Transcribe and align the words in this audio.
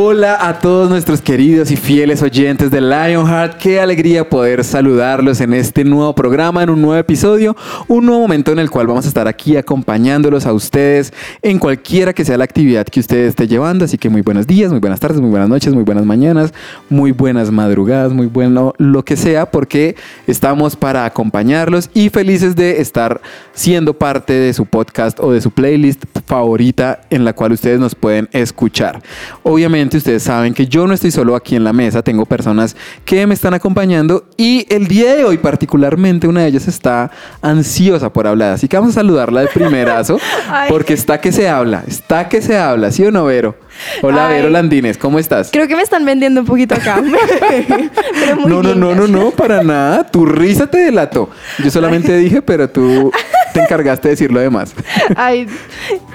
Hola 0.00 0.38
a 0.48 0.60
todos 0.60 0.88
nuestros 0.88 1.20
queridos 1.20 1.72
y 1.72 1.76
fieles 1.76 2.22
oyentes 2.22 2.70
de 2.70 2.80
Lionheart. 2.80 3.58
Qué 3.58 3.80
alegría 3.80 4.30
poder 4.30 4.62
saludarlos 4.62 5.40
en 5.40 5.52
este 5.52 5.82
nuevo 5.82 6.14
programa, 6.14 6.62
en 6.62 6.70
un 6.70 6.80
nuevo 6.80 6.94
episodio, 6.94 7.56
un 7.88 8.06
nuevo 8.06 8.20
momento 8.20 8.52
en 8.52 8.60
el 8.60 8.70
cual 8.70 8.86
vamos 8.86 9.06
a 9.06 9.08
estar 9.08 9.26
aquí 9.26 9.56
acompañándolos 9.56 10.46
a 10.46 10.52
ustedes 10.52 11.12
en 11.42 11.58
cualquiera 11.58 12.12
que 12.12 12.24
sea 12.24 12.38
la 12.38 12.44
actividad 12.44 12.86
que 12.86 13.00
ustedes 13.00 13.30
esté 13.30 13.48
llevando. 13.48 13.86
Así 13.86 13.98
que 13.98 14.08
muy 14.08 14.22
buenos 14.22 14.46
días, 14.46 14.70
muy 14.70 14.78
buenas 14.78 15.00
tardes, 15.00 15.20
muy 15.20 15.30
buenas 15.30 15.48
noches, 15.48 15.74
muy 15.74 15.82
buenas 15.82 16.04
mañanas, 16.04 16.54
muy 16.88 17.10
buenas 17.10 17.50
madrugadas, 17.50 18.12
muy 18.12 18.28
bueno 18.28 18.74
lo 18.78 19.04
que 19.04 19.16
sea, 19.16 19.50
porque 19.50 19.96
estamos 20.28 20.76
para 20.76 21.06
acompañarlos 21.06 21.90
y 21.92 22.10
felices 22.10 22.54
de 22.54 22.80
estar 22.80 23.20
siendo 23.52 23.94
parte 23.94 24.32
de 24.32 24.54
su 24.54 24.64
podcast 24.64 25.18
o 25.18 25.32
de 25.32 25.40
su 25.40 25.50
playlist 25.50 26.04
favorita 26.24 27.00
en 27.10 27.24
la 27.24 27.32
cual 27.32 27.50
ustedes 27.50 27.80
nos 27.80 27.96
pueden 27.96 28.28
escuchar. 28.30 29.02
Obviamente 29.42 29.87
ustedes 29.96 30.22
saben 30.22 30.54
que 30.54 30.66
yo 30.66 30.86
no 30.86 30.94
estoy 30.94 31.10
solo 31.10 31.34
aquí 31.34 31.56
en 31.56 31.64
la 31.64 31.72
mesa, 31.72 32.02
tengo 32.02 32.26
personas 32.26 32.76
que 33.04 33.26
me 33.26 33.34
están 33.34 33.54
acompañando 33.54 34.26
y 34.36 34.66
el 34.68 34.86
día 34.86 35.14
de 35.14 35.24
hoy 35.24 35.38
particularmente 35.38 36.28
una 36.28 36.42
de 36.42 36.48
ellas 36.48 36.68
está 36.68 37.10
ansiosa 37.42 38.12
por 38.12 38.26
hablar, 38.26 38.52
así 38.52 38.68
que 38.68 38.76
vamos 38.76 38.92
a 38.92 39.00
saludarla 39.00 39.42
de 39.42 39.48
primerazo 39.48 40.18
porque 40.68 40.92
está 40.92 41.20
que 41.20 41.32
se 41.32 41.48
habla, 41.48 41.84
está 41.86 42.28
que 42.28 42.42
se 42.42 42.56
habla, 42.56 42.90
¿sí 42.90 43.04
o 43.04 43.10
no, 43.10 43.24
Vero? 43.24 43.56
Hola, 44.02 44.28
Ay. 44.28 44.36
Vero 44.36 44.50
Landines, 44.50 44.98
¿cómo 44.98 45.18
estás? 45.18 45.50
Creo 45.52 45.68
que 45.68 45.76
me 45.76 45.82
están 45.82 46.04
vendiendo 46.04 46.40
un 46.40 46.46
poquito 46.46 46.74
acá. 46.74 47.00
Pero 48.20 48.36
muy 48.36 48.50
no, 48.50 48.62
no, 48.62 48.74
no, 48.74 48.94
no, 48.94 49.06
no, 49.06 49.30
para 49.30 49.62
nada. 49.62 50.04
Tu 50.04 50.26
risa 50.26 50.66
te 50.66 50.78
delató. 50.78 51.30
Yo 51.62 51.70
solamente 51.70 52.16
dije, 52.16 52.42
pero 52.42 52.68
tú 52.68 53.10
te 53.52 53.60
encargaste 53.60 54.08
de 54.08 54.12
decir 54.14 54.32
lo 54.32 54.40
demás. 54.40 54.74
Ay, 55.16 55.46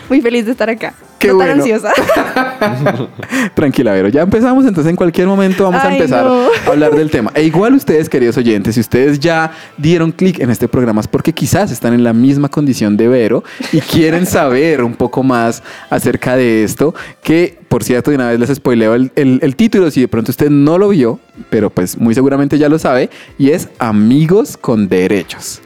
muy 0.10 0.22
feliz 0.22 0.46
de 0.46 0.52
estar 0.52 0.70
acá. 0.70 0.94
Qué 1.24 1.28
no 1.30 1.36
bueno. 1.36 1.52
tan 1.52 1.60
ansiosa. 1.62 1.94
Tranquila, 3.56 3.94
Vero. 3.94 4.10
Ya 4.10 4.22
empezamos, 4.22 4.66
entonces 4.66 4.90
en 4.90 4.96
cualquier 4.96 5.28
momento 5.28 5.64
vamos 5.64 5.84
a 5.84 5.92
empezar 5.94 6.26
no. 6.26 6.48
a 6.66 6.70
hablar 6.70 6.96
del 6.96 7.10
tema. 7.10 7.32
E 7.36 7.44
igual 7.44 7.74
ustedes, 7.74 8.10
queridos 8.10 8.38
oyentes, 8.38 8.76
si 8.76 8.82
ustedes 8.82 9.20
ya 9.20 9.52
dieron 9.78 10.12
clic 10.12 10.40
en 10.40 10.50
este 10.50 10.68
programa 10.68 11.02
es 11.02 11.08
porque 11.08 11.34
quizás 11.34 11.72
están 11.72 11.94
en 11.94 12.04
la 12.04 12.14
misma 12.14 12.50
condición 12.50 12.98
de 12.98 13.08
Vero 13.08 13.44
y 13.72 13.80
quieren 13.80 14.26
saber 14.26 14.84
un 14.84 14.94
poco 14.94 15.24
más 15.24 15.64
acerca 15.90 16.36
de 16.36 16.64
esto, 16.64 16.94
que 17.22 17.58
por 17.68 17.84
cierto, 17.84 18.12
de 18.12 18.16
una 18.18 18.30
vez 18.30 18.40
les 18.40 18.54
spoileo 18.56 18.94
el, 18.94 19.12
el- 19.16 19.40
el 19.42 19.56
título, 19.56 19.90
si 19.90 20.02
de 20.02 20.08
pronto 20.08 20.30
usted 20.30 20.50
no 20.52 20.78
lo 20.78 20.90
vio, 20.90 21.20
pero 21.50 21.72
pues 21.72 21.98
muy 21.98 22.14
seguramente 22.14 22.60
ya 22.60 22.70
lo 22.70 22.78
sabe, 22.78 23.10
y 23.40 23.50
es 23.50 23.68
Amigos 23.80 24.58
con 24.58 24.88
Derechos. 24.88 25.60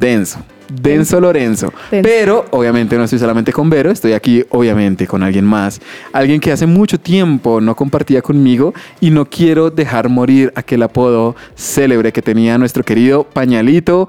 Denso. 0.00 0.38
Denso 0.80 1.20
Lorenzo. 1.20 1.72
Denso. 1.90 2.08
Pero 2.08 2.44
obviamente 2.50 2.96
no 2.96 3.04
estoy 3.04 3.18
solamente 3.18 3.52
con 3.52 3.70
Vero, 3.70 3.90
estoy 3.90 4.12
aquí 4.12 4.44
obviamente 4.50 5.06
con 5.06 5.22
alguien 5.22 5.44
más. 5.44 5.80
Alguien 6.12 6.40
que 6.40 6.52
hace 6.52 6.66
mucho 6.66 6.98
tiempo 6.98 7.60
no 7.60 7.74
compartía 7.74 8.22
conmigo 8.22 8.74
y 9.00 9.10
no 9.10 9.24
quiero 9.24 9.70
dejar 9.70 10.08
morir 10.08 10.52
aquel 10.54 10.82
apodo 10.82 11.36
célebre 11.54 12.12
que 12.12 12.22
tenía 12.22 12.58
nuestro 12.58 12.84
querido 12.84 13.24
Pañalito, 13.24 14.08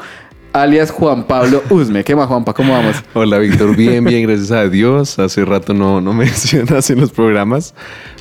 alias 0.53 0.92
Juan 0.92 1.26
Pablo 1.28 1.62
Usme. 1.70 2.03
¿Qué 2.03 2.16
más, 2.16 2.28
Juanpa? 2.28 2.53
¿Cómo 2.53 2.74
vamos? 2.74 2.96
Hola 3.14 3.38
Víctor, 3.40 3.76
bien, 3.76 4.03
bien, 4.03 4.24
gracias 4.28 4.52
a 4.52 4.68
Dios. 4.70 5.20
Hace 5.20 5.44
rato 5.46 5.74
no, 5.74 6.02
no 6.02 6.14
mencionas 6.26 6.90
en 6.90 7.02
los 7.02 7.12
programas, 7.12 7.74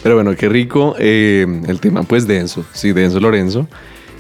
pero 0.03 0.17
bueno, 0.17 0.35
qué 0.37 0.49
rico. 0.49 0.95
eh, 0.99 1.47
el 1.67 1.81
tema 1.81 2.03
pues 2.03 2.27
denso, 2.27 2.65
sí, 2.73 2.93
denso 2.93 3.21
Lorenzo. 3.21 3.69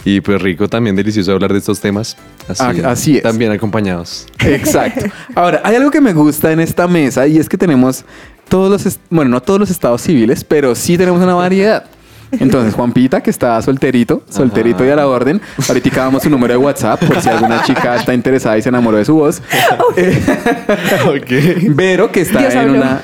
Y 0.04 0.20
pues 0.20 0.40
rico 0.42 0.68
también, 0.68 0.94
delicioso 0.96 1.32
hablar 1.32 1.52
de 1.52 1.58
estos 1.58 1.80
temas. 1.80 2.16
Así, 2.46 2.62
Ah, 2.62 2.90
así 2.90 3.16
es. 3.16 3.22
También 3.22 3.52
acompañados. 3.52 4.26
Exacto. 4.40 5.06
Ahora, 5.34 5.62
hay 5.64 5.76
algo 5.76 5.90
que 5.90 6.00
me 6.00 6.12
gusta 6.12 6.52
en 6.52 6.60
esta 6.60 6.86
mesa 6.86 7.26
y 7.26 7.38
es 7.38 7.48
que 7.48 7.56
tenemos 7.56 8.04
todos 8.48 8.84
los, 8.84 8.98
bueno, 9.08 9.30
no 9.30 9.40
todos 9.40 9.58
los 9.60 9.70
estados 9.70 10.02
civiles, 10.02 10.44
pero 10.44 10.74
sí 10.74 10.98
tenemos 10.98 11.22
una 11.22 11.34
variedad. 11.34 11.84
Entonces, 12.40 12.74
Juanpita, 12.74 13.22
que 13.22 13.30
está 13.30 13.60
solterito, 13.62 14.22
solterito 14.28 14.84
y 14.84 14.90
a 14.90 14.96
la 14.96 15.08
orden. 15.08 15.40
Ahorita 15.68 15.84
damos 15.96 16.22
su 16.22 16.30
número 16.30 16.52
de 16.54 16.58
WhatsApp 16.58 17.02
por 17.04 17.20
si 17.20 17.28
alguna 17.28 17.62
chica 17.62 17.96
está 17.96 18.14
interesada 18.14 18.58
y 18.58 18.62
se 18.62 18.68
enamoró 18.68 18.98
de 18.98 19.04
su 19.04 19.14
voz. 19.14 19.42
Eh, 19.96 20.22
ok. 21.06 21.74
Vero, 21.74 22.10
que 22.10 22.22
está 22.22 22.40
Dios 22.40 22.54
en 22.54 22.58
habló. 22.60 22.74
una 22.74 23.00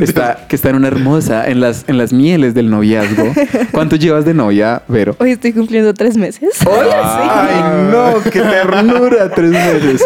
está, 0.00 0.46
que 0.48 0.56
está 0.56 0.70
en 0.70 0.76
una 0.76 0.88
hermosa, 0.88 1.48
en 1.48 1.60
las, 1.60 1.84
en 1.88 1.98
las 1.98 2.12
mieles 2.12 2.54
del 2.54 2.70
noviazgo. 2.70 3.32
¿Cuánto 3.72 3.96
llevas 3.96 4.24
de 4.24 4.34
novia, 4.34 4.82
Vero? 4.88 5.16
Hoy 5.18 5.32
estoy 5.32 5.52
cumpliendo 5.52 5.94
tres 5.94 6.16
meses. 6.16 6.58
¡Ay, 6.66 7.90
no! 7.90 8.22
¡Qué 8.30 8.40
ternura! 8.40 9.30
Tres 9.30 9.50
meses. 9.50 10.04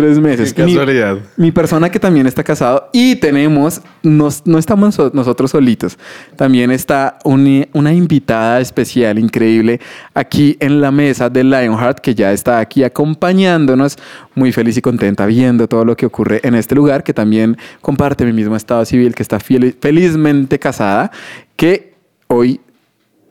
Tres 0.00 0.20
meses. 0.20 0.54
Qué 0.54 0.64
Mi- 0.64 0.72
casualidad. 0.74 1.18
Mi, 1.36 1.50
persona 1.50 1.90
que 1.90 1.98
también 1.98 2.26
está 2.26 2.44
casado 2.44 2.88
y 2.92 3.16
tenemos, 3.16 3.80
nos- 4.02 4.46
no 4.46 4.58
estamos 4.58 4.94
so- 4.94 5.10
nosotros 5.12 5.50
solitos. 5.50 5.98
También 6.36 6.70
está 6.70 7.18
una 7.24 7.92
invitada 7.92 8.60
especial, 8.60 9.18
increíble, 9.18 9.80
aquí 10.14 10.56
en 10.60 10.80
la 10.80 10.92
mesa 10.92 11.28
de 11.28 11.42
Lionheart, 11.42 11.98
que 11.98 12.14
ya 12.14 12.32
está 12.32 12.60
aquí 12.60 12.84
acompañándonos, 12.84 13.96
muy 14.36 14.52
feliz 14.52 14.76
y 14.76 14.82
contenta 14.82 15.26
viendo 15.26 15.66
todo 15.66 15.84
lo 15.84 15.96
que 15.96 16.06
ocurre 16.06 16.40
en 16.44 16.54
este 16.54 16.76
lugar, 16.76 17.02
que 17.02 17.12
también 17.12 17.56
comparte 17.80 18.24
mi 18.24 18.32
mismo 18.32 18.54
estado 18.54 18.84
civil, 18.84 19.14
que 19.16 19.22
está 19.24 19.38
fiel- 19.40 19.74
felizmente 19.80 20.58
casada, 20.60 21.10
que 21.56 21.94
hoy 22.28 22.60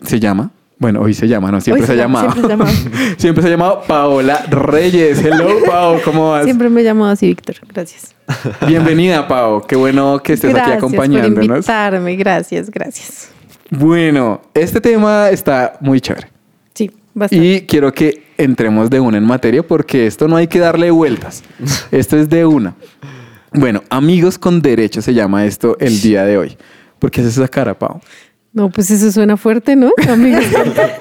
se 0.03 0.19
llama. 0.19 0.51
Bueno, 0.79 1.01
hoy 1.01 1.13
se 1.15 1.27
llama, 1.27 1.51
no, 1.51 1.59
siempre 1.59 1.81
Hoy 1.81 1.87
se, 1.87 1.93
se 1.95 1.99
ha 1.99 2.03
llama- 2.03 2.21
llamado. 2.21 2.33
siempre 2.35 2.47
se 2.47 2.53
ha 2.53 2.57
llamado. 2.91 3.15
siempre 3.17 3.41
se 3.41 3.47
ha 3.47 3.51
llamado 3.51 3.81
Paola 3.87 4.45
Reyes. 4.49 5.23
Hello, 5.23 5.47
Pao, 5.65 5.99
¿cómo 6.05 6.31
vas? 6.31 6.43
Siempre 6.43 6.69
me 6.69 6.81
he 6.81 6.83
llamado 6.83 7.11
así, 7.11 7.27
Víctor. 7.27 7.55
Gracias. 7.73 8.13
Bienvenida, 8.67 9.27
Pao. 9.27 9.61
Qué 9.65 9.75
bueno 9.75 10.21
que 10.23 10.33
estés 10.33 10.53
aquí 10.53 10.63
por 10.69 10.73
acompañándonos. 10.77 11.57
invitarme. 11.57 12.15
Gracias, 12.15 12.69
gracias. 12.69 13.29
Bueno, 13.71 14.41
este 14.53 14.79
tema 14.79 15.29
está 15.29 15.77
muy 15.81 15.99
chévere. 15.99 16.27
Sí, 16.75 16.91
bastante. 17.13 17.43
Y 17.45 17.61
quiero 17.61 17.91
que 17.91 18.23
entremos 18.37 18.89
de 18.91 18.99
una 18.99 19.17
en 19.17 19.25
materia 19.25 19.65
porque 19.65 20.05
esto 20.05 20.27
no 20.27 20.35
hay 20.35 20.47
que 20.47 20.59
darle 20.59 20.91
vueltas. 20.91 21.43
Esto 21.91 22.17
es 22.17 22.29
de 22.29 22.45
una. 22.45 22.75
Bueno, 23.51 23.81
amigos 23.89 24.37
con 24.37 24.61
derecho 24.61 25.01
se 25.01 25.13
llama 25.15 25.45
esto 25.45 25.75
el 25.79 25.99
día 26.01 26.23
de 26.23 26.37
hoy. 26.37 26.57
¿Por 26.99 27.09
qué 27.09 27.21
haces 27.21 27.37
esa 27.37 27.47
cara, 27.47 27.73
Pau? 27.77 27.99
No, 28.53 28.69
pues 28.69 28.89
eso 28.89 29.11
suena 29.11 29.37
fuerte, 29.37 29.75
¿no? 29.75 29.91
Amigos, 30.09 30.45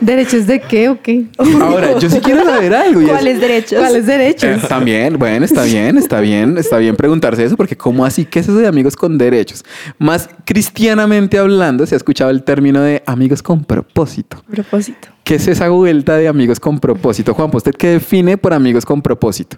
¿derechos 0.00 0.46
de 0.46 0.60
qué 0.60 0.88
o 0.88 1.00
qué? 1.00 1.26
Ahora, 1.38 1.98
yo 1.98 2.10
sí 2.10 2.18
quiero 2.20 2.44
saber 2.44 2.74
algo. 2.74 3.00
¿Cuáles 3.08 3.40
derechos? 3.40 3.78
¿Cuáles 3.78 4.06
derechos? 4.06 4.64
Eh, 4.64 4.66
también, 4.68 5.18
bueno, 5.18 5.44
está 5.44 5.64
bien, 5.64 5.96
está 5.96 6.20
bien, 6.20 6.58
está 6.58 6.78
bien 6.78 6.96
preguntarse 6.96 7.44
eso, 7.44 7.56
porque 7.56 7.76
¿cómo 7.76 8.04
así? 8.04 8.24
¿Qué 8.24 8.40
es 8.40 8.48
eso 8.48 8.58
de 8.58 8.66
amigos 8.66 8.94
con 8.96 9.16
derechos? 9.16 9.64
Más 9.98 10.28
cristianamente 10.44 11.38
hablando, 11.38 11.86
se 11.86 11.94
ha 11.94 11.98
escuchado 11.98 12.30
el 12.30 12.42
término 12.42 12.82
de 12.82 13.02
amigos 13.06 13.42
con 13.42 13.64
propósito. 13.64 14.42
Propósito. 14.50 15.08
¿Qué 15.24 15.36
es 15.36 15.48
esa 15.48 15.68
vuelta 15.70 16.16
de 16.16 16.28
amigos 16.28 16.60
con 16.60 16.78
propósito? 16.78 17.32
Juan, 17.32 17.50
¿usted 17.52 17.72
qué 17.72 17.88
define 17.88 18.36
por 18.36 18.52
amigos 18.52 18.84
con 18.84 19.00
propósito? 19.02 19.56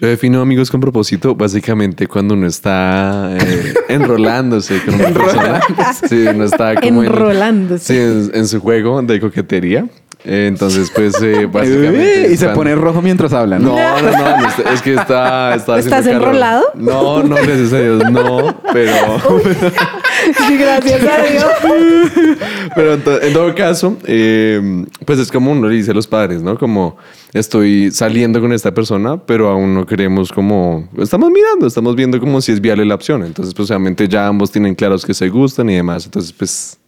Yo 0.00 0.06
defino 0.06 0.40
amigos 0.40 0.70
con 0.70 0.80
propósito 0.80 1.34
básicamente 1.34 2.06
cuando 2.06 2.34
uno 2.34 2.46
está 2.46 3.30
eh, 3.36 3.74
enrolándose 3.88 4.80
con 4.84 4.94
una 4.94 5.08
persona. 5.10 5.60
Sí, 6.08 6.24
uno 6.32 6.44
está 6.44 6.76
como 6.76 7.02
en- 7.02 7.08
Enrolándose. 7.10 7.84
sí, 7.84 7.98
en, 7.98 8.30
en 8.32 8.46
su 8.46 8.60
juego 8.60 9.02
de 9.02 9.18
coquetería. 9.18 9.86
Eh, 10.24 10.46
entonces, 10.48 10.90
pues, 10.94 11.20
eh, 11.22 11.46
básicamente... 11.52 12.28
y 12.32 12.36
se 12.36 12.48
pone 12.50 12.74
rojo 12.76 13.00
mientras 13.02 13.32
hablan. 13.32 13.62
No, 13.62 13.74
no, 13.76 14.02
no, 14.02 14.36
no, 14.40 14.48
está- 14.48 14.72
es 14.72 14.82
que 14.82 14.94
está... 14.94 15.54
está 15.56 15.78
¿Estás 15.78 16.04
calor. 16.04 16.22
enrolado? 16.22 16.64
No, 16.74 17.22
no, 17.24 17.34
gracias 17.36 17.72
a 17.72 17.78
Dios, 17.80 18.10
no, 18.10 18.60
pero... 18.72 18.92
Sí, 20.48 20.56
gracias 20.56 21.02
a 21.02 21.22
Dios. 21.22 21.44
Pero 22.74 22.94
en, 22.94 23.00
to- 23.02 23.20
en 23.22 23.32
todo 23.32 23.54
caso, 23.54 23.96
eh, 24.04 24.84
pues 25.04 25.18
es 25.18 25.30
como 25.32 25.52
uno 25.52 25.68
le 25.68 25.74
dice 25.76 25.90
a 25.90 25.94
los 25.94 26.06
padres, 26.06 26.42
¿no? 26.42 26.58
Como 26.58 26.96
estoy 27.32 27.90
saliendo 27.90 28.40
con 28.40 28.52
esta 28.52 28.72
persona, 28.72 29.16
pero 29.24 29.48
aún 29.48 29.74
no 29.74 29.86
queremos 29.86 30.32
como... 30.32 30.88
Estamos 30.98 31.30
mirando, 31.30 31.66
estamos 31.66 31.94
viendo 31.96 32.20
como 32.20 32.40
si 32.40 32.52
es 32.52 32.60
viable 32.60 32.84
la 32.84 32.94
opción. 32.94 33.24
Entonces, 33.24 33.54
pues 33.54 33.70
obviamente 33.70 34.06
ya 34.08 34.26
ambos 34.26 34.50
tienen 34.52 34.74
claros 34.74 35.04
que 35.04 35.14
se 35.14 35.28
gustan 35.28 35.68
y 35.70 35.76
demás. 35.76 36.04
Entonces, 36.06 36.32
pues... 36.32 36.78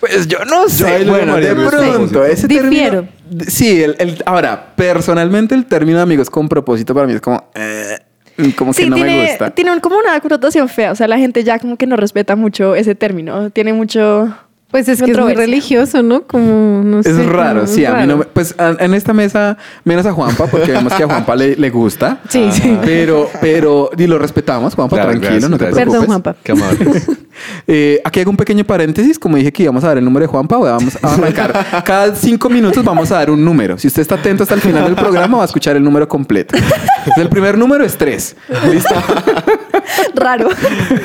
Pues 0.00 0.28
yo 0.28 0.38
no 0.44 0.68
sé. 0.68 1.04
bueno, 1.06 1.36
de 1.36 1.54
pronto, 1.56 2.24
ese 2.24 2.46
Difiero. 2.46 3.04
término. 3.26 3.44
Sí, 3.48 3.82
el, 3.82 3.96
el- 3.98 4.22
ahora, 4.26 4.74
personalmente 4.76 5.56
el 5.56 5.66
término 5.66 6.00
amigos 6.00 6.30
con 6.30 6.48
propósito 6.48 6.94
para 6.94 7.08
mí 7.08 7.14
es 7.14 7.20
como. 7.20 7.50
eh, 7.56 7.98
como 8.56 8.72
que 8.72 8.82
Sí, 8.84 8.88
no 8.90 8.96
me 8.96 9.04
tiene, 9.04 9.28
gusta. 9.28 9.50
tiene 9.50 9.80
como 9.80 9.98
una 9.98 10.18
connotación 10.20 10.68
fea. 10.68 10.92
O 10.92 10.94
sea, 10.94 11.08
la 11.08 11.18
gente 11.18 11.44
ya 11.44 11.58
como 11.58 11.76
que 11.76 11.86
no 11.86 11.96
respeta 11.96 12.36
mucho 12.36 12.74
ese 12.74 12.94
término. 12.94 13.50
Tiene 13.50 13.72
mucho... 13.72 14.34
Pues 14.70 14.86
es 14.88 15.02
que 15.02 15.12
es 15.12 15.18
muy 15.18 15.34
religioso, 15.34 16.02
¿no? 16.02 16.24
Como, 16.24 16.82
no 16.84 17.02
sé. 17.02 17.10
Es 17.10 17.24
raro, 17.26 17.60
como 17.62 17.72
sí. 17.72 17.86
A 17.86 17.94
mí 17.94 18.06
no 18.06 18.18
me- 18.18 18.22
raro. 18.24 18.30
pues 18.34 18.54
a- 18.58 18.76
en 18.78 18.92
esta 18.92 19.14
mesa, 19.14 19.56
menos 19.84 20.04
a 20.04 20.12
Juanpa, 20.12 20.46
porque 20.46 20.72
vemos 20.72 20.92
que 20.92 21.04
a 21.04 21.06
Juanpa 21.06 21.34
le, 21.36 21.56
le 21.56 21.70
gusta. 21.70 22.20
Sí, 22.28 22.50
sí. 22.52 22.78
Pero, 22.84 23.30
pero, 23.40 23.88
y 23.96 24.06
lo 24.06 24.18
respetamos, 24.18 24.74
Juanpa, 24.74 24.96
Claro, 24.96 25.10
tranquilo, 25.12 25.30
gracias, 25.32 25.50
no 25.50 25.56
te 25.58 25.64
gracias. 25.64 25.88
preocupes. 25.88 26.00
Perdón, 26.00 26.06
Juanpa. 26.22 26.36
Qué 26.42 26.52
amables. 26.52 27.06
Eh, 27.68 28.00
aquí 28.04 28.18
hago 28.18 28.32
un 28.32 28.36
pequeño 28.36 28.64
paréntesis. 28.64 29.16
Como 29.16 29.36
dije 29.36 29.52
que 29.52 29.62
íbamos 29.62 29.84
a 29.84 29.88
dar 29.88 29.98
el 29.98 30.04
número 30.04 30.24
de 30.24 30.26
Juanpa, 30.26 30.56
vamos 30.58 30.98
a 31.00 31.14
arrancar. 31.14 31.82
Cada 31.84 32.12
cinco 32.16 32.48
minutos 32.50 32.84
vamos 32.84 33.12
a 33.12 33.14
dar 33.14 33.30
un 33.30 33.44
número. 33.44 33.78
Si 33.78 33.86
usted 33.86 34.02
está 34.02 34.16
atento 34.16 34.42
hasta 34.42 34.56
el 34.56 34.60
final 34.60 34.86
del 34.86 34.96
programa, 34.96 35.36
va 35.36 35.44
a 35.44 35.46
escuchar 35.46 35.76
el 35.76 35.84
número 35.84 36.08
completo. 36.08 36.56
Entonces, 36.56 37.16
el 37.18 37.28
primer 37.28 37.56
número 37.56 37.84
es 37.84 37.96
tres. 37.96 38.34
¿Listo? 38.72 38.92
Raro. 40.14 40.48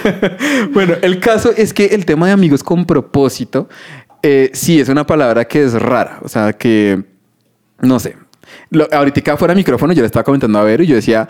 bueno, 0.74 0.96
el 1.02 1.20
caso 1.20 1.52
es 1.56 1.74
que 1.74 1.86
el 1.88 2.06
tema 2.06 2.28
de 2.28 2.34
amigos 2.34 2.64
con 2.64 2.86
propósito, 2.86 3.70
eh, 4.22 4.50
sí 4.54 4.80
es 4.80 4.90
una 4.90 5.06
palabra 5.06 5.46
que 5.46 5.64
es 5.64 5.74
rara. 5.74 6.20
O 6.22 6.30
sea, 6.30 6.54
que, 6.54 7.04
no 7.82 8.00
sé. 8.00 8.16
Lo, 8.70 8.88
ahorita 8.92 9.38
fuera 9.38 9.54
de 9.54 9.58
micrófono 9.60 9.94
yo 9.94 10.02
le 10.02 10.06
estaba 10.08 10.24
comentando 10.24 10.60
a 10.60 10.64
Vero 10.64 10.84
y 10.84 10.88
yo 10.88 10.96
decía, 10.96 11.28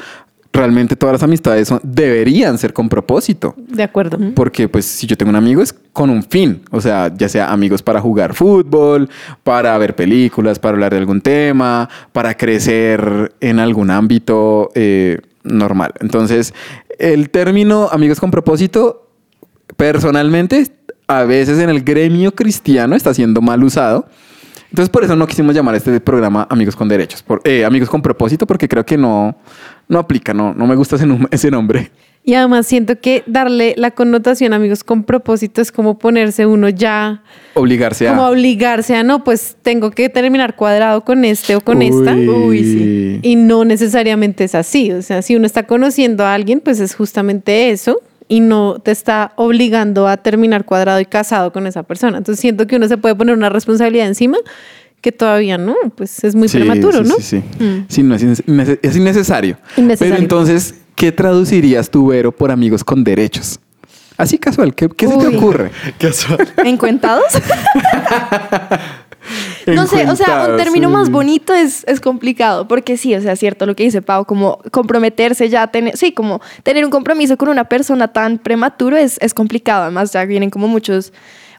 realmente 0.51 0.95
todas 0.95 1.13
las 1.13 1.23
amistades 1.23 1.67
son- 1.67 1.79
deberían 1.83 2.57
ser 2.57 2.73
con 2.73 2.89
propósito. 2.89 3.55
De 3.57 3.83
acuerdo. 3.83 4.17
Porque 4.35 4.67
pues 4.67 4.85
si 4.85 5.07
yo 5.07 5.17
tengo 5.17 5.29
un 5.29 5.35
amigo 5.35 5.61
es 5.61 5.73
con 5.93 6.09
un 6.09 6.23
fin, 6.23 6.61
o 6.71 6.79
sea, 6.81 7.11
ya 7.15 7.27
sea 7.29 7.51
amigos 7.51 7.81
para 7.81 7.99
jugar 8.01 8.33
fútbol, 8.33 9.09
para 9.43 9.77
ver 9.77 9.95
películas, 9.95 10.59
para 10.59 10.73
hablar 10.75 10.91
de 10.91 10.99
algún 10.99 11.21
tema, 11.21 11.89
para 12.11 12.35
crecer 12.35 13.33
en 13.39 13.59
algún 13.59 13.89
ámbito 13.89 14.69
eh, 14.75 15.19
normal. 15.43 15.93
Entonces, 15.99 16.53
el 16.99 17.29
término 17.29 17.89
amigos 17.91 18.19
con 18.19 18.31
propósito, 18.31 19.09
personalmente, 19.77 20.67
a 21.07 21.23
veces 21.23 21.59
en 21.59 21.69
el 21.69 21.83
gremio 21.83 22.33
cristiano 22.33 22.95
está 22.95 23.13
siendo 23.13 23.41
mal 23.41 23.63
usado. 23.63 24.07
Entonces, 24.73 24.89
por 24.89 25.03
eso 25.03 25.15
no 25.15 25.27
quisimos 25.27 25.53
llamar 25.53 25.75
a 25.75 25.77
este 25.77 25.99
programa 25.99 26.47
Amigos 26.49 26.75
con 26.75 26.89
Derechos, 26.89 27.21
por, 27.21 27.41
eh, 27.43 27.63
Amigos 27.63 27.89
con 27.89 28.01
Propósito, 28.01 28.47
porque 28.47 28.67
creo 28.67 28.83
que 28.83 28.97
no, 28.97 29.37
no 29.87 29.99
aplica, 29.99 30.33
no, 30.33 30.51
no 30.55 30.65
me 30.65 30.73
gusta 30.73 30.95
ese, 30.95 31.05
ese 31.29 31.51
nombre. 31.51 31.91
Y 32.23 32.33
además 32.33 32.65
siento 32.65 32.99
que 32.99 33.21
darle 33.27 33.75
la 33.77 33.91
connotación 33.91 34.51
amigos 34.51 34.83
con 34.83 35.03
propósito 35.03 35.61
es 35.61 35.71
como 35.71 35.99
ponerse 35.99 36.47
uno 36.47 36.69
ya, 36.69 37.21
Obligarse 37.53 38.07
a... 38.07 38.15
como 38.15 38.27
obligarse 38.29 38.95
a 38.95 39.03
no, 39.03 39.23
pues 39.23 39.57
tengo 39.61 39.91
que 39.91 40.09
terminar 40.09 40.55
cuadrado 40.55 41.03
con 41.03 41.23
este 41.23 41.55
o 41.55 41.61
con 41.61 41.83
esta. 41.83 42.15
Uy, 42.15 42.63
sí. 42.63 43.19
Y 43.21 43.35
no 43.35 43.65
necesariamente 43.65 44.45
es 44.45 44.55
así. 44.55 44.91
O 44.91 45.03
sea, 45.03 45.21
si 45.21 45.35
uno 45.35 45.45
está 45.45 45.67
conociendo 45.67 46.25
a 46.25 46.33
alguien, 46.33 46.61
pues 46.61 46.79
es 46.79 46.95
justamente 46.95 47.69
eso 47.69 48.01
y 48.33 48.39
no 48.39 48.79
te 48.83 48.89
está 48.89 49.33
obligando 49.35 50.07
a 50.07 50.17
terminar 50.17 50.65
cuadrado 50.65 50.99
y 50.99 51.05
casado 51.05 51.53
con 51.53 51.67
esa 51.67 51.83
persona. 51.83 52.17
Entonces 52.17 52.39
siento 52.41 52.65
que 52.65 52.77
uno 52.77 52.87
se 52.87 52.97
puede 52.97 53.13
poner 53.13 53.35
una 53.35 53.49
responsabilidad 53.49 54.07
encima 54.07 54.37
que 55.01 55.11
todavía 55.11 55.59
no, 55.59 55.75
pues 55.95 56.23
es 56.23 56.33
muy 56.33 56.47
Sí, 56.47 56.57
prematuro, 56.57 57.03
sí, 57.03 57.09
¿no? 57.09 57.15
Sí, 57.17 57.43
sí. 57.59 57.83
Sí, 57.89 58.01
no, 58.01 58.15
es, 58.15 58.23
innece- 58.47 58.79
es 58.81 58.95
innecesario. 58.95 59.57
Innecesario. 59.77 60.13
Pero 60.15 60.23
entonces, 60.23 60.73
¿qué 60.95 61.11
traducirías 61.11 61.91
tú, 61.91 62.07
Vero, 62.07 62.31
por 62.31 62.49
amigos 62.49 62.83
con 62.83 63.03
derechos? 63.03 63.59
Así 64.17 64.39
casual, 64.39 64.73
¿qué, 64.73 64.89
qué 64.89 65.07
se 65.07 65.15
te 65.17 65.27
ocurre? 65.37 65.69
Casual. 65.99 66.47
¿Encuentados? 66.65 67.25
No 69.67 69.87
sé, 69.87 70.05
o 70.09 70.15
sea, 70.15 70.25
un 70.51 70.57
término 70.57 70.89
más 70.89 71.09
bonito 71.09 71.53
es, 71.53 71.83
es 71.87 71.99
complicado, 72.01 72.67
porque 72.67 72.97
sí, 72.97 73.13
o 73.15 73.21
sea, 73.21 73.35
cierto 73.35 73.65
lo 73.65 73.75
que 73.75 73.83
dice 73.83 74.01
Pau, 74.01 74.25
como 74.25 74.59
comprometerse 74.71 75.47
ya, 75.49 75.67
tener, 75.67 75.95
sí, 75.97 76.11
como 76.11 76.41
tener 76.63 76.83
un 76.85 76.91
compromiso 76.91 77.37
con 77.37 77.49
una 77.49 77.63
persona 77.65 78.07
tan 78.09 78.37
prematuro 78.39 78.97
es, 78.97 79.17
es 79.21 79.33
complicado, 79.33 79.83
además 79.83 80.11
ya 80.13 80.25
vienen 80.25 80.49
como 80.49 80.67
muchas 80.67 81.13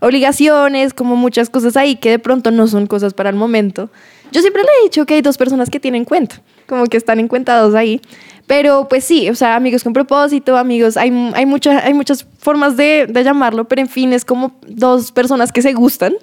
obligaciones, 0.08 0.92
como 0.94 1.16
muchas 1.16 1.48
cosas 1.50 1.76
ahí 1.76 1.96
que 1.96 2.10
de 2.10 2.18
pronto 2.18 2.50
no 2.50 2.66
son 2.66 2.86
cosas 2.86 3.14
para 3.14 3.30
el 3.30 3.36
momento. 3.36 3.90
Yo 4.32 4.40
siempre 4.40 4.62
le 4.62 4.68
he 4.80 4.84
dicho 4.84 5.06
que 5.06 5.14
hay 5.14 5.22
dos 5.22 5.36
personas 5.38 5.70
que 5.70 5.80
tienen 5.80 6.04
cuenta, 6.04 6.40
como 6.66 6.84
que 6.86 6.96
están 6.96 7.20
encuentados 7.20 7.74
ahí, 7.74 8.00
pero 8.46 8.86
pues 8.88 9.04
sí, 9.04 9.28
o 9.30 9.34
sea, 9.34 9.54
amigos 9.56 9.82
con 9.84 9.92
propósito, 9.92 10.56
amigos, 10.56 10.96
hay, 10.96 11.10
hay, 11.34 11.46
mucha- 11.46 11.84
hay 11.84 11.94
muchas 11.94 12.26
formas 12.38 12.76
de, 12.76 13.06
de 13.08 13.24
llamarlo, 13.24 13.66
pero 13.66 13.80
en 13.80 13.88
fin, 13.88 14.12
es 14.12 14.24
como 14.24 14.52
dos 14.66 15.12
personas 15.12 15.52
que 15.52 15.62
se 15.62 15.72
gustan 15.72 16.14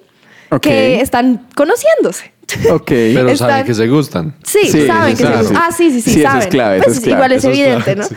Ok. 0.52 0.60
que 0.62 1.00
están 1.00 1.46
conociéndose. 1.54 2.32
Ok. 2.70 2.84
Pero 2.88 3.28
Están- 3.30 3.48
saben 3.50 3.66
que 3.66 3.74
se 3.74 3.88
gustan. 3.88 4.34
Sí, 4.44 4.60
Sí, 4.70 4.86
saben 4.86 5.16
que 5.16 5.24
sí, 5.26 5.32
se 5.32 5.44
sí. 5.48 5.54
Ah, 5.56 5.68
sí, 5.76 5.90
sí, 5.90 6.00
sí, 6.00 6.10
Sí, 6.12 6.20
eso 6.20 6.28
es 6.28 6.32
saben. 6.34 6.48
clave, 6.50 6.76
eso 6.76 6.84
Pues 6.84 6.96
es 6.98 7.02
clave, 7.02 7.16
igual 7.16 7.32
es 7.32 7.38
eso 7.38 7.50
es 7.50 7.58
evidente, 7.58 7.94
clave, 7.94 8.10
¿no? 8.10 8.16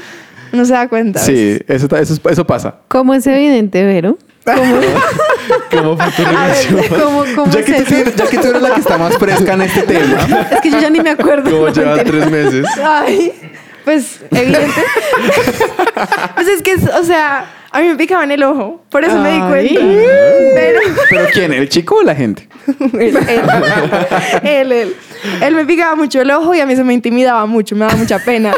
Uno 0.54 0.66
se 0.66 0.74
da 0.74 0.88
cuenta. 0.88 1.20
Sí, 1.20 1.60
eso, 1.68 1.88
eso, 1.98 2.30
eso 2.30 2.46
pasa. 2.48 2.76
¿Cómo 2.88 3.14
es 3.14 3.26
evidente, 3.28 3.84
Vero? 3.84 4.18
¿Cómo, 4.46 4.62
¿Cómo 5.72 5.98
fue 5.98 6.12
tu 6.12 6.24
relación? 6.24 6.82
cómo, 7.04 7.24
cómo 7.36 7.52
Ya 7.52 7.60
es 7.62 7.66
que, 7.66 7.74
tú, 7.82 7.96
eso? 7.96 8.12
ya 8.16 8.28
que 8.28 8.38
tú 8.38 8.48
eres 8.50 8.62
la 8.62 8.74
que 8.76 8.80
está 8.80 8.98
más 8.98 9.18
fresca 9.18 9.54
en 9.54 9.62
este 9.64 9.82
tema. 9.82 10.48
Es 10.52 10.62
que 10.62 10.70
yo 10.72 10.80
ya 10.80 10.90
ni 10.90 11.00
me 11.02 11.10
acuerdo. 11.12 11.50
¿Cómo 11.50 11.68
lleva 11.70 11.96
tres 12.04 12.30
meses? 12.32 12.66
Ay, 12.84 13.34
pues 13.86 14.20
evidente. 14.32 14.82
pues 16.36 16.48
es 16.48 16.62
que, 16.62 16.72
es- 16.72 16.90
o 17.00 17.04
sea, 17.04 17.46
a 17.72 17.80
mí 17.82 17.88
me 17.88 17.96
picaba 17.96 18.24
en 18.24 18.32
el 18.32 18.44
ojo, 18.44 18.84
por 18.90 19.04
eso 19.06 19.18
me 19.18 19.32
di 19.32 19.40
cuenta. 19.40 19.82
Pero 20.56 20.80
¿Pero 21.10 21.26
quién? 21.34 21.54
¿El 21.54 21.70
chico 21.70 21.96
o 21.98 22.04
la 22.04 22.16
gente? 22.16 22.48
él, 23.00 23.16
él, 23.16 23.42
él, 24.44 24.72
él. 24.72 24.96
Él 25.42 25.56
me 25.56 25.66
picaba 25.66 25.96
mucho 25.96 26.22
el 26.22 26.32
ojo 26.32 26.54
y 26.56 26.60
a 26.60 26.66
mí 26.66 26.76
se 26.76 26.84
me 26.84 26.94
intimidaba 26.94 27.46
mucho, 27.46 27.76
me 27.76 27.86
daba 27.86 27.96
mucha 27.98 28.20
pena. 28.20 28.54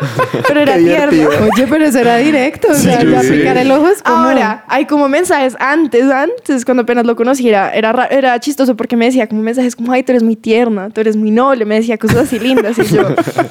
Pero 0.48 0.60
era 0.62 0.78
tierno. 0.78 1.30
Oye, 1.54 1.68
pero 1.70 1.86
eso 1.86 2.00
era 2.00 2.18
directo. 2.18 2.68
O 2.72 2.74
sea, 2.76 3.02
Sí, 3.02 3.08
ya 3.12 3.22
sí. 3.24 3.32
picar 3.34 3.58
el 3.58 3.72
ojo 3.72 3.88
es 3.90 4.02
como... 4.02 4.16
Ahora, 4.18 4.64
hay 4.68 4.86
como 4.86 5.08
mensajes 5.10 5.56
antes, 5.60 6.10
antes, 6.12 6.66
cuando 6.66 6.84
apenas 6.84 7.06
lo 7.06 7.16
conocí, 7.16 7.48
era, 7.50 7.72
era, 7.74 7.92
ra- 7.94 8.08
era 8.08 8.40
chistoso 8.40 8.76
porque 8.76 8.96
me 8.96 9.06
decía 9.06 9.28
como 9.28 9.42
mensajes 9.42 9.76
como, 9.76 9.92
ay, 9.92 10.04
tú 10.04 10.12
eres 10.12 10.24
muy 10.24 10.36
tierna, 10.36 10.90
tú 10.90 11.02
eres 11.02 11.16
muy 11.16 11.32
noble, 11.32 11.66
me 11.66 11.76
decía 11.76 11.98
cosas 11.98 12.18
así 12.18 12.40
lindas 12.40 12.78
y 12.80 12.84
yo, 12.96 13.04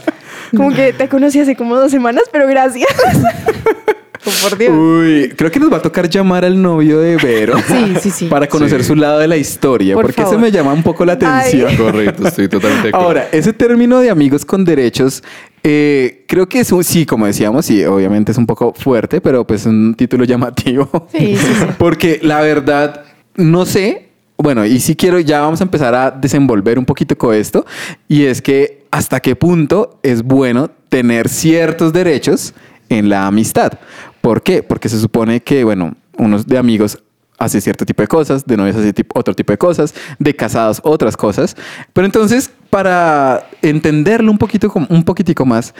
como 0.56 0.72
que 0.72 0.92
te 0.92 1.08
conocí 1.08 1.40
hace 1.40 1.56
como 1.56 1.76
dos 1.76 1.90
semanas, 1.90 2.24
pero 2.32 2.46
gracias. 2.46 2.88
Oh, 4.24 4.30
por 4.48 4.58
Dios. 4.58 4.72
Uy, 4.72 5.32
creo 5.36 5.50
que 5.50 5.58
nos 5.60 5.72
va 5.72 5.76
a 5.78 5.82
tocar 5.82 6.08
llamar 6.08 6.44
al 6.44 6.60
novio 6.60 7.00
de 7.00 7.16
Vero. 7.16 7.56
Sí, 7.66 7.94
sí, 8.00 8.10
sí. 8.10 8.26
Para 8.30 8.46
conocer 8.48 8.80
Sí. 8.82 8.88
su 8.88 8.96
lado 8.96 9.18
de 9.18 9.28
la 9.28 9.36
historia. 9.36 9.94
Por 9.94 10.04
porque 10.06 10.22
favor. 10.22 10.34
eso 10.34 10.40
me 10.40 10.50
llama 10.50 10.72
un 10.72 10.82
poco 10.82 11.04
la 11.04 11.12
atención. 11.14 11.68
Ay. 11.70 11.76
Correcto, 11.78 12.26
estoy 12.26 12.48
totalmente 12.48 12.84
de 12.84 12.88
acuerdo. 12.90 13.06
Ahora, 13.06 13.28
ese 13.32 13.52
término 13.52 14.00
de 14.00 14.10
amigos 14.10 14.44
con 14.44 14.64
derechos, 14.64 15.22
eh, 15.62 16.24
creo 16.28 16.48
que 16.48 16.60
es 16.60 16.72
un, 16.72 16.82
sí, 16.84 17.06
como 17.06 17.26
decíamos, 17.26 17.66
sí, 17.66 17.84
obviamente 17.84 18.32
es 18.32 18.38
un 18.38 18.46
poco 18.46 18.72
fuerte, 18.74 19.20
pero 19.20 19.46
pues 19.46 19.62
es 19.62 19.66
un 19.66 19.94
título 19.94 20.25
llamativo. 20.25 20.88
Sí, 21.12 21.37
sí, 21.37 21.46
sí. 21.58 21.66
Porque 21.78 22.20
la 22.23 22.40
verdad, 22.40 23.02
no 23.37 23.66
sé, 23.66 24.08
bueno, 24.38 24.64
y 24.66 24.80
si 24.80 24.94
quiero, 24.96 25.18
ya 25.18 25.40
vamos 25.40 25.61
a 25.61 25.64
empezar 25.64 25.94
a 25.94 26.11
desenvolver 26.11 26.78
un 26.78 26.85
poquito 26.85 27.16
con 27.16 27.35
esto, 27.35 27.64
y 28.08 28.25
es 28.25 28.42
que 28.42 28.85
hasta 28.90 29.20
qué 29.20 29.35
punto 29.35 29.99
es 30.02 30.23
bueno 30.23 30.70
tener 30.88 31.28
ciertos 31.28 31.92
derechos 31.92 32.54
en 32.88 33.09
la 33.09 33.26
amistad. 33.26 33.73
¿Por 34.21 34.43
qué? 34.43 34.62
Porque 34.62 34.88
se 34.88 35.00
supone 35.00 35.43
que, 35.43 35.64
bueno, 35.64 35.95
unos 36.16 36.47
de 36.47 36.59
amigos 36.59 36.99
hace 37.38 37.61
cierto 37.61 37.85
tipo 37.85 38.02
de 38.02 38.09
cosas, 38.09 38.47
de 38.47 38.57
novios 38.57 38.76
hace 38.76 38.93
otro 39.14 39.35
tipo 39.35 39.52
de 39.52 39.59
cosas, 39.59 39.95
de 40.19 40.35
casados 40.35 40.81
otras 40.85 41.16
cosas. 41.16 41.57
Pero 41.93 42.07
entonces, 42.07 42.50
para 42.71 43.49
entenderlo 43.62 44.31
un 44.31 44.38
poquito, 44.38 44.73
un 44.88 45.05
poquitico 45.05 45.45
más, 45.45 45.75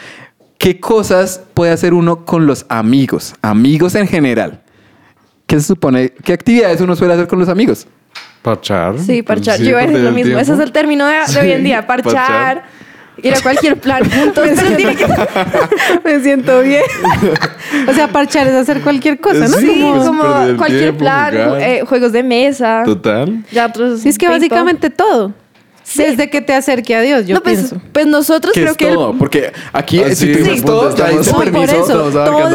¿qué 0.59 0.79
cosas 0.79 1.41
puede 1.55 1.73
hacer 1.73 1.95
uno 1.95 2.25
con 2.25 2.47
los 2.47 2.67
amigos? 2.69 3.35
Amigos 3.43 3.95
en 3.95 4.07
general. 4.07 4.63
¿Qué 5.47 5.61
se 5.61 5.67
supone? 5.67 6.11
¿Qué 6.11 6.33
actividades 6.33 6.81
uno 6.81 6.97
suele 6.97 7.15
hacer 7.15 7.29
con 7.29 7.39
los 7.39 7.49
amigos? 7.49 7.87
Parchar. 8.43 8.99
Sí, 8.99 9.23
parchar. 9.23 9.59
Yo 9.61 9.71
iba 9.71 9.81
a 9.81 9.87
decir 9.87 10.01
lo 10.01 10.13
mismo. 10.13 10.39
Ese 10.39 10.55
es 10.55 10.61
el 10.61 10.73
término 10.73 11.07
de, 11.07 11.17
de 11.33 11.41
hoy 11.41 11.53
en 11.53 11.65
día, 11.65 11.87
parchar. 11.87 12.13
parchar. 12.13 12.65
Ir 13.23 13.35
a 13.35 13.41
cualquier 13.41 13.77
plan 13.79 14.03
juntos. 14.11 14.49
tiene 14.77 14.95
que- 14.97 15.07
Me 16.05 16.21
siento 16.21 16.61
bien. 16.61 16.83
o 17.89 17.93
sea, 17.95 18.09
parchar 18.09 18.47
es 18.47 18.55
hacer 18.55 18.83
cualquier 18.83 19.19
cosa, 19.21 19.41
¿no? 19.41 19.57
Sí, 19.57 19.67
Sí, 19.67 19.89
pues, 19.91 20.05
como 20.07 20.23
cualquier 20.57 20.81
tiempo, 20.81 20.99
plan, 20.99 21.35
eh, 21.61 21.83
juegos 21.87 22.13
de 22.13 22.23
mesa. 22.23 22.83
Total. 22.85 23.43
Ya 23.51 23.67
otros. 23.67 24.01
Sí, 24.01 24.09
es 24.11 24.19
que 24.19 24.29
básicamente 24.29 24.91
todo. 24.91 25.33
Sí. 25.89 26.03
Desde 26.03 26.29
que 26.31 26.41
te 26.41 26.53
acerque 26.53 26.97
a 26.97 27.01
Dios, 27.01 27.27
yo 27.29 27.37
no, 27.37 27.43
pues, 27.45 27.59
pienso. 27.59 27.81
pues 27.93 28.07
nosotros 28.09 28.53
¿Qué 28.53 28.63
creo 28.63 28.73
es 28.73 28.77
que. 28.77 28.89
el- 28.89 28.95
todo? 28.97 29.15
Porque 29.17 29.53
aquí, 29.73 30.01
Ah, 30.05 30.09
si 30.09 30.17
sí, 30.17 30.33
tú 30.33 30.39
dices 30.41 30.59
sí. 30.59 30.65
todo, 30.67 30.97
ya 30.97 31.11
dice 31.11 31.31
No, 31.31 31.37
por 31.37 31.45
permiso. 31.45 31.75
eso, 31.85 32.11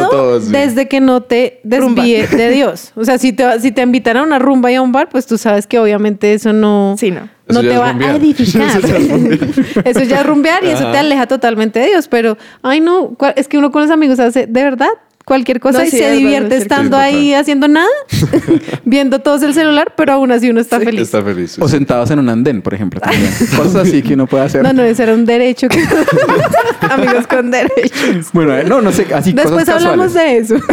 todo 0.09 0.39
desde 0.41 0.89
que 0.89 0.99
no 0.99 1.21
te 1.23 1.61
desvíe 1.63 2.27
de 2.27 2.49
Dios. 2.49 2.91
O 2.95 3.05
sea, 3.05 3.17
si 3.17 3.31
te, 3.31 3.57
si 3.61 3.71
te 3.71 3.81
invitan 3.83 4.17
a 4.17 4.23
una 4.23 4.37
rumba 4.37 4.69
y 4.69 4.75
a 4.75 4.81
un 4.81 4.91
bar, 4.91 5.07
pues 5.07 5.25
tú 5.27 5.37
sabes 5.37 5.65
que 5.65 5.79
obviamente 5.79 6.33
eso 6.33 6.51
no, 6.51 6.95
Sí, 6.99 7.09
no. 7.09 7.21
no 7.47 7.61
Eso 7.61 7.61
te 7.61 7.77
va 7.77 7.91
a 7.97 8.15
edificar. 8.17 8.81
Eso 9.85 10.01
ya 10.03 10.19
es 10.19 10.25
rumbear. 10.25 10.63
y 10.65 10.67
eso 10.67 10.91
te 10.91 10.97
aleja 10.97 11.25
totalmente 11.25 11.79
de 11.79 11.85
Dios. 11.87 12.09
Pero, 12.09 12.37
ay 12.61 12.81
no, 12.81 13.15
¿cuál- 13.17 13.33
es 13.37 13.47
que 13.47 13.57
uno 13.57 13.71
con 13.71 13.81
los 13.83 13.91
amigos 13.91 14.19
hace 14.19 14.45
de 14.45 14.61
verdad 14.63 14.89
cualquier 15.25 15.59
cosa 15.59 15.79
No, 15.79 15.85
y 15.85 15.91
sí, 15.91 15.97
se 15.97 16.11
divierte 16.11 16.57
estando 16.57 16.97
Sí, 16.97 17.03
ahí 17.03 17.33
haciendo 17.33 17.67
nada, 17.67 17.87
viendo 18.85 19.19
todos 19.19 19.41
el 19.43 19.53
celular, 19.53 19.93
pero 19.95 20.13
aún 20.13 20.31
así 20.31 20.49
uno 20.49 20.59
está 20.59 20.79
feliz. 20.79 21.01
Está 21.01 21.21
feliz. 21.21 21.51
sí, 21.53 21.61
O 21.61 21.67
sí. 21.67 21.75
sentados 21.77 22.09
en 22.11 22.19
un 22.19 22.29
andén, 22.29 22.61
por 22.61 22.73
ejemplo, 22.73 22.99
también. 22.99 23.29
Cosas 23.55 23.87
así 23.87 24.01
que 24.01 24.13
uno 24.15 24.27
puede 24.27 24.43
hacer. 24.45 24.63
No, 24.63 24.73
no, 24.73 24.83
ese 24.83 25.03
era 25.03 25.13
un 25.13 25.25
derecho. 25.25 25.67
que- 25.69 25.83
Amigos 26.89 27.27
con 27.27 27.51
derechos. 27.51 28.27
Bueno, 28.33 28.55
eh, 28.57 28.63
no, 28.67 28.81
no 28.81 28.91
sé, 28.91 29.07
así 29.13 29.31
Después 29.33 29.65
cosas 29.65 29.83
hablamos 29.85 30.13
casuales. 30.13 30.49
de 30.49 30.55
eso. 30.55 30.65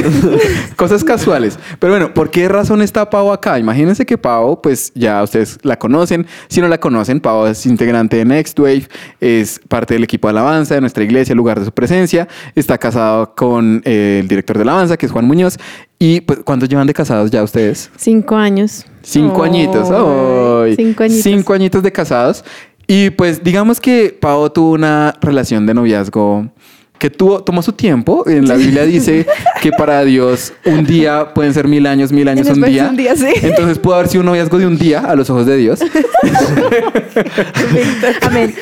Cosas 0.76 1.05
casuales. 1.05 1.59
Pero 1.78 1.93
bueno, 1.93 2.14
¿por 2.14 2.31
qué 2.31 2.49
razón 2.49 2.83
está 2.83 3.09
Pau 3.11 3.31
acá? 3.33 3.59
Imagínense 3.59 4.05
que 4.07 4.19
Pau, 4.19 4.61
pues 4.62 4.90
ya 4.95 5.23
ustedes 5.23 5.59
la 5.62 5.78
conocen. 5.78 6.26
Si 6.49 6.61
no 6.61 6.69
la 6.69 6.78
conocen, 6.81 7.21
Pau 7.21 7.47
es 7.47 7.67
integrante 7.67 8.17
de 8.17 8.25
Next 8.25 8.59
Wave, 8.59 8.88
es 9.21 9.61
parte 9.69 9.95
del 9.95 10.05
equipo 10.05 10.28
de 10.28 10.31
alabanza 10.31 10.75
de 10.75 10.81
nuestra 10.81 11.05
iglesia, 11.05 11.35
lugar 11.35 11.59
de 11.59 11.67
su 11.67 11.73
presencia. 11.73 12.26
Está 12.55 12.78
casado 12.78 13.35
con 13.35 13.83
eh, 13.85 14.19
el 14.23 14.28
director 14.28 14.38
de 14.42 14.62
alabanza, 14.62 14.97
que 14.97 15.07
es 15.07 15.12
Juan 15.12 15.26
Muñoz. 15.26 15.57
Y 15.99 16.21
pues, 16.21 16.40
¿cuántos 16.45 16.68
llevan 16.68 16.87
de 16.87 16.95
casados 16.95 17.30
ya 17.30 17.42
ustedes? 17.42 17.90
Cinco 17.97 18.37
años. 18.37 18.87
Cinco 19.02 19.42
Ay, 19.42 19.50
añitos. 19.50 19.90
Ay. 19.90 20.76
cinco 20.76 21.02
añitos. 21.02 21.23
Cinco 21.23 21.54
añitos 21.54 21.83
de 21.83 21.92
casados. 21.92 22.45
Y 22.87 23.11
pues 23.11 23.45
digamos 23.45 23.80
que 23.80 24.16
Pau 24.18 24.49
tuvo 24.49 24.73
una 24.73 25.14
relación 25.21 25.66
de 25.66 25.75
noviazgo 25.75 26.49
que 26.99 27.11
tuvo, 27.11 27.42
tomó 27.42 27.62
su 27.62 27.73
tiempo. 27.73 28.25
En 28.26 28.49
la 28.49 28.57
Biblia 28.57 28.85
dice 28.85 29.26
que 29.62 29.71
para 29.73 30.04
Dios 30.04 30.52
un 30.64 30.85
día 30.85 31.33
pueden 31.33 31.54
ser 31.54 31.68
mil 31.68 31.87
años, 31.87 32.12
mil 32.12 32.28
años 32.28 32.49
un 32.49 32.62
día. 32.62 32.88
un 32.90 32.97
día, 32.97 33.16
sí. 33.16 33.28
Entonces 33.42 33.78
pudo 33.78 33.95
haber 33.95 34.09
sido 34.09 34.21
un 34.23 34.26
noviazgo 34.26 34.59
de 34.59 34.66
un 34.66 34.76
día 34.76 35.00
a 35.00 35.14
los 35.14 35.30
ojos 35.30 35.47
de 35.47 35.57
Dios. 35.57 35.80
Amén. 38.23 38.54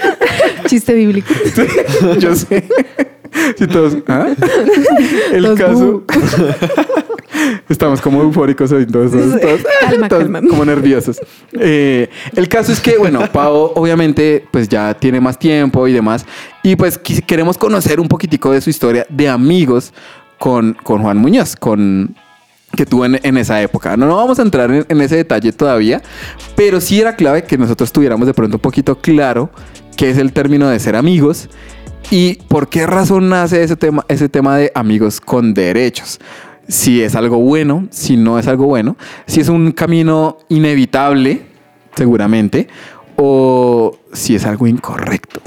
Chiste 0.67 0.95
bíblico. 0.95 1.33
Yo 2.19 2.35
sé. 2.35 2.65
Si 3.59 3.67
todos. 3.67 3.97
¿ah? 4.09 4.29
El 5.33 5.55
caso. 5.55 5.85
"Uh". 5.87 6.05
Estamos 7.69 8.01
como 8.01 8.23
eufóricos 8.23 8.73
hoy, 8.73 8.87
todos, 8.87 9.11
todos, 9.13 9.41
todos- 9.41 9.61
Calma, 9.81 10.09
todos 10.09 10.23
calma. 10.23 10.41
como 10.49 10.65
nerviosos. 10.65 11.19
Eh, 11.53 12.09
el 12.35 12.49
caso 12.49 12.73
es 12.73 12.81
que, 12.81 12.97
bueno, 12.97 13.21
Pau 13.33 13.73
obviamente 13.75 14.45
pues 14.51 14.69
ya 14.69 14.95
tiene 14.95 15.21
más 15.21 15.39
tiempo 15.39 15.87
y 15.87 15.93
demás. 15.93 16.25
Y 16.63 16.77
pues 16.77 16.99
queremos 17.27 17.59
conocer 17.59 18.01
un 18.01 18.09
poquitico 18.09 18.53
de 18.53 18.61
su 18.61 18.71
historia 18.71 19.07
de 19.11 19.29
amigos 19.29 19.93
con, 20.39 20.75
con 20.83 21.03
Juan 21.03 21.19
Muñoz, 21.19 21.57
con 21.57 22.15
que 22.77 22.87
tuvo 22.87 23.05
en, 23.07 23.21
en 23.23 23.37
esa 23.37 23.61
época. 23.63 23.97
No, 23.97 24.07
no 24.07 24.17
vamos 24.17 24.39
a 24.39 24.43
entrar 24.43 24.71
en, 24.71 24.85
en 24.89 25.01
ese 25.01 25.17
detalle 25.17 25.53
todavía, 25.53 26.03
pero 26.57 26.81
sí 26.81 27.01
era 27.01 27.17
clave 27.17 27.45
que 27.45 27.59
nosotros 27.59 27.93
tuviéramos 27.93 28.27
de 28.27 28.35
pronto 28.35 28.57
un 28.57 28.61
poquito 28.63 28.97
claro 28.99 29.51
qué 29.97 30.11
es 30.11 30.19
el 30.19 30.33
término 30.33 30.69
de 30.69 30.79
ser 30.79 30.97
amigos 30.97 31.49
y 32.11 32.35
por 32.49 32.69
qué 32.69 32.87
razón 32.87 33.29
nace 33.29 33.63
ese 33.63 33.77
tema, 33.77 34.05
ese 34.09 34.29
tema 34.29 34.57
de 34.57 34.73
amigos 34.75 35.21
con 35.21 35.55
derechos. 35.55 36.21
Si 36.69 37.03
es 37.03 37.15
algo 37.15 37.39
bueno, 37.39 37.87
si 37.91 38.17
no 38.17 38.39
es 38.39 38.49
algo 38.49 38.67
bueno, 38.67 38.97
si 39.27 39.41
es 39.41 39.49
un 39.49 39.73
camino 39.73 40.39
inevitable, 40.49 41.43
seguramente, 41.95 42.69
o 43.17 43.97
si 44.13 44.35
es 44.35 44.45
algo 44.45 44.67
incorrecto 44.67 45.41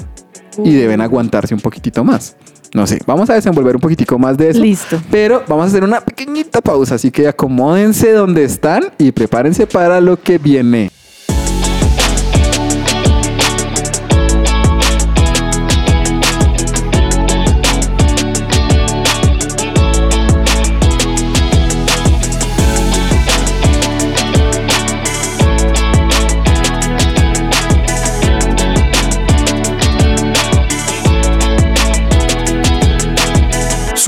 y 0.64 0.74
deben 0.74 1.00
aguantarse 1.00 1.54
un 1.54 1.60
poquitito 1.60 2.04
más. 2.04 2.36
No 2.72 2.86
sé, 2.86 3.00
vamos 3.04 3.28
a 3.30 3.34
desenvolver 3.34 3.74
un 3.74 3.80
poquitico 3.80 4.18
más 4.18 4.36
de 4.36 4.50
eso. 4.50 4.60
Listo. 4.60 5.00
Pero 5.10 5.42
vamos 5.48 5.64
a 5.64 5.68
hacer 5.68 5.82
una 5.82 6.00
pequeñita 6.00 6.60
pausa, 6.60 6.94
así 6.94 7.10
que 7.10 7.26
acomódense 7.26 8.12
donde 8.12 8.44
están 8.44 8.84
y 8.96 9.10
prepárense 9.12 9.66
para 9.66 10.00
lo 10.00 10.20
que 10.20 10.38
viene. 10.38 10.90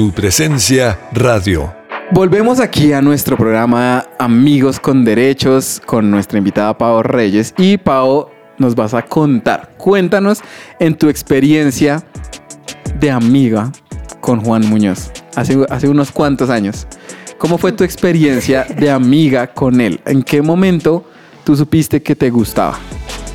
Su 0.02 0.10
presencia 0.10 0.98
radio. 1.12 1.72
Volvemos 2.10 2.58
aquí 2.58 2.92
a 2.92 3.00
nuestro 3.00 3.36
programa 3.36 4.04
Amigos 4.18 4.80
con 4.80 5.04
Derechos 5.04 5.80
con 5.86 6.10
nuestra 6.10 6.38
invitada 6.38 6.76
Pau 6.76 7.04
Reyes. 7.04 7.54
Y 7.56 7.76
Pau, 7.76 8.26
nos 8.58 8.74
vas 8.74 8.94
a 8.94 9.02
contar. 9.02 9.74
Cuéntanos 9.78 10.40
en 10.80 10.96
tu 10.96 11.08
experiencia 11.08 12.02
de 12.98 13.12
amiga 13.12 13.70
con 14.20 14.40
Juan 14.40 14.68
Muñoz 14.68 15.12
hace, 15.36 15.64
hace 15.70 15.86
unos 15.86 16.10
cuantos 16.10 16.50
años. 16.50 16.88
¿Cómo 17.38 17.56
fue 17.56 17.70
tu 17.70 17.84
experiencia 17.84 18.64
de 18.64 18.90
amiga 18.90 19.46
con 19.46 19.80
él? 19.80 20.00
¿En 20.04 20.24
qué 20.24 20.42
momento 20.42 21.04
tú 21.44 21.54
supiste 21.54 22.02
que 22.02 22.16
te 22.16 22.28
gustaba? 22.28 22.76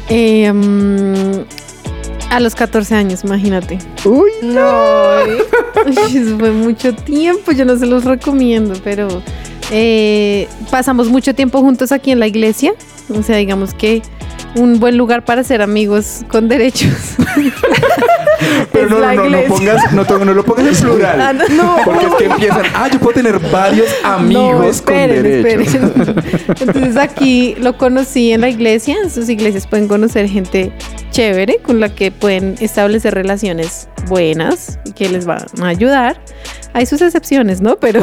Eh, 0.10 0.52
mm, 0.52 1.67
a 2.30 2.40
los 2.40 2.56
14 2.56 2.96
años, 2.96 3.24
imagínate. 3.24 3.80
Uy, 4.06 4.32
No. 4.42 5.20
Eso 5.86 6.38
fue 6.38 6.52
mucho 6.52 6.94
tiempo, 6.94 7.52
yo 7.52 7.66
no 7.66 7.78
se 7.78 7.86
los 7.86 8.04
recomiendo, 8.04 8.74
pero 8.84 9.22
eh, 9.72 10.48
pasamos 10.70 11.10
mucho 11.10 11.34
tiempo 11.34 11.62
juntos 11.62 11.92
aquí 11.92 12.12
en 12.12 12.20
la 12.20 12.28
iglesia. 12.28 12.74
O 13.10 13.24
sea, 13.24 13.38
digamos 13.38 13.74
que 13.74 14.02
un 14.56 14.80
buen 14.80 14.98
lugar 14.98 15.24
para 15.24 15.44
ser 15.44 15.62
amigos 15.62 16.26
con 16.28 16.48
derechos. 16.50 16.92
Pero 18.72 18.90
no, 18.90 19.00
no, 19.00 19.14
no, 19.14 19.30
no 19.30 19.42
pongas, 19.44 19.94
no, 19.94 20.04
no 20.04 20.34
lo 20.34 20.44
pongas 20.44 20.68
en 20.68 20.88
plural. 20.88 21.22
Ah, 21.22 21.34
no, 21.34 21.48
no. 21.50 21.78
Porque 21.84 22.06
es 22.06 22.14
que 22.16 22.26
empiezan, 22.26 22.64
ah, 22.74 22.90
yo 22.92 23.00
puedo 23.00 23.14
tener 23.14 23.40
varios 23.52 23.88
amigos 24.04 24.66
esperen, 24.68 25.16
con 25.16 25.56
derechos. 25.56 25.84
esperen. 25.84 26.24
Entonces 26.60 26.98
aquí 26.98 27.56
lo 27.60 27.78
conocí 27.78 28.32
en 28.32 28.42
la 28.42 28.50
iglesia. 28.50 28.96
En 29.04 29.10
sus 29.10 29.30
iglesias 29.30 29.68
pueden 29.68 29.88
conocer 29.88 30.28
gente 30.28 30.72
chévere 31.12 31.60
con 31.64 31.80
la 31.80 31.94
que 31.94 32.12
pueden 32.12 32.56
establecer 32.60 33.14
relaciones 33.14 33.88
buenas 34.08 34.80
y 34.86 34.92
que 34.92 35.10
les 35.10 35.26
van 35.26 35.46
a 35.62 35.68
ayudar. 35.68 36.20
Hay 36.78 36.86
sus 36.86 37.02
excepciones, 37.02 37.60
¿no? 37.60 37.78
Pero 37.78 38.02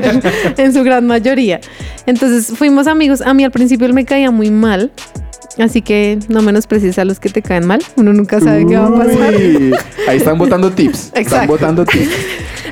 en 0.56 0.72
su 0.72 0.82
gran 0.82 1.06
mayoría. 1.06 1.60
Entonces 2.06 2.56
fuimos 2.56 2.86
amigos. 2.86 3.20
A 3.20 3.34
mí 3.34 3.44
al 3.44 3.50
principio 3.50 3.86
él 3.86 3.92
me 3.92 4.06
caía 4.06 4.30
muy 4.30 4.50
mal. 4.50 4.90
Así 5.58 5.82
que 5.82 6.18
no 6.28 6.40
menosprecies 6.40 6.98
a 6.98 7.04
los 7.04 7.20
que 7.20 7.28
te 7.28 7.42
caen 7.42 7.66
mal. 7.66 7.80
Uno 7.96 8.14
nunca 8.14 8.40
sabe 8.40 8.66
qué 8.66 8.76
va 8.78 8.86
a 8.86 8.94
pasar. 8.94 9.34
Ahí 10.08 10.16
están 10.16 10.38
votando 10.38 10.70
tips. 10.74 11.04
Están 11.08 11.22
Exacto. 11.22 11.52
votando 11.52 11.84
tips. 11.84 12.08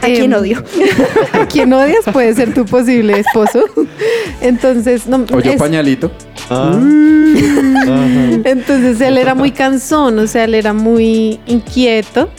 ¿A 0.01 0.07
quién 0.07 0.33
Em, 0.33 0.41
odio? 0.41 0.65
A 1.35 1.47
quien 1.47 1.71
odias 1.73 2.05
puede 2.13 2.35
ser 2.35 2.55
tu 2.55 2.65
posible 2.65 3.21
esposo. 3.21 3.63
Entonces, 4.41 5.07
no, 5.07 5.25
O 5.33 5.39
yo 5.41 5.53
es- 5.53 5.59
pañalito. 5.59 6.11
Ah. 6.51 6.77
Entonces 8.45 9.01
él 9.01 9.19
era 9.19 9.35
muy 9.35 9.51
cansón, 9.53 10.19
o 10.19 10.27
sea, 10.27 10.45
él 10.45 10.55
era 10.55 10.73
muy 10.73 11.39
inquieto, 11.47 12.31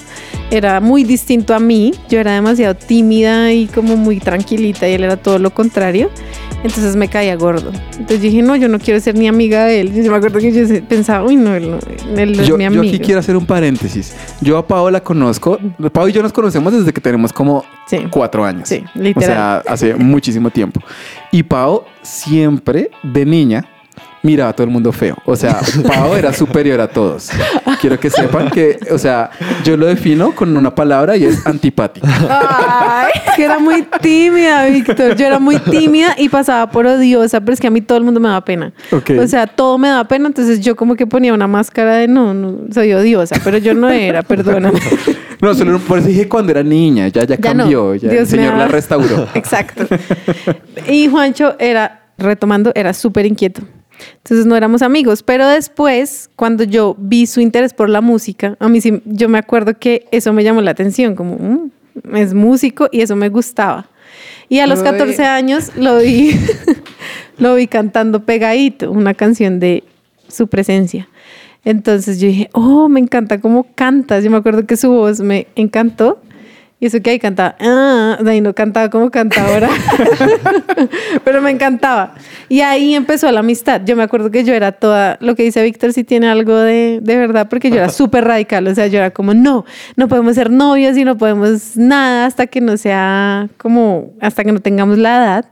era 0.56 0.80
muy 0.80 1.04
distinto 1.04 1.56
a 1.56 1.60
mí, 1.60 1.94
yo 2.10 2.20
era 2.20 2.34
demasiado 2.34 2.76
tímida 2.76 3.52
y 3.52 3.66
como 3.68 3.98
muy 3.98 4.20
tranquilita 4.20 4.88
y 4.88 4.94
él 4.94 5.04
era 5.04 5.18
todo 5.18 5.40
lo 5.40 5.52
contrario, 5.52 6.12
entonces 6.58 6.96
me 6.96 7.08
caía 7.08 7.36
gordo. 7.36 7.72
Entonces 7.94 8.18
yo 8.18 8.24
dije, 8.30 8.42
no, 8.44 8.56
yo 8.56 8.68
no 8.68 8.78
quiero 8.80 9.00
ser 9.00 9.16
ni 9.16 9.28
amiga 9.28 9.66
de 9.66 9.82
él. 9.82 9.94
Yo 10.04 10.12
me 10.12 10.18
acuerdo 10.18 10.40
que 10.40 10.52
yo 10.52 10.86
pensaba, 10.86 11.26
uy, 11.26 11.36
no, 11.36 11.56
él 11.56 11.76
él 12.16 12.40
es 12.40 12.48
Yo, 12.48 12.56
mi 12.58 12.64
yo 12.64 12.68
amigo. 12.68 12.84
aquí 12.84 13.00
quiero 13.00 13.20
hacer 13.20 13.36
un 13.36 13.46
paréntesis. 13.48 14.16
Yo 14.42 14.58
a 14.58 14.68
Pau 14.68 14.90
la 14.92 15.02
conozco. 15.02 15.58
Pau 15.92 16.08
y 16.08 16.12
yo 16.12 16.22
nos 16.22 16.32
conocemos 16.32 16.72
desde 16.72 16.94
que 16.94 17.02
tenemos 17.02 17.34
como 17.34 17.66
Sí. 17.88 17.98
cuatro 18.12 18.46
años. 18.46 18.70
Sí, 18.70 18.84
O 18.96 19.00
literal. 19.00 19.26
sea, 19.64 19.74
hace 19.74 19.96
muchísimo 19.96 20.50
tiempo. 20.52 20.80
Y 21.32 21.44
Pau 21.44 21.84
siempre, 22.04 22.92
de 23.02 23.26
niña, 23.26 23.66
miraba 24.24 24.50
a 24.50 24.54
todo 24.54 24.66
el 24.66 24.72
mundo 24.72 24.92
feo. 24.92 25.18
O 25.26 25.36
sea, 25.36 25.60
Pau 25.86 26.16
era 26.16 26.34
superior 26.34 26.82
a 26.82 26.88
todos. 26.88 27.30
Quiero 27.80 28.00
que 28.00 28.10
sepan 28.10 28.50
que, 28.50 28.80
o 28.92 28.98
sea, 28.98 29.30
yo 29.64 29.78
lo 29.78 29.86
defino 29.86 30.34
con 30.34 30.56
una 30.58 30.74
palabra 30.74 31.16
y 31.18 31.26
es 31.26 31.46
antipática. 31.46 32.08
Ay, 32.30 33.12
es 33.28 33.34
que 33.36 33.44
era 33.44 33.60
muy 33.60 33.86
tímida, 34.02 34.66
Víctor. 34.66 35.16
Yo 35.16 35.28
era 35.28 35.40
muy 35.40 35.58
tímida 35.60 36.16
y 36.18 36.30
pasaba 36.30 36.72
por 36.72 36.88
odiosa, 36.88 37.42
pero 37.42 37.54
es 37.54 37.60
que 37.60 37.68
a 37.68 37.72
mí 37.72 37.82
todo 37.82 37.98
el 37.98 38.04
mundo 38.06 38.20
me 38.20 38.30
daba 38.30 38.44
pena. 38.44 38.74
Ok. 38.92 39.12
O 39.20 39.28
sea, 39.28 39.46
todo 39.46 39.78
me 39.78 39.90
daba 39.90 40.06
pena, 40.08 40.28
entonces 40.28 40.62
yo 40.62 40.76
como 40.76 40.96
que 40.96 41.06
ponía 41.06 41.34
una 41.34 41.48
máscara 41.48 41.96
de 41.98 42.08
no, 42.08 42.34
no 42.34 42.74
soy 42.74 42.94
odiosa, 42.94 43.36
pero 43.44 43.58
yo 43.58 43.74
no 43.74 43.90
era, 43.90 44.24
perdóname. 44.24 44.80
No, 45.42 45.54
solo 45.54 45.78
por 45.80 46.00
eso 46.00 46.08
dije 46.08 46.30
cuando 46.30 46.54
era 46.54 46.64
niña, 46.64 47.10
ya, 47.10 47.26
ya, 47.26 47.36
Ya 47.38 47.54
no. 47.54 47.64
cambió, 47.64 47.96
ya 47.96 48.08
el 48.08 48.16
Dios 48.16 48.32
me 48.32 48.38
Señor 48.38 48.54
la 48.58 48.70
restauró. 48.70 49.28
Exacto. 49.34 49.84
Y 50.88 51.10
Juancho 51.10 51.56
era, 51.60 52.04
retomando, 52.18 52.72
era 52.76 52.94
súper 52.94 53.26
inquieto. 53.26 53.62
Entonces 54.18 54.46
no 54.46 54.56
éramos 54.56 54.82
amigos, 54.82 55.24
pero 55.24 55.48
después, 55.48 56.30
cuando 56.36 56.64
yo 56.64 56.96
vi 56.98 57.26
su 57.26 57.42
interés 57.42 57.74
por 57.74 57.90
la 57.90 58.02
música, 58.02 58.56
a 58.60 58.70
mí 58.70 58.82
sí, 58.82 59.02
yo 59.06 59.30
me 59.30 59.38
acuerdo 59.38 59.78
que 59.78 60.06
eso 60.12 60.34
me 60.34 60.44
llamó 60.44 60.62
la 60.62 60.72
atención, 60.72 61.16
como 61.16 61.36
"Mm, 61.38 62.16
es 62.16 62.34
músico 62.34 62.88
y 62.92 63.02
eso 63.02 63.16
me 63.16 63.30
gustaba. 63.30 63.88
Y 64.50 64.60
a 64.60 64.68
los 64.68 64.80
Uy. 64.80 64.86
14 64.86 65.24
años 65.26 65.72
lo 65.76 65.98
vi, 66.00 66.32
lo 67.38 67.56
vi 67.56 67.68
cantando 67.68 68.24
pegadito, 68.26 68.92
una 68.92 69.14
canción 69.14 69.60
de 69.60 69.84
su 70.28 70.48
presencia. 70.48 71.08
Entonces 71.66 72.20
yo 72.20 72.28
dije, 72.28 72.50
oh, 72.54 72.90
me 72.90 73.00
encanta 73.00 73.40
cómo 73.40 73.68
cantas. 73.76 74.24
Yo 74.24 74.30
me 74.32 74.38
acuerdo 74.38 74.66
que 74.66 74.76
su 74.76 74.90
voz 74.90 75.22
me 75.22 75.48
encantó. 75.56 76.22
Y 76.84 76.88
eso 76.88 77.02
que 77.02 77.12
ahí 77.12 77.18
cantaba, 77.18 77.56
ah, 77.62 78.18
ahí 78.26 78.42
no 78.42 78.54
cantaba 78.54 78.90
como 78.90 79.10
canta 79.10 79.48
ahora, 79.48 79.70
pero 81.24 81.42
me 81.42 81.50
encantaba. 81.50 82.14
Y 82.50 82.60
ahí 82.60 82.94
empezó 82.94 83.32
la 83.32 83.40
amistad. 83.40 83.80
Yo 83.86 83.96
me 83.96 84.04
acuerdo 84.04 84.32
que 84.32 84.44
yo 84.44 84.54
era 84.54 84.74
toda, 84.74 85.18
lo 85.22 85.34
que 85.34 85.44
dice 85.44 85.64
Víctor, 85.64 85.94
si 85.94 86.04
tiene 86.04 86.28
algo 86.28 86.58
de, 86.58 87.00
de 87.02 87.16
verdad, 87.16 87.48
porque 87.50 87.70
yo 87.70 87.78
era 87.78 87.88
súper 87.90 88.26
radical. 88.26 88.68
O 88.68 88.76
sea, 88.76 88.88
yo 88.88 88.98
era 88.98 89.12
como, 89.12 89.34
no, 89.34 89.64
no 89.96 90.10
podemos 90.10 90.36
ser 90.36 90.52
novios 90.52 90.98
y 90.98 91.06
no 91.06 91.18
podemos 91.18 91.78
nada 91.78 92.26
hasta 92.26 92.48
que 92.48 92.60
no 92.60 92.76
sea 92.76 93.48
como, 93.56 94.12
hasta 94.20 94.44
que 94.44 94.52
no 94.52 94.60
tengamos 94.60 94.98
la 94.98 95.24
edad. 95.24 95.46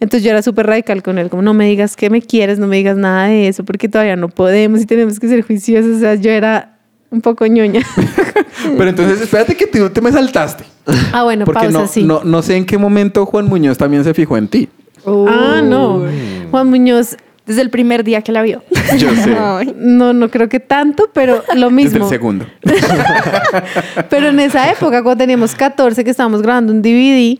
Entonces 0.00 0.24
yo 0.24 0.30
era 0.30 0.40
súper 0.40 0.66
radical 0.66 1.02
con 1.02 1.18
él, 1.18 1.28
como 1.28 1.42
no 1.42 1.52
me 1.52 1.66
digas 1.66 1.94
que 1.94 2.08
me 2.08 2.22
quieres, 2.22 2.58
no 2.58 2.66
me 2.66 2.78
digas 2.78 2.96
nada 2.96 3.26
de 3.26 3.48
eso, 3.48 3.66
porque 3.66 3.90
todavía 3.90 4.16
no 4.16 4.30
podemos 4.30 4.80
y 4.80 4.86
tenemos 4.86 5.20
que 5.20 5.28
ser 5.28 5.42
juiciosos. 5.42 5.98
O 5.98 6.00
sea, 6.00 6.14
yo 6.14 6.30
era 6.30 6.78
un 7.10 7.20
poco 7.20 7.46
ñoña. 7.46 7.82
Pero 8.76 8.90
entonces, 8.90 9.20
espérate 9.20 9.54
que 9.56 9.66
tú 9.66 9.90
te 9.90 10.00
me 10.00 10.12
saltaste. 10.12 10.64
ah, 11.12 11.22
bueno, 11.24 11.44
Porque 11.44 11.62
pausa, 11.64 11.78
no, 11.78 11.86
sí. 11.86 12.02
no, 12.02 12.22
no 12.24 12.42
sé 12.42 12.56
en 12.56 12.66
qué 12.66 12.78
momento 12.78 13.26
Juan 13.26 13.46
Muñoz 13.46 13.78
también 13.78 14.04
se 14.04 14.14
fijó 14.14 14.36
en 14.36 14.48
ti. 14.48 14.68
Ah, 15.06 15.60
no. 15.64 16.02
Juan 16.50 16.68
Muñoz, 16.68 17.16
Desde 17.46 17.62
el 17.62 17.70
primer 17.70 18.04
día 18.04 18.22
que 18.22 18.32
la 18.32 18.42
vio. 18.42 18.62
Yo 18.98 19.10
sé. 19.14 19.34
No, 19.76 20.12
no 20.12 20.28
creo 20.30 20.48
que 20.48 20.60
tanto, 20.60 21.10
pero 21.12 21.42
lo 21.54 21.70
Desde 21.70 21.70
mismo. 21.70 22.04
el 22.04 22.10
segundo. 22.10 22.46
Pero 24.10 24.28
en 24.28 24.40
esa 24.40 24.70
época, 24.70 25.02
cuando 25.02 25.18
teníamos 25.22 25.54
14, 25.54 26.04
que 26.04 26.10
estábamos 26.10 26.42
grabando 26.42 26.72
un 26.72 26.82
DVD 26.82 27.38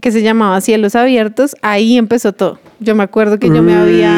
que 0.00 0.12
se 0.12 0.22
llamaba 0.22 0.60
Cielos 0.60 0.94
Abiertos, 0.94 1.56
ahí 1.62 1.96
empezó 1.96 2.32
todo. 2.32 2.58
Yo 2.80 2.94
me 2.94 3.02
acuerdo 3.02 3.38
que 3.38 3.48
yo 3.48 3.62
me 3.62 3.74
había, 3.74 4.12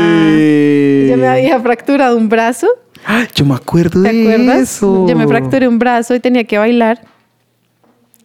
yo 1.10 1.16
me 1.16 1.28
había 1.28 1.58
fracturado 1.60 2.16
un 2.16 2.28
brazo. 2.28 2.68
Ah, 3.06 3.26
Yo 3.34 3.44
me 3.44 3.54
acuerdo 3.54 4.02
¿Te 4.02 4.12
de 4.12 4.22
acuerdas? 4.34 4.58
eso. 4.60 5.06
Yo 5.08 5.16
me 5.16 5.26
fracturé 5.26 5.66
un 5.68 5.78
brazo 5.78 6.14
y 6.14 6.20
tenía 6.20 6.44
que 6.44 6.58
bailar. 6.58 7.00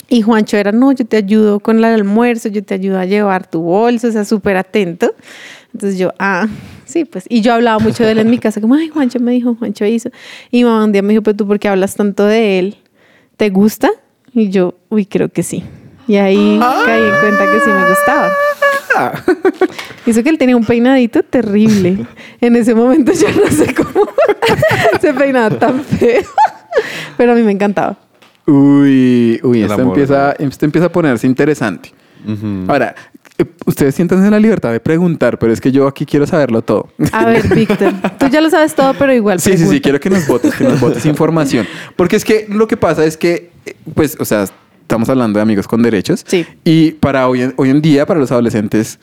Y 0.09 0.21
Juancho 0.21 0.55
era, 0.55 0.71
no, 0.71 0.93
yo 0.93 1.05
te 1.05 1.17
ayudo 1.17 1.59
con 1.59 1.77
el 1.79 1.85
almuerzo, 1.85 2.47
yo 2.47 2.63
te 2.63 2.73
ayudo 2.73 2.97
a 2.97 3.05
llevar 3.05 3.45
tu 3.49 3.61
bolso, 3.61 4.07
o 4.07 4.11
sea, 4.11 4.23
súper 4.23 4.55
atento. 4.55 5.13
Entonces 5.73 5.99
yo, 5.99 6.13
ah, 6.17 6.47
sí, 6.85 7.03
pues. 7.03 7.25
Y 7.27 7.41
yo 7.41 7.53
hablaba 7.53 7.79
mucho 7.79 8.05
de 8.05 8.11
él 8.11 8.19
en 8.19 8.29
mi 8.29 8.37
casa, 8.39 8.61
como, 8.61 8.75
ay, 8.75 8.87
Juancho 8.87 9.19
me 9.19 9.31
dijo, 9.33 9.55
Juancho 9.55 9.83
hizo. 9.85 10.09
Y 10.49 10.59
mi 10.59 10.63
mamá 10.63 10.85
un 10.85 10.93
día 10.93 11.01
me 11.01 11.09
dijo, 11.09 11.23
pero 11.23 11.35
tú, 11.35 11.45
¿por 11.45 11.59
qué 11.59 11.67
hablas 11.67 11.95
tanto 11.95 12.25
de 12.25 12.57
él? 12.59 12.77
¿Te 13.35 13.49
gusta? 13.49 13.89
Y 14.33 14.49
yo, 14.49 14.75
uy, 14.89 15.05
creo 15.05 15.27
que 15.29 15.43
sí. 15.43 15.63
Y 16.07 16.15
ahí 16.15 16.57
caí 16.85 17.03
en 17.03 17.19
cuenta 17.19 17.51
que 17.51 17.59
sí 17.59 17.69
me 17.69 17.89
gustaba. 17.89 18.31
Hizo 20.05 20.23
que 20.23 20.29
él 20.29 20.37
tenía 20.37 20.55
un 20.55 20.65
peinadito 20.65 21.23
terrible. 21.23 22.05
En 22.41 22.55
ese 22.55 22.73
momento 22.73 23.11
yo 23.13 23.27
no 23.29 23.51
sé 23.51 23.73
cómo 23.73 24.07
se 25.01 25.13
peinaba 25.13 25.57
tan 25.57 25.83
feo. 25.83 26.23
Pero 27.17 27.31
a 27.31 27.35
mí 27.35 27.41
me 27.43 27.51
encantaba. 27.51 27.97
Uy, 28.45 29.39
uy, 29.43 29.63
esto 29.63 29.81
empieza, 29.81 30.31
esto 30.33 30.65
empieza 30.65 30.87
a 30.87 30.91
ponerse 30.91 31.27
interesante. 31.27 31.91
Ahora, 32.67 32.95
eh, 33.37 33.45
ustedes 33.65 33.93
siéntanse 33.93 34.25
en 34.25 34.31
la 34.31 34.39
libertad 34.39 34.71
de 34.71 34.79
preguntar, 34.79 35.37
pero 35.37 35.53
es 35.53 35.61
que 35.61 35.71
yo 35.71 35.87
aquí 35.87 36.05
quiero 36.05 36.25
saberlo 36.25 36.61
todo. 36.61 36.89
A 37.11 37.25
ver, 37.25 37.47
Víctor, 37.55 37.93
tú 38.17 38.27
ya 38.27 38.41
lo 38.41 38.49
sabes 38.49 38.73
todo, 38.73 38.93
pero 38.95 39.13
igual. 39.13 39.39
Sí, 39.39 39.57
sí, 39.57 39.67
sí, 39.67 39.79
quiero 39.79 39.99
que 39.99 40.09
nos 40.09 40.27
votes, 40.27 40.55
que 40.55 40.63
nos 40.63 40.79
votes 40.79 41.05
información. 41.05 41.67
Porque 41.95 42.15
es 42.15 42.25
que 42.25 42.47
lo 42.49 42.67
que 42.67 42.77
pasa 42.77 43.05
es 43.05 43.15
que, 43.15 43.51
eh, 43.65 43.75
pues, 43.93 44.17
o 44.19 44.25
sea, 44.25 44.45
estamos 44.87 45.09
hablando 45.09 45.37
de 45.37 45.43
amigos 45.43 45.67
con 45.67 45.81
derechos. 45.83 46.23
Sí. 46.25 46.45
Y 46.63 46.91
para 46.91 47.27
hoy 47.27 47.41
en, 47.41 47.53
hoy 47.57 47.69
en 47.69 47.81
día, 47.81 48.05
para 48.05 48.19
los 48.21 48.31
adolescentes, 48.31 48.99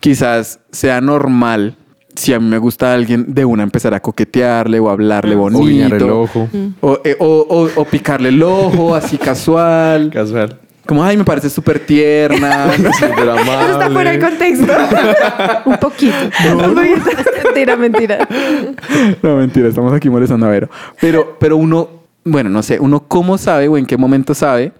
quizás 0.00 0.58
sea 0.72 1.00
normal, 1.00 1.76
si 2.16 2.32
a 2.32 2.40
mí 2.40 2.46
me 2.48 2.58
gusta 2.58 2.92
alguien, 2.92 3.26
de 3.32 3.44
una 3.44 3.62
empezar 3.62 3.94
a 3.94 4.00
coquetearle 4.00 4.80
o 4.80 4.90
hablarle 4.90 5.36
bonito. 5.36 5.62
O 5.62 5.66
guiñar 5.66 5.94
el 5.94 6.10
ojo. 6.10 6.48
O, 6.80 6.98
eh, 7.04 7.16
o- 7.20 7.46
o- 7.48 7.80
o 7.80 7.84
picarle 7.84 8.28
el 8.30 8.42
ojo, 8.42 8.94
así 8.94 9.16
casual. 9.16 10.10
Casual. 10.12 10.58
Como, 10.86 11.02
ay, 11.02 11.16
me 11.16 11.24
parece 11.24 11.48
súper 11.48 11.78
tierna. 11.78 12.70
Súper 12.76 13.28
Eso 13.38 13.72
está 13.72 13.90
fuera 13.90 14.10
de 14.10 14.18
contexto. 14.18 14.72
Un 15.64 15.76
poquito. 15.78 16.14
Un 16.52 16.74
poquito. 16.74 17.10
mentira, 17.44 17.76
mentira. 17.76 18.28
No, 19.22 19.36
mentira, 19.36 19.68
estamos 19.68 19.92
aquí 19.94 20.10
molestando 20.10 20.44
a 20.46 20.50
Vero. 20.50 20.68
Pero, 21.00 21.36
pero 21.40 21.56
uno, 21.56 21.88
bueno, 22.24 22.50
no 22.50 22.62
sé, 22.62 22.78
uno 22.80 23.00
cómo 23.08 23.38
sabe 23.38 23.66
o 23.68 23.78
en 23.78 23.86
qué 23.86 23.96
momento 23.96 24.34
sabe 24.34 24.72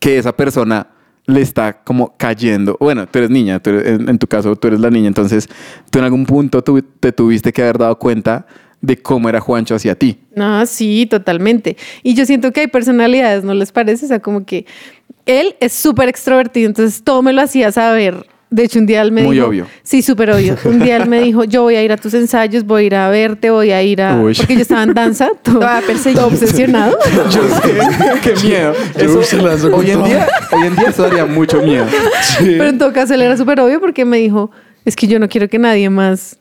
que 0.00 0.18
esa 0.18 0.36
persona 0.36 0.88
le 1.26 1.40
está 1.42 1.82
como 1.84 2.16
cayendo. 2.16 2.76
Bueno, 2.80 3.06
tú 3.06 3.18
eres 3.18 3.30
niña, 3.30 3.60
tú 3.60 3.70
en, 3.70 4.18
tu 4.18 4.26
caso 4.26 4.56
tú 4.56 4.66
eres 4.68 4.80
la 4.80 4.90
niña, 4.90 5.06
entonces 5.06 5.48
tú 5.90 5.98
en 6.00 6.04
algún 6.06 6.26
punto 6.26 6.64
tu- 6.64 6.82
te 6.82 7.12
tuviste 7.12 7.52
que 7.52 7.62
haber 7.62 7.78
dado 7.78 7.96
cuenta 7.98 8.46
de 8.80 8.96
cómo 9.00 9.28
era 9.28 9.38
Juancho 9.40 9.74
hacia 9.76 9.94
ti. 9.94 10.18
No, 10.34 10.64
sí, 10.66 11.06
totalmente. 11.06 11.76
Y 12.02 12.14
yo 12.14 12.24
siento 12.26 12.50
que 12.50 12.60
hay 12.60 12.66
personalidades, 12.66 13.44
¿no 13.44 13.54
les 13.54 13.70
parece? 13.70 14.06
O 14.06 14.08
sea, 14.08 14.18
como 14.20 14.44
que 14.44 14.64
él 15.26 15.54
es 15.60 15.72
súper 15.74 16.08
extrovertido, 16.08 16.66
entonces 16.66 17.02
todo 17.04 17.20
me 17.22 17.32
lo 17.32 17.42
hacía 17.42 17.70
saber. 17.70 18.26
De 18.50 18.64
hecho, 18.64 18.80
un 18.80 18.86
día 18.86 19.00
él 19.02 19.12
me 19.12 19.22
Muy 19.22 19.36
dijo... 19.36 19.46
obvio. 19.46 19.66
Sí, 19.84 20.02
súper 20.02 20.32
obvio. 20.32 20.56
Un 20.64 20.80
día 20.80 20.96
él 20.96 21.08
me 21.08 21.20
dijo, 21.22 21.44
yo 21.44 21.62
voy 21.62 21.76
a 21.76 21.84
ir 21.84 21.92
a 21.92 21.96
tus 21.96 22.14
ensayos, 22.14 22.64
voy 22.64 22.82
a 22.82 22.86
ir 22.86 22.94
a 22.96 23.08
verte, 23.08 23.50
voy 23.50 23.70
a 23.70 23.80
ir 23.80 24.02
a... 24.02 24.20
Uy. 24.20 24.34
Porque 24.34 24.56
yo 24.56 24.60
estaba 24.62 24.82
en 24.82 24.92
danza, 24.92 25.28
todo, 25.42 25.60
todo 25.60 26.26
obsesionado. 26.26 26.98
Yo 27.30 27.42
sé, 27.48 27.72
qué 28.22 28.46
miedo. 28.46 28.74
Yo 28.98 29.42
las 29.42 29.64
hago 29.64 29.76
hoy 29.76 29.92
en 29.92 30.02
día, 30.02 30.28
hoy 30.50 30.66
en 30.66 30.74
día 30.74 30.88
eso 30.88 31.02
daría 31.02 31.26
mucho 31.26 31.62
miedo. 31.62 31.86
Pero 32.40 32.66
en 32.66 32.78
todo 32.78 32.92
caso 32.92 33.14
él 33.14 33.22
era 33.22 33.36
súper 33.36 33.60
obvio 33.60 33.80
porque 33.80 34.04
me 34.04 34.16
dijo, 34.16 34.50
es 34.84 34.96
que 34.96 35.06
yo 35.06 35.20
no 35.20 35.28
quiero 35.28 35.48
que 35.48 35.58
nadie 35.58 35.88
más 35.88 36.39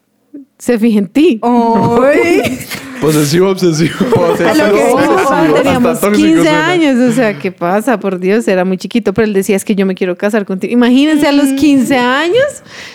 se 0.60 0.78
fije 0.78 1.00
en 1.00 1.08
ti. 1.08 1.40
Posesivo, 3.02 3.50
obsesivo. 3.52 3.96
A 4.16 4.28
lo 4.28 4.36
que 4.36 4.44
Posesivo, 4.44 4.98
dijimos 5.00 5.22
cuando 5.24 5.54
obsesivo. 5.54 5.56
teníamos 5.56 5.92
Hasta 5.92 6.08
tóxico 6.08 6.28
15 6.28 6.42
suena. 6.44 6.68
años. 6.68 7.00
O 7.10 7.12
sea, 7.14 7.40
¿qué 7.40 7.52
pasa? 7.52 7.98
Por 8.00 8.20
Dios, 8.20 8.46
era 8.48 8.66
muy 8.66 8.78
chiquito, 8.78 9.14
pero 9.14 9.26
él 9.26 9.34
decía, 9.34 9.56
es 9.56 9.64
que 9.64 9.74
yo 9.76 9.86
me 9.86 9.96
quiero 9.96 10.18
casar 10.18 10.46
contigo. 10.46 10.74
Imagínense 10.74 11.26
a 11.28 11.32
los 11.32 11.48
15 11.54 11.98
años, 11.98 12.44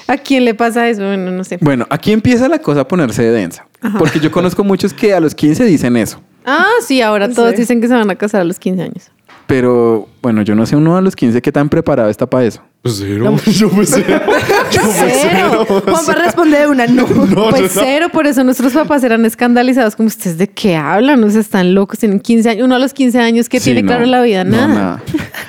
¿a 0.06 0.18
quién 0.18 0.44
le 0.44 0.52
pasa 0.54 0.86
eso? 0.90 1.00
Bueno, 1.02 1.30
no 1.30 1.42
sé. 1.42 1.56
Bueno, 1.62 1.86
aquí 1.88 2.12
empieza 2.12 2.48
la 2.48 2.58
cosa 2.58 2.80
a 2.80 2.88
ponerse 2.88 3.22
densa. 3.22 3.66
Porque 3.98 4.20
yo 4.20 4.30
conozco 4.30 4.62
muchos 4.62 4.92
que 4.92 5.14
a 5.14 5.20
los 5.20 5.34
15 5.34 5.64
dicen 5.64 5.96
eso. 5.96 6.20
Ah, 6.44 6.66
sí, 6.86 7.00
ahora 7.00 7.30
todos 7.30 7.52
Sí. 7.52 7.56
dicen 7.62 7.80
que 7.80 7.88
se 7.88 7.94
van 7.94 8.10
a 8.10 8.16
casar 8.16 8.42
a 8.42 8.44
los 8.44 8.58
15 8.58 8.82
años. 8.82 9.10
Pero 9.46 10.08
bueno, 10.22 10.42
yo 10.42 10.54
no 10.54 10.66
sé 10.66 10.76
uno 10.76 10.96
a 10.96 11.00
los 11.00 11.16
15 11.16 11.40
qué 11.40 11.52
tan 11.52 11.68
preparado 11.70 12.10
está 12.10 12.26
para 12.26 12.44
eso. 12.44 12.62
Pues 12.84 12.96
cero. 12.98 13.34
Yo 13.46 13.70
pues 13.70 13.90
cero. 13.94 14.20
Yo 14.70 14.80
pues 14.82 14.94
Cero. 14.94 15.64
cero. 15.66 15.82
Juanpa 15.86 16.14
responde 16.16 16.58
de 16.58 16.66
una 16.66 16.86
no. 16.88 17.06
No, 17.06 17.48
Pues 17.48 17.74
no. 17.74 17.82
cero, 17.82 18.08
por 18.12 18.26
eso 18.26 18.44
nuestros 18.44 18.74
papás 18.74 19.02
eran 19.04 19.24
escandalizados, 19.24 19.96
como 19.96 20.08
ustedes 20.08 20.36
de 20.36 20.48
qué 20.48 20.76
hablan, 20.76 21.24
o 21.24 21.30
sea, 21.30 21.40
están 21.40 21.74
locos, 21.74 21.98
tienen 21.98 22.20
15 22.20 22.50
años, 22.50 22.64
uno 22.66 22.74
a 22.74 22.78
los 22.78 22.92
15 22.92 23.18
años 23.20 23.48
que 23.48 23.58
Sí, 23.58 23.64
tiene 23.72 23.80
no. 23.82 23.86
claro 23.88 24.04
en 24.04 24.10
la 24.10 24.20
vida, 24.20 24.44
No, 24.44 24.50
nada. 24.68 25.02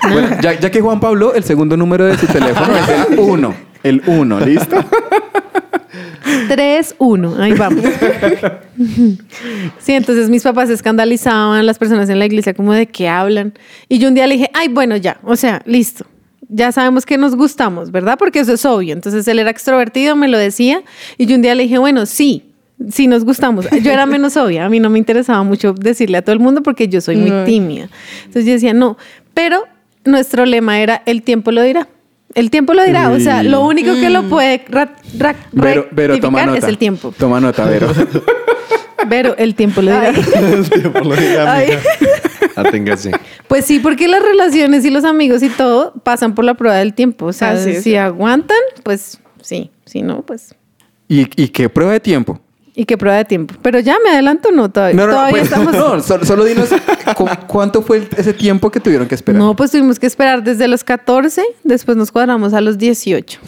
Bueno, 0.09 0.29
ya, 0.41 0.57
ya 0.57 0.71
que 0.71 0.79
Juan 0.79 1.01
Pablo, 1.01 1.33
el 1.33 1.43
segundo 1.43 1.75
número 1.75 2.05
de 2.05 2.17
su 2.17 2.25
teléfono 2.25 2.73
es 2.77 3.09
el 3.11 3.19
1. 3.19 3.55
El 3.83 4.01
1, 4.07 4.39
¿listo? 4.39 4.77
3, 6.47 6.95
1, 6.97 7.35
ahí 7.41 7.53
vamos. 7.53 7.83
Sí, 9.79 9.91
entonces 9.93 10.29
mis 10.29 10.43
papás 10.43 10.69
se 10.69 10.73
escandalizaban, 10.73 11.65
las 11.65 11.77
personas 11.77 12.09
en 12.09 12.17
la 12.19 12.25
iglesia 12.25 12.53
como 12.53 12.73
de 12.73 12.87
qué 12.87 13.07
hablan. 13.09 13.53
Y 13.89 13.99
yo 13.99 14.07
un 14.07 14.15
día 14.15 14.25
le 14.25 14.35
dije, 14.35 14.49
ay, 14.53 14.69
bueno, 14.69 14.95
ya, 14.95 15.17
o 15.23 15.35
sea, 15.35 15.61
listo. 15.65 16.05
Ya 16.49 16.71
sabemos 16.71 17.05
que 17.05 17.17
nos 17.17 17.35
gustamos, 17.35 17.91
¿verdad? 17.91 18.17
Porque 18.19 18.39
eso 18.39 18.53
es 18.53 18.65
obvio. 18.65 18.93
Entonces 18.93 19.27
él 19.27 19.39
era 19.39 19.49
extrovertido, 19.49 20.15
me 20.15 20.27
lo 20.27 20.37
decía. 20.37 20.81
Y 21.17 21.25
yo 21.25 21.35
un 21.35 21.41
día 21.41 21.55
le 21.55 21.63
dije, 21.63 21.77
bueno, 21.77 22.05
sí, 22.05 22.51
sí 22.91 23.07
nos 23.07 23.25
gustamos. 23.25 23.65
Yo 23.81 23.91
era 23.91 24.05
menos 24.05 24.37
obvia. 24.37 24.65
A 24.65 24.69
mí 24.69 24.79
no 24.79 24.89
me 24.89 24.99
interesaba 24.99 25.43
mucho 25.43 25.73
decirle 25.73 26.17
a 26.17 26.21
todo 26.21 26.33
el 26.33 26.39
mundo 26.39 26.61
porque 26.61 26.87
yo 26.87 27.01
soy 27.01 27.15
muy 27.17 27.31
Ay. 27.31 27.45
tímida. 27.45 27.89
Entonces 28.19 28.45
yo 28.45 28.53
decía, 28.53 28.73
no. 28.73 28.97
Pero 29.33 29.63
nuestro 30.03 30.45
lema 30.45 30.79
era, 30.79 31.01
el 31.05 31.23
tiempo 31.23 31.51
lo 31.51 31.61
dirá. 31.63 31.87
El 32.35 32.51
tiempo 32.51 32.73
lo 32.73 32.83
dirá. 32.83 33.09
O 33.11 33.19
sea, 33.19 33.43
lo 33.43 33.65
único 33.65 33.93
que 33.93 34.09
lo 34.09 34.23
puede 34.29 34.63
ra- 34.69 34.95
ra- 35.17 35.35
Vero, 35.51 35.87
Vero, 35.91 36.19
toma 36.19 36.45
nota. 36.45 36.57
es 36.59 36.63
el 36.65 36.77
tiempo. 36.77 37.13
Toma 37.17 37.39
nota, 37.39 37.65
Vero. 37.65 37.91
Pero 39.09 39.35
el 39.37 39.55
tiempo 39.55 39.81
lo 39.81 39.91
dirá. 39.91 40.11
Lo. 41.03 41.15
Aténgase. 42.67 43.11
Pues 43.47 43.65
sí, 43.65 43.79
porque 43.79 44.07
las 44.07 44.21
relaciones 44.23 44.85
y 44.85 44.89
los 44.89 45.03
amigos 45.05 45.43
y 45.43 45.49
todo 45.49 45.93
pasan 46.03 46.35
por 46.35 46.45
la 46.45 46.53
prueba 46.55 46.77
del 46.77 46.93
tiempo. 46.93 47.25
O 47.27 47.33
sea, 47.33 47.51
Así 47.51 47.71
es. 47.71 47.83
si 47.83 47.95
aguantan, 47.95 48.57
pues 48.83 49.19
sí. 49.41 49.71
Si 49.85 50.01
no, 50.01 50.21
pues. 50.23 50.55
¿Y, 51.07 51.21
¿Y 51.41 51.49
qué 51.49 51.69
prueba 51.69 51.91
de 51.93 51.99
tiempo? 51.99 52.39
¿Y 52.77 52.83
qué 52.85 52.97
prueba 52.97 53.17
de 53.17 53.25
tiempo? 53.25 53.55
Pero 53.61 53.79
ya 53.79 53.95
me 54.03 54.09
adelanto, 54.09 54.51
no, 54.51 54.69
todavía. 54.69 54.95
No, 54.97 55.05
no, 55.07 55.13
todavía 55.13 55.31
pues, 55.39 55.43
estamos. 55.43 55.73
no, 55.73 56.01
solo, 56.03 56.25
solo 56.25 56.43
dinos 56.43 56.69
cu- 57.15 57.29
cuánto 57.47 57.81
fue 57.81 57.97
el- 57.97 58.09
ese 58.17 58.33
tiempo 58.33 58.69
que 58.69 58.79
tuvieron 58.81 59.07
que 59.07 59.15
esperar. 59.15 59.39
No, 59.39 59.55
pues 59.55 59.71
tuvimos 59.71 59.97
que 59.99 60.07
esperar 60.07 60.43
desde 60.43 60.67
los 60.67 60.83
14, 60.83 61.41
después 61.63 61.95
nos 61.95 62.11
cuadramos 62.11 62.53
a 62.53 62.59
los 62.61 62.77
18. 62.77 63.39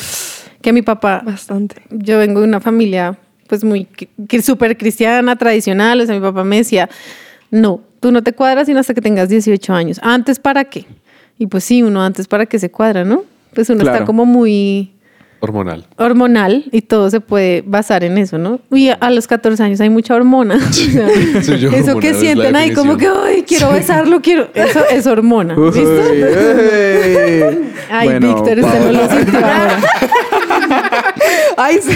Que 0.62 0.72
mi 0.72 0.82
papá, 0.82 1.22
Bastante. 1.26 1.82
yo 1.90 2.20
vengo 2.20 2.40
de 2.40 2.48
una 2.48 2.62
familia 2.62 3.18
pues 3.48 3.64
muy 3.64 3.86
que, 3.86 4.10
que 4.30 4.42
súper 4.42 4.78
cristiana, 4.78 5.36
tradicional, 5.38 6.00
o 6.02 6.06
sea, 6.06 6.16
mi 6.16 6.22
papá 6.22 6.44
me 6.44 6.58
decía, 6.58 6.90
no, 7.52 7.82
tú 8.00 8.12
no 8.12 8.22
te 8.24 8.34
cuadras 8.34 8.66
sino 8.68 8.80
hasta 8.80 8.94
que 8.94 9.02
tengas 9.02 9.30
18 9.30 9.74
años. 9.74 10.00
¿Antes 10.04 10.40
para 10.40 10.66
qué? 10.66 10.86
Y 11.38 11.48
pues 11.48 11.64
sí, 11.64 11.84
uno 11.84 12.04
antes 12.04 12.28
para 12.28 12.46
que 12.46 12.58
se 12.60 12.72
cuadra, 12.72 13.04
¿no? 13.04 13.24
Pues 13.54 13.70
uno 13.70 13.80
Claro. 13.82 13.96
está 13.98 14.06
como 14.06 14.26
muy 14.26 14.92
Hormonal. 15.40 15.86
hormonal 15.98 16.66
y 16.72 16.82
todo 16.82 17.12
se 17.12 17.20
puede 17.22 17.62
basar 17.66 18.04
en 18.04 18.18
eso, 18.18 18.40
¿no? 18.40 18.60
Y 18.72 18.90
a, 18.90 18.94
a 18.96 19.12
los 19.12 19.28
14 19.28 19.62
años 19.62 19.80
hay 19.82 19.90
mucha 19.92 20.16
hormona. 20.16 20.56
O 20.70 20.74
sea, 20.74 21.08
Sí, 21.44 21.58
yo 21.60 21.70
eso 21.70 22.00
que 22.00 22.14
sienten 22.16 22.56
ahí 22.56 22.74
como 22.74 22.98
que, 22.98 23.08
ay, 23.08 23.44
quiero 23.48 23.72
besarlo, 23.72 24.20
quiero. 24.22 24.50
Eso 24.56 24.82
es 24.90 25.06
hormona. 25.06 25.56
Uy, 25.58 25.72
¿Listo? 25.72 26.02
Ay, 27.90 28.10
Bueno, 28.10 28.28
Víctor, 28.36 28.60
usted 28.66 28.86
no 28.86 28.92
lo 28.92 29.10
sintió 29.10 29.38
ahora. 29.40 29.80
Ay, 31.58 31.80
sí. 31.82 31.96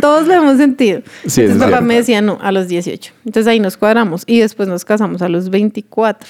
Todos 0.00 0.26
lo 0.26 0.34
hemos 0.34 0.56
sentido. 0.58 1.02
Sí, 1.26 1.42
Entonces 1.42 1.58
papá 1.58 1.68
cierto. 1.68 1.84
me 1.86 1.94
decía, 1.96 2.20
no, 2.22 2.38
a 2.40 2.52
los 2.52 2.68
18. 2.68 3.12
Entonces 3.24 3.46
ahí 3.50 3.60
nos 3.60 3.76
cuadramos 3.76 4.24
y 4.26 4.40
después 4.40 4.68
nos 4.68 4.84
casamos 4.84 5.22
a 5.22 5.28
los 5.28 5.50
24. 5.50 6.28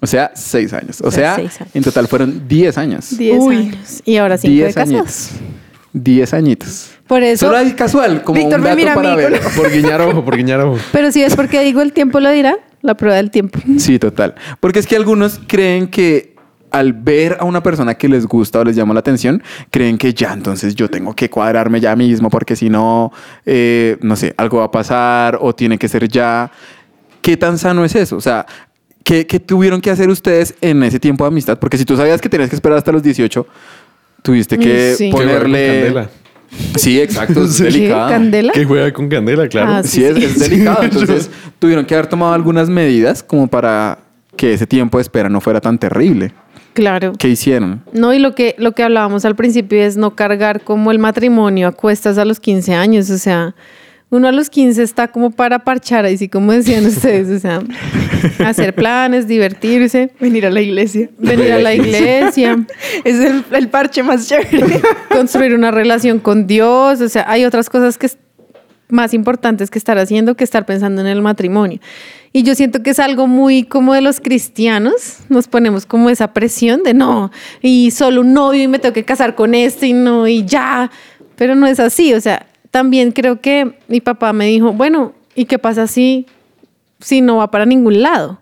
O 0.00 0.06
sea, 0.06 0.30
seis 0.34 0.72
años. 0.72 1.00
O 1.02 1.08
O 1.08 1.10
sea, 1.10 1.34
sea, 1.34 1.36
seis 1.36 1.60
años. 1.60 1.76
en 1.76 1.82
total 1.84 2.08
fueron 2.08 2.48
10 2.48 2.78
años. 2.78 3.18
10 3.18 3.38
Uy. 3.38 3.56
años. 3.56 4.02
Y 4.04 4.16
ahora 4.16 4.38
cinco 4.38 4.50
de 4.52 4.56
10 4.62 4.74
casados. 4.74 4.98
añitos. 5.00 5.30
10 5.92 6.34
añitos. 6.34 6.90
Por 7.06 7.22
eso, 7.22 7.46
Solo 7.46 7.58
hay 7.58 7.72
casual, 7.72 8.22
como 8.22 8.38
Víctor 8.38 8.60
un 8.60 8.64
me 8.64 8.68
dato 8.70 8.76
mira 8.78 8.92
a 8.92 8.94
para 8.94 9.10
mí 9.10 9.16
ver. 9.16 9.40
Por 9.56 9.70
guiñar 9.72 10.00
ojo, 10.00 10.24
por 10.24 10.36
guiñar 10.36 10.60
ojo. 10.60 10.78
pero 10.92 11.10
si 11.10 11.22
es 11.22 11.34
porque 11.34 11.60
digo 11.64 11.82
el 11.82 11.92
tiempo 11.92 12.20
lo 12.20 12.30
dirá, 12.30 12.56
la 12.82 12.94
prueba 12.96 13.16
del 13.16 13.30
tiempo. 13.32 13.58
Sí, 13.78 13.98
total. 13.98 14.36
Porque 14.60 14.78
es 14.78 14.86
que 14.86 14.94
algunos 14.96 15.40
creen 15.48 15.88
que 15.88 16.29
al 16.70 16.92
ver 16.92 17.36
a 17.40 17.44
una 17.44 17.62
persona 17.62 17.94
que 17.94 18.08
les 18.08 18.26
gusta 18.26 18.60
o 18.60 18.64
les 18.64 18.76
llama 18.76 18.94
la 18.94 19.00
atención, 19.00 19.42
creen 19.70 19.98
que 19.98 20.14
ya, 20.14 20.32
entonces 20.32 20.74
yo 20.74 20.88
tengo 20.88 21.14
que 21.14 21.30
cuadrarme 21.30 21.80
ya 21.80 21.96
mismo 21.96 22.30
porque 22.30 22.56
si 22.56 22.70
no, 22.70 23.12
eh, 23.46 23.96
no 24.00 24.16
sé, 24.16 24.34
algo 24.36 24.58
va 24.58 24.64
a 24.64 24.70
pasar 24.70 25.38
o 25.40 25.54
tiene 25.54 25.78
que 25.78 25.88
ser 25.88 26.08
ya. 26.08 26.50
¿Qué 27.22 27.36
tan 27.36 27.58
sano 27.58 27.84
es 27.84 27.94
eso? 27.94 28.16
O 28.16 28.20
sea, 28.20 28.46
¿qué, 29.04 29.26
qué 29.26 29.40
tuvieron 29.40 29.80
que 29.80 29.90
hacer 29.90 30.08
ustedes 30.08 30.54
en 30.60 30.82
ese 30.82 30.98
tiempo 30.98 31.24
de 31.24 31.28
amistad? 31.28 31.58
Porque 31.58 31.76
si 31.76 31.84
tú 31.84 31.96
sabías 31.96 32.20
que 32.20 32.28
tenías 32.28 32.48
que 32.48 32.56
esperar 32.56 32.78
hasta 32.78 32.92
los 32.92 33.02
18, 33.02 33.46
tuviste 34.22 34.58
que 34.58 34.94
sí. 34.96 35.10
Ponerle... 35.10 36.08
Sí, 36.76 37.00
exacto, 37.00 37.44
es 37.44 37.58
delicado. 37.58 38.10
¿Candela? 38.10 38.52
Que 38.52 38.64
juega 38.64 38.92
con 38.92 39.08
candela, 39.08 39.48
claro. 39.48 39.72
Ah, 39.72 39.82
Sí, 39.84 40.04
es, 40.04 40.16
es 40.16 40.38
delicado. 40.38 40.82
Entonces, 40.82 41.30
tuvieron 41.58 41.84
que 41.86 41.94
haber 41.94 42.08
tomado 42.08 42.32
algunas 42.34 42.68
medidas 42.68 43.22
como 43.22 43.46
para 43.46 43.98
que 44.36 44.54
ese 44.54 44.66
tiempo 44.66 44.98
de 44.98 45.02
espera 45.02 45.28
no 45.28 45.40
fuera 45.40 45.60
tan 45.60 45.78
terrible. 45.78 46.32
Claro. 46.72 47.12
¿Qué 47.18 47.28
hicieron? 47.28 47.82
No, 47.92 48.14
y 48.14 48.18
lo 48.18 48.34
que, 48.34 48.54
lo 48.58 48.72
que 48.72 48.82
hablábamos 48.82 49.24
al 49.24 49.36
principio 49.36 49.82
es 49.82 49.96
no 49.96 50.14
cargar 50.14 50.62
como 50.62 50.90
el 50.90 50.98
matrimonio 50.98 51.68
a 51.68 51.72
cuestas 51.72 52.16
a 52.18 52.24
los 52.24 52.38
15 52.40 52.74
años. 52.74 53.10
O 53.10 53.18
sea, 53.18 53.54
uno 54.08 54.28
a 54.28 54.32
los 54.32 54.50
15 54.50 54.82
está 54.82 55.08
como 55.08 55.30
para 55.30 55.60
parchar, 55.60 56.04
así 56.06 56.28
como 56.28 56.52
decían 56.52 56.86
ustedes. 56.86 57.28
O 57.28 57.38
sea, 57.40 57.62
hacer 58.46 58.74
planes, 58.74 59.26
divertirse, 59.26 60.12
Venir 60.20 60.46
a 60.46 60.50
la 60.50 60.60
iglesia. 60.60 61.10
venir 61.18 61.52
a 61.52 61.58
la 61.58 61.74
iglesia, 61.74 62.64
Es 63.04 63.16
el, 63.20 63.44
el 63.52 63.68
parche 63.68 64.02
más 64.02 64.28
chévere. 64.28 64.80
construir 65.10 65.54
una 65.54 65.70
relación 65.70 66.18
con 66.18 66.46
Dios. 66.46 67.00
O 67.00 67.08
sea, 67.08 67.24
hay 67.28 67.44
otras 67.44 67.68
cosas 67.68 67.98
que 67.98 68.08
más 68.90 69.14
importantes 69.14 69.70
que 69.70 69.78
estar 69.78 69.98
haciendo 69.98 70.34
que 70.34 70.44
estar 70.44 70.66
pensando 70.66 71.00
en 71.00 71.06
el 71.06 71.22
matrimonio. 71.22 71.80
Y 72.32 72.42
yo 72.42 72.54
siento 72.54 72.82
que 72.82 72.90
es 72.90 72.98
algo 72.98 73.26
muy 73.26 73.64
como 73.64 73.94
de 73.94 74.00
los 74.00 74.20
cristianos, 74.20 75.18
nos 75.28 75.48
ponemos 75.48 75.86
como 75.86 76.10
esa 76.10 76.32
presión 76.32 76.82
de 76.82 76.94
no, 76.94 77.30
y 77.60 77.90
solo 77.90 78.20
un 78.20 78.32
novio 78.32 78.62
y 78.62 78.68
me 78.68 78.78
tengo 78.78 78.92
que 78.92 79.04
casar 79.04 79.34
con 79.34 79.54
este 79.54 79.88
y 79.88 79.92
no, 79.92 80.28
y 80.28 80.44
ya, 80.44 80.90
pero 81.36 81.54
no 81.54 81.66
es 81.66 81.80
así, 81.80 82.14
o 82.14 82.20
sea, 82.20 82.46
también 82.70 83.10
creo 83.10 83.40
que 83.40 83.76
mi 83.88 84.00
papá 84.00 84.32
me 84.32 84.46
dijo, 84.46 84.72
bueno, 84.72 85.12
¿y 85.34 85.46
qué 85.46 85.58
pasa 85.58 85.86
si, 85.86 86.26
si 87.00 87.20
no 87.20 87.36
va 87.36 87.50
para 87.50 87.66
ningún 87.66 88.02
lado? 88.02 88.40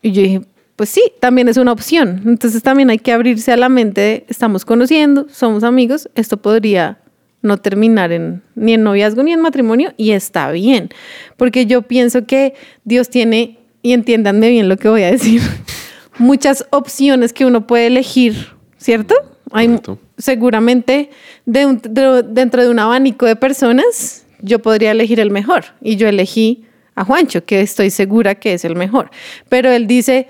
Y 0.00 0.12
yo 0.12 0.22
dije, 0.22 0.40
pues 0.76 0.88
sí, 0.88 1.12
también 1.20 1.46
es 1.48 1.58
una 1.58 1.72
opción. 1.72 2.22
Entonces 2.24 2.62
también 2.62 2.88
hay 2.88 2.98
que 2.98 3.12
abrirse 3.12 3.52
a 3.52 3.56
la 3.58 3.68
mente 3.68 4.00
de, 4.00 4.24
estamos 4.28 4.64
conociendo, 4.64 5.26
somos 5.30 5.62
amigos, 5.62 6.08
esto 6.14 6.38
podría 6.38 6.98
no 7.42 7.56
terminar 7.58 8.12
en, 8.12 8.42
ni 8.54 8.74
en 8.74 8.82
noviazgo 8.82 9.22
ni 9.22 9.32
en 9.32 9.40
matrimonio 9.40 9.92
y 9.96 10.10
está 10.12 10.50
bien. 10.50 10.90
Porque 11.36 11.66
yo 11.66 11.82
pienso 11.82 12.26
que 12.26 12.54
Dios 12.84 13.08
tiene, 13.08 13.58
y 13.82 13.92
entiéndanme 13.92 14.50
bien 14.50 14.68
lo 14.68 14.76
que 14.76 14.88
voy 14.88 15.02
a 15.04 15.10
decir, 15.10 15.40
muchas 16.18 16.66
opciones 16.70 17.32
que 17.32 17.44
uno 17.46 17.66
puede 17.66 17.86
elegir, 17.86 18.48
¿cierto? 18.76 19.14
Hay 19.52 19.66
Correcto. 19.68 19.98
seguramente 20.18 21.10
de 21.46 21.66
un- 21.66 21.80
de- 21.82 22.22
dentro 22.22 22.62
de 22.62 22.68
un 22.70 22.78
abanico 22.78 23.26
de 23.26 23.36
personas, 23.36 24.26
yo 24.42 24.60
podría 24.60 24.90
elegir 24.92 25.18
el 25.20 25.30
mejor. 25.30 25.64
Y 25.80 25.96
yo 25.96 26.08
elegí 26.08 26.64
a 26.94 27.04
Juancho, 27.04 27.44
que 27.44 27.60
estoy 27.62 27.90
segura 27.90 28.34
que 28.34 28.52
es 28.54 28.64
el 28.64 28.76
mejor. 28.76 29.10
Pero 29.48 29.70
él 29.70 29.86
dice, 29.86 30.28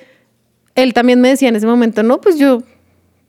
él 0.75 0.95
también 0.95 1.21
me 1.21 1.29
decía 1.29 1.49
en 1.49 1.57
ese 1.57 1.67
momento, 1.67 2.03
no, 2.03 2.21
pues 2.21 2.39
yo 2.39 2.63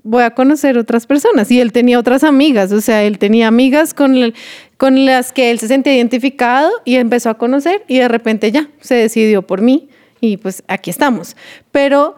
voy 0.04 0.24
a 0.24 0.32
conocer 0.32 0.78
otras 0.78 1.06
personas. 1.06 1.52
Y 1.52 1.60
él 1.62 1.72
tenía 1.72 2.00
otras 2.00 2.24
amigas, 2.24 2.72
o 2.72 2.82
sea, 2.82 3.04
él 3.04 3.18
tenía 3.20 3.48
amigas 3.48 3.94
con, 3.94 4.16
el- 4.18 4.34
con 4.78 5.06
las 5.06 5.32
que 5.32 5.52
él 5.52 5.60
se 5.60 5.68
sentía 5.68 5.96
identificado 5.96 6.70
y 6.86 6.96
empezó 6.96 7.30
a 7.30 7.38
conocer 7.38 7.84
y 7.88 8.00
de 8.00 8.08
repente 8.08 8.52
ya 8.52 8.68
se 8.80 8.96
decidió 8.96 9.42
por 9.46 9.62
mí 9.62 9.90
y 10.20 10.38
pues 10.38 10.64
aquí 10.68 10.90
estamos. 10.90 11.36
Pero 11.72 12.16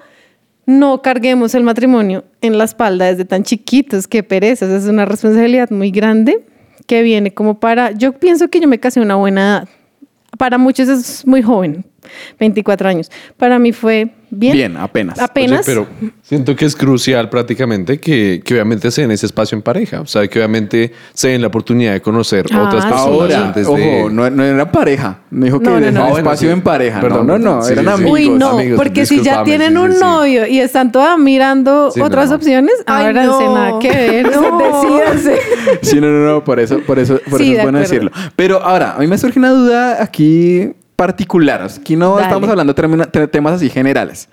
no 0.65 1.01
carguemos 1.01 1.55
el 1.55 1.63
matrimonio 1.63 2.23
en 2.41 2.57
la 2.57 2.63
espalda 2.63 3.05
desde 3.07 3.25
tan 3.25 3.43
chiquitos, 3.43 4.07
qué 4.07 4.23
pereza, 4.23 4.65
esa 4.65 4.77
es 4.77 4.85
una 4.85 5.03
responsabilidad 5.05 5.69
muy 5.71 5.91
grande 5.91 6.45
que 6.87 7.01
viene 7.01 7.33
como 7.33 7.59
para, 7.59 7.91
yo 7.91 8.13
pienso 8.13 8.49
que 8.49 8.59
yo 8.61 8.67
me 8.67 8.79
casé 8.79 8.99
a 8.99 9.03
una 9.03 9.15
buena 9.15 9.41
edad. 9.41 9.69
Para 10.37 10.57
muchos 10.57 10.87
es 10.89 11.27
muy 11.27 11.41
joven, 11.41 11.85
24 12.39 12.89
años. 12.89 13.11
Para 13.37 13.59
mí 13.59 13.71
fue 13.71 14.11
bien. 14.39 14.53
Bien, 14.53 14.77
apenas. 14.77 15.19
Apenas. 15.19 15.59
Oye, 15.59 15.65
pero 15.65 15.87
siento 16.21 16.55
que 16.55 16.65
es 16.65 16.75
crucial 16.75 17.29
prácticamente 17.29 17.99
que, 17.99 18.41
que 18.43 18.53
obviamente 18.53 18.91
se 18.91 19.01
den 19.01 19.11
ese 19.11 19.25
espacio 19.25 19.55
en 19.55 19.61
pareja. 19.61 20.01
O 20.01 20.05
sea, 20.07 20.27
que 20.27 20.39
obviamente 20.39 20.91
se 21.13 21.29
den 21.29 21.41
la 21.41 21.47
oportunidad 21.47 21.93
de 21.93 22.01
conocer 22.01 22.45
Ah, 22.51 22.63
otras 22.67 22.85
personas 22.85 23.05
Ahora, 23.05 23.45
antes 23.47 23.67
ojo, 23.67 23.77
de... 23.77 24.07
no, 24.11 24.29
no 24.29 24.43
era 24.43 24.71
pareja. 24.71 25.19
Me 25.29 25.45
dijo 25.45 25.59
que 25.59 25.65
No, 25.69 25.79
no. 25.79 25.87
Ah, 26.03 26.09
bueno, 26.09 26.17
espacio 26.17 26.49
sí. 26.49 26.53
en 26.53 26.61
pareja. 26.61 26.99
Perdón. 27.01 27.27
No, 27.27 27.37
no, 27.37 27.55
no, 27.57 27.61
Sí, 27.61 27.73
eran 27.73 27.85
sí, 27.85 27.91
amigos. 27.91 28.11
Uy, 28.13 28.29
no, 28.29 28.49
amigos, 28.59 28.77
porque 28.77 29.05
si 29.05 29.21
ya 29.21 29.43
tienen 29.43 29.77
un 29.77 29.93
sí. 29.93 29.99
novio 29.99 30.47
y 30.47 30.59
están 30.59 30.91
todas 30.91 31.17
mirando 31.19 31.91
otras 32.01 32.29
no. 32.29 32.35
opciones, 32.35 32.73
ahora 32.85 33.23
no. 33.23 33.53
nada 33.55 33.79
que 33.79 33.89
ver. 33.89 34.31
No. 34.33 34.57
Decídanse. 34.59 35.37
Sí, 35.81 36.01
no, 36.01 36.07
no, 36.07 36.25
no, 36.25 36.43
por 36.43 36.59
eso, 36.59 36.79
por 36.79 36.97
eso, 36.99 37.19
por 37.29 37.39
Sí, 37.39 37.51
eso 37.51 37.57
es 37.59 37.63
bueno 37.63 37.77
acuerdo. 37.79 37.79
decirlo. 37.79 38.11
Pero 38.35 38.61
ahora, 38.63 38.93
a 38.95 38.99
mí 38.99 39.07
me 39.07 39.17
surge 39.17 39.37
una 39.39 39.49
duda 39.51 40.01
aquí 40.01 40.71
particular. 40.95 41.61
Aquí 41.61 41.95
no 41.95 42.15
Dale. 42.15 42.23
estamos 42.23 42.49
hablando 42.49 42.73
de 42.73 43.27
temas 43.27 43.53
así 43.53 43.69
generales. 43.69 44.29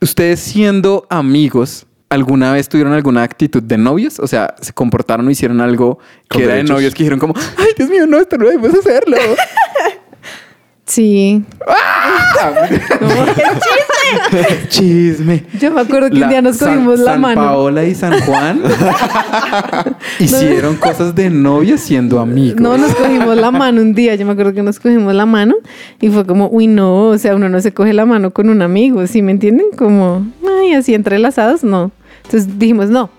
Ustedes 0.00 0.40
siendo 0.40 1.06
amigos, 1.10 1.86
¿alguna 2.08 2.52
vez 2.52 2.68
tuvieron 2.68 2.92
alguna 2.92 3.22
actitud 3.22 3.62
de 3.62 3.78
novios? 3.78 4.18
O 4.18 4.26
sea, 4.26 4.54
se 4.60 4.72
comportaron 4.72 5.26
o 5.26 5.30
hicieron 5.30 5.60
algo 5.60 5.98
que 6.28 6.38
Con 6.38 6.42
era 6.42 6.54
de 6.54 6.64
novios 6.64 6.94
que 6.94 7.04
dijeron 7.04 7.18
como, 7.18 7.34
ay, 7.56 7.68
Dios 7.76 7.90
mío, 7.90 8.06
no, 8.06 8.18
esto 8.18 8.36
no 8.36 8.46
debemos 8.46 8.78
hacerlo. 8.78 9.16
Sí. 10.90 11.44
Chisme. 14.68 15.44
Yo 15.60 15.70
me 15.70 15.82
acuerdo 15.82 16.10
que 16.10 16.20
un 16.22 16.28
día 16.28 16.42
nos 16.42 16.56
San- 16.56 16.74
cogimos 16.74 16.98
la 16.98 17.12
San 17.12 17.20
mano. 17.20 17.40
Paola 17.42 17.84
y 17.84 17.94
San 17.94 18.20
Juan 18.22 18.60
hicieron 20.18 20.74
cosas 20.76 21.14
de 21.14 21.30
novios 21.30 21.80
siendo 21.80 22.18
amigos. 22.18 22.60
No, 22.60 22.76
nos 22.76 22.92
cogimos 22.94 23.36
la 23.36 23.52
mano 23.52 23.80
un 23.80 23.94
día. 23.94 24.16
Yo 24.16 24.26
me 24.26 24.32
acuerdo 24.32 24.52
que 24.52 24.64
nos 24.64 24.80
cogimos 24.80 25.14
la 25.14 25.26
mano 25.26 25.54
y 26.00 26.08
fue 26.08 26.26
como, 26.26 26.48
uy, 26.48 26.66
no, 26.66 27.04
o 27.06 27.18
sea, 27.18 27.36
uno 27.36 27.48
no 27.48 27.60
se 27.60 27.72
coge 27.72 27.92
la 27.92 28.04
mano 28.04 28.32
con 28.32 28.50
un 28.50 28.60
amigo, 28.60 29.06
¿sí 29.06 29.22
me 29.22 29.30
entienden? 29.30 29.66
Como, 29.76 30.26
ay, 30.60 30.74
así 30.74 30.94
entrelazados, 30.94 31.62
no. 31.62 31.92
Entonces 32.24 32.58
dijimos, 32.58 32.90
no, 32.90 33.10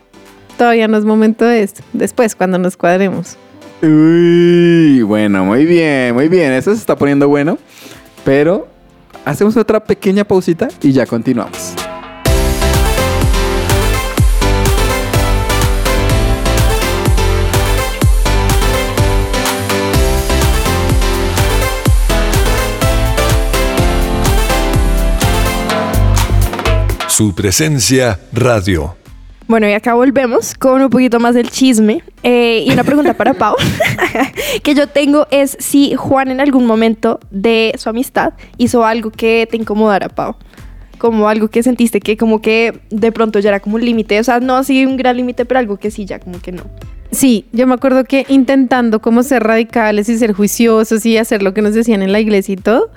todavía 0.58 0.90
no 0.90 0.98
es 0.98 1.06
momento 1.06 1.46
de 1.46 1.64
esto. 1.64 1.84
Después, 1.94 2.36
cuando 2.36 2.58
nos 2.58 2.76
cuadremos. 2.76 3.38
Uy, 3.84 5.02
bueno, 5.02 5.44
muy 5.44 5.65
bien, 5.65 6.13
muy 6.13 6.28
bien. 6.28 6.52
Eso 6.54 6.72
se 6.72 6.80
está 6.80 6.96
poniendo 6.96 7.28
bueno. 7.28 7.58
Pero 8.24 8.67
hacemos 9.26 9.58
otra 9.58 9.84
pequeña 9.84 10.24
pausita 10.24 10.67
y 10.82 10.91
ya 10.91 11.06
continuamos. 11.06 11.74
Su 27.08 27.36
presencia 27.36 28.20
radio. 28.32 29.01
Bueno, 29.52 29.68
y 29.68 29.74
acá 29.74 29.96
volvemos 29.96 30.56
con 30.56 30.82
un 30.82 30.90
poquito 30.90 31.20
más 31.20 31.36
del 31.36 31.50
chisme. 31.50 32.02
Eh, 32.24 32.64
y 32.66 32.72
una 32.72 32.86
pregunta 32.86 33.16
para 33.16 33.34
Pau 33.34 33.58
que 34.64 34.74
yo 34.74 34.88
tengo 34.88 35.28
es 35.30 35.58
si 35.60 35.94
Juan 35.96 36.32
en 36.32 36.40
algún 36.40 36.66
momento 36.66 37.20
de 37.32 37.74
su 37.78 37.90
amistad 37.90 38.32
hizo 38.58 38.86
algo 38.86 39.12
que 39.12 39.50
te 39.52 39.58
incomodara, 39.58 40.08
Pau. 40.08 40.38
Como 41.00 41.28
algo 41.28 41.50
que 41.50 41.64
sentiste 41.64 42.00
que 42.00 42.16
como 42.16 42.42
que 42.42 42.80
de 42.92 43.12
pronto 43.12 43.40
ya 43.40 43.50
era 43.50 43.60
como 43.60 43.76
un 43.76 43.84
límite. 43.84 44.22
O 44.22 44.24
sea, 44.24 44.40
no 44.40 44.56
así 44.56 44.86
un 44.86 44.96
gran 44.96 45.18
límite, 45.18 45.44
pero 45.44 45.60
algo 45.60 45.76
que 45.76 45.92
sí 45.92 46.06
ya 46.06 46.20
como 46.20 46.42
que 46.42 46.54
no. 46.54 46.64
Sí, 47.12 47.45
yo 47.52 47.67
me 47.67 47.74
acuerdo 47.74 48.06
que 48.06 48.26
intentando 48.30 49.02
como 49.02 49.21
ser 49.24 49.43
radicales 49.43 50.08
y 50.08 50.17
ser 50.17 50.32
juiciosos 50.32 51.06
y 51.06 51.17
hacer 51.17 51.43
lo 51.43 51.54
que 51.54 51.62
nos 51.62 51.74
decían 51.74 52.02
en 52.02 52.13
la 52.13 52.21
iglesia 52.21 52.54
y 52.54 52.56
todo, 52.56 52.89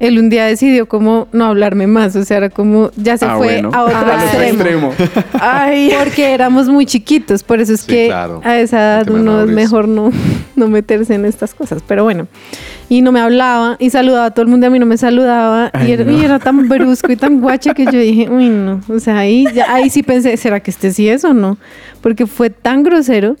él 0.00 0.18
un 0.18 0.30
día 0.30 0.46
decidió 0.46 0.88
como 0.88 1.28
no 1.32 1.44
hablarme 1.44 1.86
más, 1.86 2.16
o 2.16 2.24
sea, 2.24 2.38
era 2.38 2.48
como 2.48 2.90
ya 2.96 3.18
se 3.18 3.26
Ah, 3.26 3.36
fue 3.36 3.46
bueno. 3.60 3.70
a 3.74 3.84
otro 3.84 3.98
otro 4.00 4.12
extremo. 4.42 4.92
extremo. 4.92 4.92
Ay, 5.38 5.92
porque 6.02 6.32
éramos 6.32 6.68
muy 6.68 6.86
chiquitos, 6.86 7.42
por 7.42 7.60
eso 7.60 7.74
es 7.74 7.80
Sí, 7.80 7.88
que 7.92 8.06
claro. 8.06 8.40
a 8.42 8.58
esa 8.58 8.78
edad 8.78 9.10
uno 9.10 9.42
es 9.44 9.50
mejor 9.50 9.86
no, 9.86 10.10
no 10.56 10.68
meterse 10.68 11.14
en 11.14 11.26
estas 11.26 11.54
cosas, 11.54 11.82
pero 11.86 12.04
bueno. 12.04 12.26
Y 12.88 13.02
no 13.02 13.12
me 13.12 13.20
hablaba 13.20 13.76
y 13.78 13.90
saludaba 13.90 14.24
a 14.26 14.30
todo 14.30 14.44
el 14.44 14.48
mundo, 14.48 14.66
a 14.66 14.70
mí 14.70 14.78
no 14.78 14.86
me 14.86 14.96
saludaba 14.96 15.70
Ay, 15.74 15.88
y, 15.90 15.92
era, 15.92 16.04
no. 16.04 16.12
y 16.12 16.24
era 16.24 16.38
tan 16.38 16.66
brusco 16.70 17.12
y 17.12 17.16
tan 17.16 17.42
guache 17.42 17.74
que 17.74 17.84
yo 17.84 17.90
dije, 18.00 18.30
uy, 18.30 18.48
no, 18.48 18.80
o 18.88 18.98
sea, 18.98 19.18
ahí, 19.18 19.44
ya- 19.54 19.70
ahí 19.74 19.90
sí 19.90 20.02
pensé, 20.02 20.34
¿será 20.38 20.60
que 20.60 20.70
este 20.70 20.90
sí 20.90 21.06
es 21.06 21.22
o 21.26 21.34
no? 21.34 21.58
Porque 22.00 22.26
fue 22.26 22.48
tan 22.48 22.82
grosero 22.82 23.36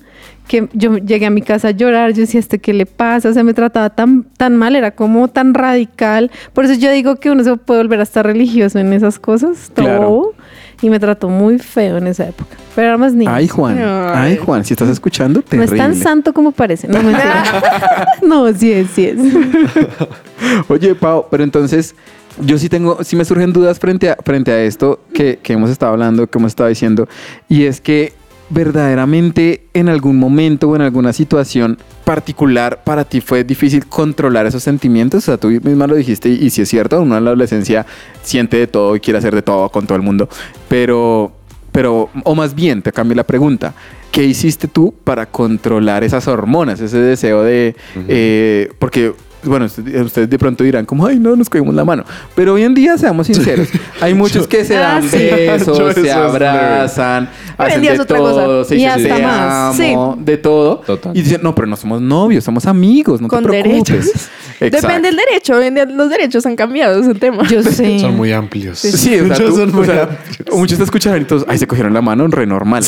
que 0.48 0.68
yo 0.72 0.96
llegué 0.96 1.26
a 1.26 1.30
mi 1.30 1.42
casa 1.42 1.68
a 1.68 1.70
llorar, 1.70 2.12
yo 2.12 2.22
decía, 2.22 2.40
¿este 2.40 2.58
qué 2.58 2.72
le 2.72 2.86
pasa? 2.86 3.28
O 3.28 3.32
sea, 3.32 3.44
me 3.44 3.54
trataba 3.54 3.90
tan, 3.90 4.24
tan 4.24 4.56
mal, 4.56 4.74
era 4.74 4.90
como 4.90 5.28
tan 5.28 5.54
radical. 5.54 6.30
Por 6.54 6.64
eso 6.64 6.74
yo 6.74 6.90
digo 6.90 7.16
que 7.16 7.30
uno 7.30 7.44
se 7.44 7.56
puede 7.56 7.82
volver 7.82 8.00
hasta 8.00 8.22
religioso 8.22 8.78
en 8.78 8.92
esas 8.92 9.18
cosas, 9.18 9.70
todo. 9.74 9.84
Claro. 9.84 10.34
Y 10.80 10.90
me 10.90 10.98
trató 10.98 11.28
muy 11.28 11.58
feo 11.58 11.98
en 11.98 12.06
esa 12.06 12.28
época. 12.28 12.56
Pero 12.74 12.88
era 12.88 12.96
más 12.96 13.12
niño. 13.12 13.30
Ay, 13.32 13.48
Juan. 13.48 13.78
Ay, 14.14 14.36
Juan, 14.36 14.64
si 14.64 14.74
estás 14.74 14.88
escuchando, 14.88 15.40
no 15.40 15.44
terrible. 15.44 15.76
es 15.76 15.82
tan 15.82 15.94
santo 15.94 16.32
como 16.32 16.52
parece. 16.52 16.88
No, 16.88 16.98
no, 18.22 18.52
sí 18.54 18.72
es, 18.72 18.90
sí 18.90 19.06
es. 19.06 19.18
Oye, 20.68 20.94
Pau, 20.94 21.26
pero 21.30 21.44
entonces 21.44 21.94
yo 22.40 22.56
sí 22.58 22.68
tengo, 22.68 23.02
sí 23.02 23.16
me 23.16 23.24
surgen 23.24 23.52
dudas 23.52 23.78
frente 23.78 24.10
a, 24.10 24.16
frente 24.24 24.52
a 24.52 24.62
esto 24.62 25.00
que, 25.12 25.38
que 25.42 25.52
hemos 25.52 25.70
estado 25.70 25.92
hablando, 25.92 26.28
que 26.28 26.38
hemos 26.38 26.52
estado 26.52 26.68
diciendo, 26.68 27.08
y 27.48 27.64
es 27.64 27.80
que 27.80 28.12
verdaderamente 28.50 29.66
en 29.74 29.88
algún 29.88 30.18
momento 30.18 30.68
o 30.68 30.76
en 30.76 30.82
alguna 30.82 31.12
situación 31.12 31.78
particular 32.04 32.82
para 32.84 33.04
ti 33.04 33.20
fue 33.20 33.44
difícil 33.44 33.86
controlar 33.86 34.46
esos 34.46 34.62
sentimientos. 34.62 35.24
O 35.24 35.26
sea, 35.26 35.36
tú 35.36 35.48
misma 35.48 35.86
lo 35.86 35.94
dijiste 35.94 36.28
y, 36.28 36.46
y 36.46 36.50
si 36.50 36.62
es 36.62 36.68
cierto, 36.68 37.00
uno 37.02 37.16
en 37.16 37.24
la 37.24 37.30
adolescencia 37.30 37.86
siente 38.22 38.56
de 38.56 38.66
todo 38.66 38.96
y 38.96 39.00
quiere 39.00 39.18
hacer 39.18 39.34
de 39.34 39.42
todo 39.42 39.68
con 39.68 39.86
todo 39.86 39.96
el 39.96 40.02
mundo, 40.02 40.28
pero, 40.68 41.32
pero, 41.72 42.10
o 42.24 42.34
más 42.34 42.54
bien, 42.54 42.82
te 42.82 42.92
cambio 42.92 43.16
la 43.16 43.24
pregunta. 43.24 43.74
¿Qué 44.10 44.24
hiciste 44.24 44.68
tú 44.68 44.94
para 45.04 45.26
controlar 45.26 46.02
esas 46.02 46.26
hormonas, 46.28 46.80
ese 46.80 46.98
deseo 46.98 47.42
de, 47.42 47.76
eh, 48.08 48.70
porque 48.78 49.12
bueno, 49.44 49.66
usted- 49.66 50.02
ustedes 50.02 50.28
de 50.30 50.38
pronto 50.38 50.64
dirán 50.64 50.84
como, 50.84 51.06
ay, 51.06 51.18
no, 51.18 51.36
nos 51.36 51.48
cogimos 51.48 51.74
la 51.74 51.84
mano. 51.84 52.04
Pero 52.34 52.54
hoy 52.54 52.62
en 52.64 52.74
día, 52.74 52.96
seamos 52.98 53.26
sinceros, 53.26 53.68
hay 54.00 54.14
muchos 54.14 54.46
que 54.46 54.64
se 54.64 54.76
Ah, 54.76 54.80
dan 55.00 55.02
sí. 55.08 55.16
besos, 55.16 55.94
se 55.94 56.10
abrazan, 56.12 57.28
hacen 57.56 57.82
de 57.82 58.04
todo, 58.04 58.64
se 58.64 58.74
Y 58.74 58.78
dicen 58.78 58.90
hasta 58.90 59.72
te 59.76 59.96
de 60.30 60.36
todo. 60.38 60.76
Total. 60.78 61.16
Y 61.16 61.22
dicen, 61.22 61.40
no, 61.42 61.54
pero 61.54 61.66
no 61.66 61.76
somos 61.76 62.00
novios, 62.00 62.44
somos 62.44 62.66
amigos, 62.66 63.20
no 63.20 63.28
Con 63.28 63.42
te 63.44 63.48
preocupes. 63.48 64.28
Depende 64.60 65.08
del 65.08 65.16
derecho. 65.16 65.54
Hoy 65.56 65.66
en 65.66 65.74
día 65.76 65.84
los 65.84 66.10
derechos 66.10 66.44
han 66.46 66.56
cambiado, 66.56 67.00
es 67.00 67.06
un 67.06 67.18
tema. 67.18 67.46
Yo 67.48 67.62
sé. 67.64 68.00
Son 68.00 68.16
muy 68.16 68.32
amplios. 68.32 68.78
Sí, 68.80 69.14
o 69.14 69.18
sea, 69.18 69.22
Muchos 69.22 69.38
tú- 69.50 69.56
son 69.56 69.70
o 69.70 69.72
muy 69.72 69.86
sea, 69.86 70.02
amplios. 70.02 70.58
muchos 70.58 70.78
te 70.78 70.84
escuchan 70.84 71.22
y 71.22 71.24
todos, 71.24 71.44
ay, 71.48 71.58
se 71.58 71.66
cogieron 71.66 71.94
la 71.94 72.00
mano, 72.00 72.26
re 72.26 72.44
normal. 72.46 72.82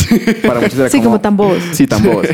Para 0.46 0.60
muchos 0.60 0.78
era 0.78 0.88
Sí, 0.88 1.00
como 1.00 1.20
tan 1.20 1.36
bobos. 1.36 1.58
Sí, 1.72 1.86
tan 1.86 2.02
bobos. 2.02 2.26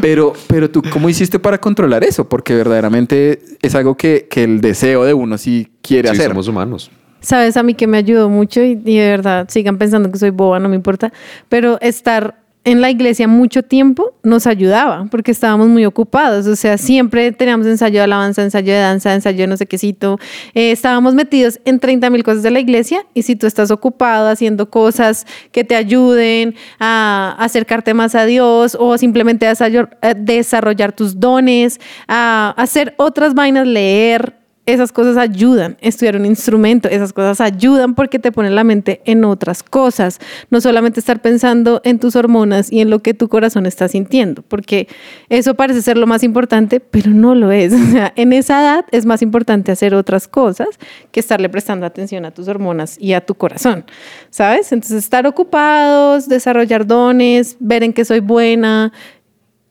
Pero, 0.00 0.34
pero 0.46 0.70
tú, 0.70 0.82
¿cómo 0.92 1.08
hiciste 1.08 1.38
para 1.40 1.58
controlar 1.58 2.04
eso? 2.04 2.28
Porque 2.28 2.54
verdaderamente 2.54 3.39
es 3.62 3.74
algo 3.74 3.96
que, 3.96 4.26
que 4.30 4.44
el 4.44 4.60
deseo 4.60 5.04
de 5.04 5.14
uno 5.14 5.36
sí 5.38 5.68
quiere 5.82 6.08
Sí, 6.10 6.16
hacer. 6.16 6.28
somos 6.28 6.48
humanos. 6.48 6.90
Sabes, 7.20 7.56
a 7.58 7.62
mí 7.62 7.74
que 7.74 7.86
me 7.86 7.98
ayudó 7.98 8.30
mucho 8.30 8.62
y, 8.62 8.70
y 8.84 8.96
de 8.98 9.10
verdad 9.10 9.46
sigan 9.50 9.76
pensando 9.76 10.10
que 10.10 10.18
soy 10.18 10.30
boba, 10.30 10.58
no 10.58 10.70
me 10.70 10.76
importa, 10.76 11.12
pero 11.50 11.78
estar 11.82 12.39
en 12.64 12.82
la 12.82 12.90
iglesia 12.90 13.26
mucho 13.26 13.62
tiempo 13.62 14.12
nos 14.22 14.46
ayudaba 14.46 15.06
porque 15.10 15.30
estábamos 15.30 15.68
muy 15.68 15.86
ocupados, 15.86 16.46
o 16.46 16.56
sea, 16.56 16.76
siempre 16.76 17.32
teníamos 17.32 17.66
ensayo 17.66 17.94
de 18.00 18.02
alabanza, 18.02 18.42
ensayo 18.42 18.72
de 18.72 18.78
danza, 18.80 19.14
ensayo 19.14 19.38
de 19.38 19.46
no 19.46 19.56
sé 19.56 19.66
quécito, 19.66 20.18
Eh, 20.54 20.70
estábamos 20.72 21.14
metidos 21.14 21.58
en 21.64 21.80
30 21.80 22.10
mil 22.10 22.22
cosas 22.22 22.42
de 22.42 22.50
la 22.50 22.60
iglesia 22.60 23.06
y 23.14 23.22
si 23.22 23.34
tú 23.36 23.46
estás 23.46 23.70
ocupado 23.70 24.28
haciendo 24.28 24.68
cosas 24.68 25.26
que 25.52 25.64
te 25.64 25.74
ayuden 25.74 26.54
a 26.78 27.34
acercarte 27.38 27.94
más 27.94 28.14
a 28.14 28.26
Dios 28.26 28.76
o 28.78 28.98
simplemente 28.98 29.46
a 29.46 29.54
desarrollar- 29.54 30.92
tus 30.92 31.18
dones, 31.18 31.80
a 32.08 32.52
hacer 32.56 32.94
otras 32.98 33.34
vainas, 33.34 33.66
leer, 33.66 34.39
esas 34.66 34.92
cosas 34.92 35.16
ayudan, 35.16 35.76
estudiar 35.80 36.16
un 36.16 36.26
instrumento, 36.26 36.88
esas 36.88 37.12
cosas 37.12 37.40
ayudan 37.40 37.94
porque 37.94 38.18
te 38.18 38.30
ponen 38.30 38.54
la 38.54 38.62
mente 38.62 39.00
en 39.04 39.24
otras 39.24 39.62
cosas, 39.62 40.20
no 40.50 40.60
solamente 40.60 41.00
estar 41.00 41.20
pensando 41.20 41.80
en 41.84 41.98
tus 41.98 42.14
hormonas 42.14 42.70
y 42.70 42.80
en 42.80 42.90
lo 42.90 43.00
que 43.00 43.14
tu 43.14 43.28
corazón 43.28 43.66
está 43.66 43.88
sintiendo, 43.88 44.42
porque 44.42 44.86
eso 45.28 45.54
parece 45.54 45.82
ser 45.82 45.96
lo 45.96 46.06
más 46.06 46.22
importante, 46.22 46.78
pero 46.80 47.10
no 47.10 47.34
lo 47.34 47.50
es. 47.50 47.72
O 47.90 47.92
sea, 47.92 48.12
en 48.14 48.32
esa 48.32 48.60
edad 48.60 48.84
es 48.92 49.04
más 49.04 49.20
importante 49.20 49.72
hacer 49.72 49.94
otras 49.94 50.28
cosas 50.28 50.68
que 51.10 51.18
estarle 51.18 51.48
prestando 51.48 51.86
atención 51.86 52.24
a 52.24 52.30
tus 52.30 52.46
hormonas 52.46 52.96
y 53.00 53.14
a 53.14 53.20
tu 53.20 53.34
corazón, 53.34 53.84
¿sabes? 54.28 54.70
Entonces, 54.70 55.02
estar 55.02 55.26
ocupados, 55.26 56.28
desarrollar 56.28 56.86
dones, 56.86 57.56
ver 57.58 57.82
en 57.82 57.92
qué 57.92 58.04
soy 58.04 58.20
buena 58.20 58.92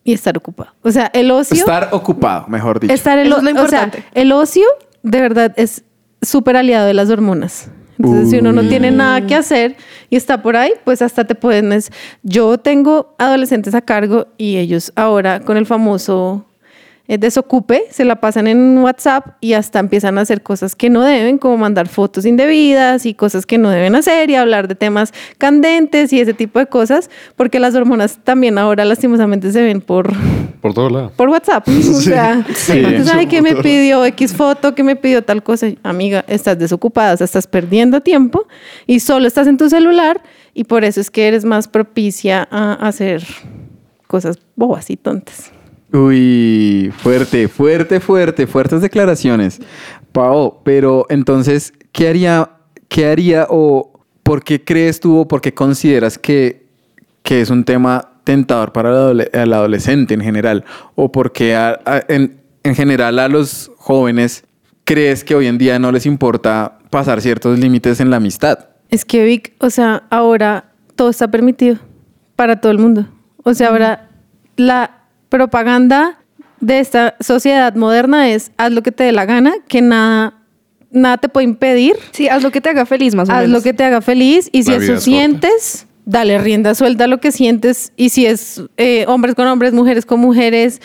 y 0.04 0.12
estar 0.12 0.36
ocupado. 0.36 0.72
O 0.82 0.90
sea, 0.90 1.10
el 1.14 1.30
ocio... 1.30 1.56
Estar 1.56 1.88
ocupado, 1.92 2.46
mejor 2.48 2.80
dicho. 2.80 2.92
Estar 2.92 3.18
el, 3.18 3.28
Eso 3.28 3.38
es 3.38 3.42
lo 3.42 3.50
o 3.50 3.54
sea, 3.68 3.84
importante. 3.84 4.04
el 4.14 4.32
ocio 4.32 4.64
de 5.02 5.20
verdad 5.20 5.52
es 5.56 5.84
súper 6.22 6.56
aliado 6.56 6.86
de 6.86 6.94
las 6.94 7.10
hormonas. 7.10 7.70
Entonces, 7.98 8.30
si 8.30 8.38
uno 8.38 8.52
no 8.52 8.62
Uy. 8.62 8.68
tiene 8.68 8.90
nada 8.90 9.26
que 9.26 9.34
hacer 9.34 9.76
y 10.08 10.16
está 10.16 10.40
por 10.40 10.56
ahí, 10.56 10.72
pues 10.84 11.02
hasta 11.02 11.26
te 11.26 11.34
pueden... 11.34 11.78
Yo 12.22 12.56
tengo 12.56 13.14
adolescentes 13.18 13.74
a 13.74 13.82
cargo 13.82 14.28
y 14.38 14.56
ellos 14.56 14.90
ahora 14.96 15.40
con 15.40 15.58
el 15.58 15.66
famoso 15.66 16.46
desocupe 17.18 17.84
se 17.90 18.04
la 18.04 18.16
pasan 18.16 18.46
en 18.46 18.78
WhatsApp 18.78 19.36
y 19.40 19.54
hasta 19.54 19.78
empiezan 19.78 20.18
a 20.18 20.20
hacer 20.20 20.42
cosas 20.42 20.76
que 20.76 20.90
no 20.90 21.02
deben, 21.02 21.38
como 21.38 21.56
mandar 21.56 21.88
fotos 21.88 22.24
indebidas 22.26 23.06
y 23.06 23.14
cosas 23.14 23.46
que 23.46 23.58
no 23.58 23.70
deben 23.70 23.94
hacer 23.96 24.30
y 24.30 24.34
hablar 24.36 24.68
de 24.68 24.74
temas 24.74 25.12
candentes 25.38 26.12
y 26.12 26.20
ese 26.20 26.34
tipo 26.34 26.58
de 26.58 26.66
cosas, 26.66 27.10
porque 27.36 27.58
las 27.58 27.74
hormonas 27.74 28.18
también 28.22 28.58
ahora 28.58 28.84
lastimosamente 28.84 29.50
se 29.52 29.62
ven 29.62 29.80
por 29.80 30.12
Por 30.60 30.74
todo 30.74 30.90
lado. 30.90 31.12
por 31.16 31.28
WhatsApp. 31.28 31.66
O 31.90 32.00
sea, 32.02 32.44
Sí. 32.54 32.72
entonces, 32.78 33.10
ay, 33.14 33.26
que 33.26 33.42
me 33.42 33.56
pidió 33.56 34.04
X 34.06 34.34
foto, 34.34 34.74
que 34.74 34.82
me 34.84 34.96
pidió 34.96 35.22
tal 35.22 35.42
cosa. 35.42 35.66
Amiga, 35.82 36.24
estás 36.28 36.58
desocupada, 36.58 37.14
o 37.14 37.16
sea, 37.16 37.24
estás 37.24 37.46
perdiendo 37.46 38.00
tiempo 38.02 38.46
y 38.86 39.00
solo 39.00 39.26
estás 39.26 39.46
en 39.46 39.56
tu 39.56 39.68
celular 39.68 40.22
y 40.54 40.64
por 40.64 40.84
eso 40.84 41.00
es 41.00 41.10
que 41.10 41.26
eres 41.28 41.44
más 41.44 41.68
propicia 41.68 42.46
a 42.50 42.74
hacer 42.74 43.22
cosas 44.06 44.38
bobas 44.56 44.90
y 44.90 44.96
tontas. 44.96 45.52
Uy, 45.92 46.92
fuerte, 46.98 47.48
fuerte, 47.48 48.00
fuerte, 48.00 48.46
fuertes 48.46 48.80
declaraciones. 48.80 49.60
Pao, 50.12 50.60
pero 50.64 51.06
entonces, 51.08 51.72
¿qué 51.92 52.08
haría, 52.08 52.50
qué 52.88 53.06
haría 53.06 53.46
o 53.50 54.04
por 54.22 54.44
qué 54.44 54.62
crees 54.64 55.00
tú 55.00 55.18
o 55.18 55.28
por 55.28 55.40
qué 55.40 55.52
consideras 55.52 56.18
que, 56.18 56.66
que 57.22 57.40
es 57.40 57.50
un 57.50 57.64
tema 57.64 58.12
tentador 58.24 58.72
para 58.72 58.90
el, 58.90 58.96
adole- 58.96 59.30
el 59.32 59.52
adolescente 59.52 60.14
en 60.14 60.20
general? 60.20 60.64
¿O 60.94 61.10
por 61.10 61.32
qué 61.32 61.56
en, 62.08 62.40
en 62.62 62.74
general 62.74 63.18
a 63.18 63.28
los 63.28 63.72
jóvenes 63.76 64.44
crees 64.84 65.24
que 65.24 65.34
hoy 65.34 65.46
en 65.46 65.58
día 65.58 65.78
no 65.78 65.90
les 65.90 66.06
importa 66.06 66.78
pasar 66.90 67.20
ciertos 67.20 67.58
límites 67.58 67.98
en 68.00 68.10
la 68.10 68.16
amistad? 68.16 68.68
Es 68.90 69.04
que 69.04 69.24
Vic, 69.24 69.54
o 69.58 69.70
sea, 69.70 70.04
ahora 70.10 70.72
todo 70.94 71.10
está 71.10 71.28
permitido 71.28 71.78
para 72.36 72.60
todo 72.60 72.70
el 72.70 72.78
mundo. 72.78 73.06
O 73.42 73.54
sea, 73.54 73.68
ahora 73.68 74.08
la 74.56 74.99
propaganda 75.30 76.18
de 76.60 76.78
esta 76.80 77.16
sociedad 77.20 77.74
moderna 77.74 78.28
es 78.28 78.52
haz 78.58 78.70
lo 78.72 78.82
que 78.82 78.92
te 78.92 79.04
dé 79.04 79.12
la 79.12 79.24
gana, 79.24 79.54
que 79.66 79.80
nada, 79.80 80.34
nada 80.90 81.16
te 81.16 81.28
puede 81.30 81.44
impedir 81.44 81.94
Sí, 82.12 82.28
haz 82.28 82.42
lo 82.42 82.50
que 82.50 82.60
te 82.60 82.68
haga 82.68 82.84
feliz, 82.84 83.14
más 83.14 83.30
o 83.30 83.32
haz 83.32 83.42
menos. 83.46 83.52
lo 83.58 83.62
que 83.62 83.72
te 83.72 83.82
haga 83.84 84.02
feliz 84.02 84.50
y 84.52 84.64
si 84.64 84.70
La 84.70 84.76
eso 84.76 84.82
es 84.84 84.88
corta. 84.90 85.00
sientes, 85.04 85.86
dale 86.04 86.38
rienda 86.38 86.74
suelta 86.74 87.04
a 87.04 87.06
lo 87.06 87.18
que 87.18 87.32
sientes 87.32 87.92
y 87.96 88.10
si 88.10 88.26
es 88.26 88.62
eh, 88.76 89.06
hombres 89.08 89.34
con 89.34 89.46
hombres, 89.46 89.72
mujeres 89.72 90.04
con 90.04 90.20
mujeres, 90.20 90.82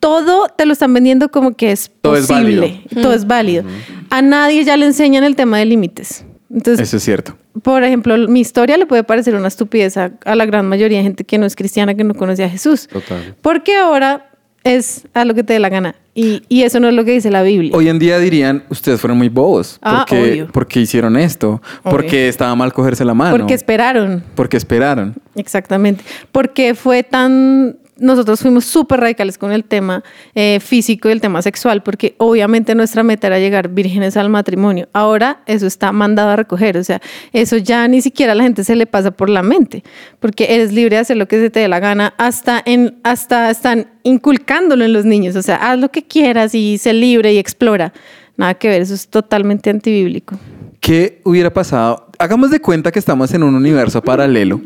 todo 0.00 0.46
te 0.48 0.64
lo 0.64 0.72
están 0.72 0.94
vendiendo 0.94 1.28
como 1.30 1.54
que 1.56 1.72
es 1.72 1.90
Todo 2.00 2.16
es 2.16 2.26
posible, 2.28 2.82
todo 3.02 3.12
es 3.12 3.26
válido. 3.26 3.64
A 4.10 4.22
nadie 4.22 4.64
ya 4.64 4.76
le 4.76 4.86
enseñan 4.86 5.24
el 5.24 5.34
tema 5.36 5.58
de 5.58 5.64
límites. 5.66 6.24
Entonces, 6.50 6.88
Eso 6.88 6.96
es 6.96 7.02
cierto. 7.02 7.36
por 7.62 7.84
ejemplo, 7.84 8.16
mi 8.28 8.40
historia 8.40 8.76
le 8.78 8.86
puede 8.86 9.04
parecer 9.04 9.34
una 9.34 9.48
estupidez 9.48 9.96
a, 9.96 10.12
a 10.24 10.34
la 10.34 10.46
gran 10.46 10.66
mayoría 10.66 10.98
de 10.98 11.04
gente 11.04 11.24
que 11.24 11.36
no 11.38 11.44
es 11.46 11.54
cristiana, 11.54 11.94
que 11.94 12.04
no 12.04 12.14
conoce 12.14 12.42
a 12.44 12.48
Jesús. 12.48 12.88
Total. 12.88 13.34
Porque 13.42 13.76
ahora 13.76 14.30
es 14.64 15.06
a 15.14 15.24
lo 15.24 15.34
que 15.34 15.42
te 15.44 15.52
dé 15.52 15.58
la 15.58 15.68
gana. 15.68 15.94
Y, 16.14 16.42
y 16.48 16.62
eso 16.62 16.80
no 16.80 16.88
es 16.88 16.94
lo 16.94 17.04
que 17.04 17.12
dice 17.12 17.30
la 17.30 17.42
Biblia. 17.42 17.70
Hoy 17.74 17.88
en 17.88 17.98
día 17.98 18.18
dirían, 18.18 18.64
ustedes 18.70 19.00
fueron 19.00 19.18
muy 19.18 19.28
bobos. 19.28 19.78
Ah, 19.82 20.04
porque, 20.08 20.22
obvio. 20.32 20.48
porque 20.52 20.80
hicieron 20.80 21.16
esto? 21.16 21.62
Porque 21.82 22.28
estaba 22.28 22.54
mal 22.56 22.72
cogerse 22.72 23.04
la 23.04 23.14
mano? 23.14 23.36
Porque 23.36 23.54
esperaron. 23.54 24.24
Porque 24.34 24.56
esperaron. 24.56 25.14
Exactamente. 25.36 26.02
Porque 26.32 26.74
fue 26.74 27.02
tan, 27.04 27.76
nosotros 27.98 28.40
fuimos 28.40 28.64
súper 28.64 29.00
radicales 29.00 29.38
con 29.38 29.52
el 29.52 29.64
tema 29.64 30.02
eh, 30.34 30.60
físico 30.60 31.08
y 31.08 31.12
el 31.12 31.20
tema 31.20 31.42
sexual, 31.42 31.82
porque 31.82 32.14
obviamente 32.18 32.74
nuestra 32.74 33.02
meta 33.02 33.26
era 33.26 33.38
llegar 33.38 33.68
vírgenes 33.68 34.16
al 34.16 34.30
matrimonio. 34.30 34.88
Ahora 34.92 35.42
eso 35.46 35.66
está 35.66 35.92
mandado 35.92 36.30
a 36.30 36.36
recoger, 36.36 36.76
o 36.78 36.84
sea, 36.84 37.00
eso 37.32 37.56
ya 37.56 37.86
ni 37.88 38.00
siquiera 38.00 38.32
a 38.32 38.34
la 38.34 38.44
gente 38.44 38.64
se 38.64 38.76
le 38.76 38.86
pasa 38.86 39.10
por 39.10 39.28
la 39.28 39.42
mente, 39.42 39.82
porque 40.20 40.54
eres 40.54 40.72
libre 40.72 40.96
de 40.96 41.02
hacer 41.02 41.16
lo 41.16 41.28
que 41.28 41.38
se 41.38 41.50
te 41.50 41.60
dé 41.60 41.68
la 41.68 41.80
gana, 41.80 42.14
hasta, 42.18 42.62
en, 42.64 42.98
hasta 43.02 43.50
están 43.50 43.88
inculcándolo 44.02 44.84
en 44.84 44.92
los 44.92 45.04
niños, 45.04 45.36
o 45.36 45.42
sea, 45.42 45.56
haz 45.56 45.78
lo 45.78 45.90
que 45.90 46.04
quieras 46.04 46.54
y 46.54 46.78
sé 46.78 46.92
libre 46.92 47.32
y 47.32 47.38
explora. 47.38 47.92
Nada 48.36 48.54
que 48.54 48.68
ver, 48.68 48.82
eso 48.82 48.94
es 48.94 49.08
totalmente 49.08 49.68
antibíblico. 49.68 50.38
¿Qué 50.80 51.20
hubiera 51.24 51.52
pasado? 51.52 52.06
Hagamos 52.18 52.50
de 52.50 52.60
cuenta 52.60 52.92
que 52.92 53.00
estamos 53.00 53.34
en 53.34 53.42
un 53.42 53.54
universo 53.54 54.00
paralelo 54.00 54.60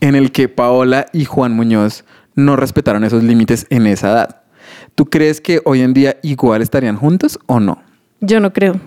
en 0.00 0.16
el 0.16 0.32
que 0.32 0.48
Paola 0.48 1.06
y 1.12 1.24
Juan 1.26 1.52
Muñoz 1.52 2.04
no 2.34 2.56
respetaron 2.56 3.04
esos 3.04 3.22
límites 3.22 3.66
en 3.70 3.86
esa 3.86 4.10
edad. 4.12 4.42
¿Tú 4.94 5.06
crees 5.06 5.40
que 5.40 5.60
hoy 5.64 5.80
en 5.80 5.94
día 5.94 6.18
igual 6.22 6.62
estarían 6.62 6.96
juntos 6.96 7.38
o 7.46 7.60
no? 7.60 7.82
Yo 8.20 8.40
no 8.40 8.52
creo. 8.52 8.80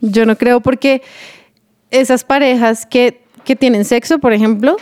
Yo 0.00 0.26
no 0.26 0.36
creo 0.36 0.60
porque 0.60 1.02
esas 1.90 2.24
parejas 2.24 2.86
que, 2.86 3.24
que 3.44 3.56
tienen 3.56 3.84
sexo, 3.84 4.18
por 4.18 4.32
ejemplo, 4.32 4.76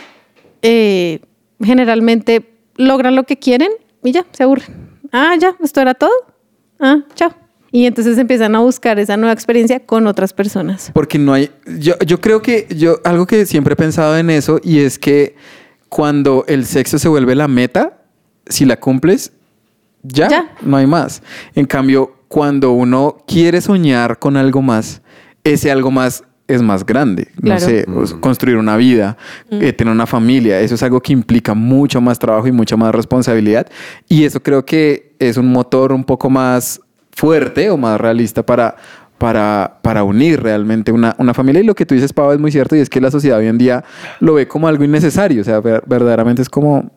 eh, 0.61 1.21
generalmente 1.61 2.49
logran 2.75 3.15
lo 3.15 3.25
que 3.25 3.37
quieren 3.37 3.71
y 4.03 4.11
ya, 4.11 4.25
se 4.31 4.43
aburren. 4.43 4.89
Ah, 5.11 5.35
ya, 5.39 5.55
esto 5.61 5.81
era 5.81 5.93
todo. 5.93 6.11
Ah, 6.79 7.01
chao. 7.15 7.33
Y 7.71 7.85
entonces 7.85 8.17
empiezan 8.17 8.55
a 8.55 8.59
buscar 8.59 8.99
esa 8.99 9.15
nueva 9.15 9.33
experiencia 9.33 9.79
con 9.79 10.07
otras 10.07 10.33
personas. 10.33 10.91
Porque 10.93 11.17
no 11.17 11.33
hay. 11.33 11.51
Yo, 11.79 11.93
yo 12.05 12.19
creo 12.19 12.41
que 12.41 12.67
yo 12.75 12.99
algo 13.05 13.25
que 13.25 13.45
siempre 13.45 13.73
he 13.73 13.77
pensado 13.77 14.17
en 14.17 14.29
eso 14.29 14.59
y 14.61 14.79
es 14.79 14.99
que 14.99 15.35
cuando 15.87 16.43
el 16.47 16.65
sexo 16.65 16.99
se 16.99 17.07
vuelve 17.07 17.35
la 17.35 17.47
meta, 17.47 18.00
si 18.47 18.65
la 18.65 18.77
cumples, 18.79 19.31
ya, 20.03 20.27
Ya. 20.29 20.55
no 20.61 20.77
hay 20.77 20.87
más. 20.87 21.21
En 21.55 21.65
cambio, 21.65 22.15
cuando 22.27 22.71
uno 22.71 23.17
quiere 23.27 23.61
soñar 23.61 24.17
con 24.19 24.37
algo 24.37 24.61
más, 24.61 25.01
ese 25.43 25.71
algo 25.71 25.91
más 25.91 26.23
es 26.47 26.61
más 26.61 26.85
grande. 26.85 27.27
Claro. 27.41 27.59
No 27.61 27.65
sé, 27.65 27.85
o 27.95 28.05
sea, 28.05 28.17
construir 28.19 28.57
una 28.57 28.75
vida, 28.77 29.15
eh, 29.51 29.71
tener 29.73 29.93
una 29.93 30.05
familia, 30.05 30.59
eso 30.59 30.75
es 30.75 30.83
algo 30.83 30.99
que 31.01 31.13
implica 31.13 31.53
mucho 31.53 32.01
más 32.01 32.19
trabajo 32.19 32.47
y 32.47 32.51
mucha 32.51 32.75
más 32.75 32.93
responsabilidad. 32.93 33.67
Y 34.09 34.25
eso 34.25 34.41
creo 34.43 34.65
que 34.65 35.13
es 35.19 35.37
un 35.37 35.47
motor 35.51 35.93
un 35.93 36.03
poco 36.03 36.29
más 36.29 36.81
fuerte 37.11 37.69
o 37.69 37.77
más 37.77 38.01
realista 38.01 38.45
para, 38.45 38.75
para, 39.17 39.77
para 39.81 40.03
unir 40.03 40.41
realmente 40.41 40.91
una, 40.91 41.15
una 41.19 41.33
familia. 41.33 41.61
Y 41.61 41.65
lo 41.65 41.75
que 41.75 41.85
tú 41.85 41.95
dices, 41.95 42.11
Pau, 42.11 42.31
es 42.33 42.39
muy 42.39 42.51
cierto 42.51 42.75
y 42.75 42.79
es 42.79 42.89
que 42.89 42.99
la 42.99 43.11
sociedad 43.11 43.37
hoy 43.37 43.47
en 43.47 43.57
día 43.57 43.83
lo 44.19 44.33
ve 44.33 44.47
como 44.47 44.67
algo 44.67 44.83
innecesario. 44.83 45.41
O 45.41 45.45
sea, 45.45 45.59
ver- 45.61 45.83
verdaderamente 45.85 46.41
es 46.41 46.49
como, 46.49 46.91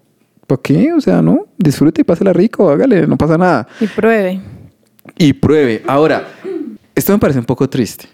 ¿por 0.47 0.61
qué? 0.61 0.93
O 0.93 1.01
sea, 1.01 1.23
no, 1.23 1.47
disfrute 1.59 2.01
y 2.03 2.05
pásela 2.05 2.33
rico, 2.33 2.71
hágale, 2.71 3.07
no 3.07 3.17
pasa 3.17 3.37
nada. 3.39 3.67
Y 3.81 3.87
pruebe. 3.87 4.41
Y 5.19 5.33
pruebe. 5.35 5.83
Ahora, 5.87 6.25
esto 6.95 7.13
me 7.13 7.19
parece 7.19 7.39
un 7.39 7.45
poco 7.45 7.69
triste. 7.69 8.07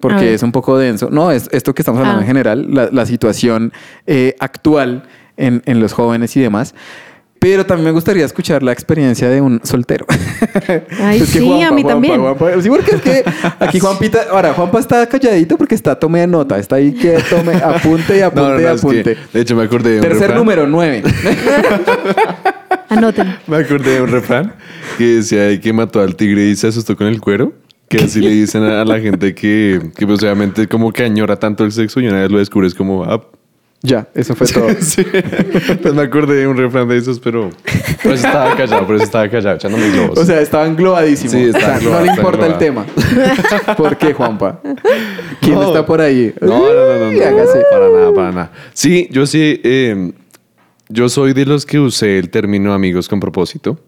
Porque 0.00 0.34
es 0.34 0.44
un 0.44 0.52
poco 0.52 0.78
denso. 0.78 1.08
No, 1.10 1.32
es 1.32 1.48
esto 1.50 1.74
que 1.74 1.82
estamos 1.82 1.98
hablando 1.98 2.20
Ah. 2.20 2.22
en 2.22 2.26
general, 2.28 2.66
la, 2.72 2.88
la 2.92 3.04
situación 3.04 3.72
eh, 4.06 4.36
actual 4.38 5.02
en, 5.36 5.60
en 5.66 5.80
los 5.80 5.92
jóvenes 5.92 6.36
y 6.36 6.40
demás. 6.40 6.74
Pero 7.40 7.64
también 7.64 7.84
me 7.86 7.90
gustaría 7.92 8.24
escuchar 8.24 8.62
la 8.64 8.72
experiencia 8.72 9.28
de 9.28 9.40
un 9.40 9.60
soltero. 9.62 10.06
Ay, 11.00 11.20
sí, 11.20 11.62
a 11.62 11.70
mí 11.70 11.84
también. 11.84 12.20
Juanpa- 12.20 12.60
sí, 12.60 12.68
porque 12.68 12.96
es 12.96 13.00
que 13.00 13.24
aquí 13.60 13.78
Juanpita, 13.78 14.24
ahora 14.32 14.52
Juanpa 14.54 14.80
está 14.80 15.06
calladito 15.06 15.56
porque 15.56 15.74
está 15.76 15.94
tome 15.98 16.26
nota, 16.26 16.58
está 16.58 16.76
ahí 16.76 16.92
que 16.92 17.18
tome, 17.30 17.54
apunte 17.64 18.18
y 18.18 18.22
apunte 18.22 18.42
No, 18.42 18.54
no, 18.54 18.60
y 18.60 18.64
no, 18.64 18.70
es 18.72 18.80
que, 18.80 18.86
apunte. 18.88 19.16
de 19.32 19.40
hecho, 19.40 19.54
me 19.54 19.62
acordé 19.62 19.90
de 19.90 19.96
un 19.96 20.02
Tercer 20.02 20.20
refrán. 20.22 20.38
número, 20.38 20.66
nueve. 20.66 21.02
Anoten. 22.88 23.36
Me 23.46 23.56
acordé 23.58 23.94
de 23.96 24.02
un 24.02 24.08
refrán 24.10 24.54
que 24.96 25.04
decía 25.16 25.42
de 25.42 25.60
que 25.60 25.72
mató 25.72 26.00
al 26.00 26.16
tigre 26.16 26.46
y 26.46 26.56
se 26.56 26.66
asustó 26.68 26.96
con 26.96 27.06
el 27.06 27.20
cuero. 27.20 27.52
Que 27.88 27.98
así 28.04 28.20
le 28.20 28.30
dicen 28.30 28.64
a, 28.64 28.82
a 28.82 28.84
la 28.84 29.00
gente 29.00 29.34
que, 29.34 29.80
que 29.96 30.06
pues 30.06 30.22
obviamente 30.22 30.66
como 30.68 30.92
que 30.92 31.04
añora 31.04 31.36
tanto 31.38 31.64
el 31.64 31.72
sexo 31.72 32.00
y 32.00 32.08
una 32.08 32.20
vez 32.20 32.30
lo 32.30 32.38
descubres 32.38 32.74
como, 32.74 33.04
ah, 33.04 33.22
ya, 33.82 34.08
eso 34.14 34.34
fue 34.34 34.46
todo. 34.52 34.68
sí. 34.80 35.04
Pues 35.82 35.94
me 35.94 36.02
acordé 36.02 36.34
de 36.36 36.46
un 36.48 36.56
refrán 36.56 36.88
de 36.88 36.96
esos, 36.96 37.20
pero 37.20 37.50
por 38.02 38.12
eso 38.12 38.26
estaba 38.26 38.56
callado, 38.56 38.86
por 38.86 38.96
eso 38.96 39.04
estaba 39.04 39.28
callado, 39.28 39.56
echándome 39.56 39.90
globos. 39.90 40.18
O 40.18 40.24
sea, 40.24 40.40
estaba 40.40 40.66
englobadísimo. 40.66 41.30
Sí, 41.32 41.38
está 41.44 41.76
O 41.76 41.80
sea, 41.80 41.90
no 41.90 42.04
le 42.04 42.10
importa 42.12 42.46
el 42.46 42.58
tema. 42.58 42.84
¿Por 43.76 43.96
qué, 43.96 44.12
Juanpa? 44.14 44.60
¿Quién 45.40 45.54
No. 45.54 45.68
está 45.68 45.86
por 45.86 46.00
ahí? 46.00 46.34
No, 46.40 46.48
no, 46.48 46.56
no, 46.58 46.98
no, 46.98 47.08
Uy, 47.10 47.18
no, 47.20 47.24
hágase. 47.26 47.62
para 47.70 47.88
nada, 47.88 48.12
para 48.14 48.32
nada. 48.32 48.52
Sí, 48.72 49.08
yo 49.12 49.26
sí, 49.26 49.60
eh, 49.62 50.12
yo 50.88 51.08
soy 51.08 51.32
de 51.32 51.46
los 51.46 51.64
que 51.66 51.78
usé 51.78 52.18
el 52.18 52.30
término 52.30 52.72
amigos 52.74 53.08
con 53.08 53.20
propósito 53.20 53.78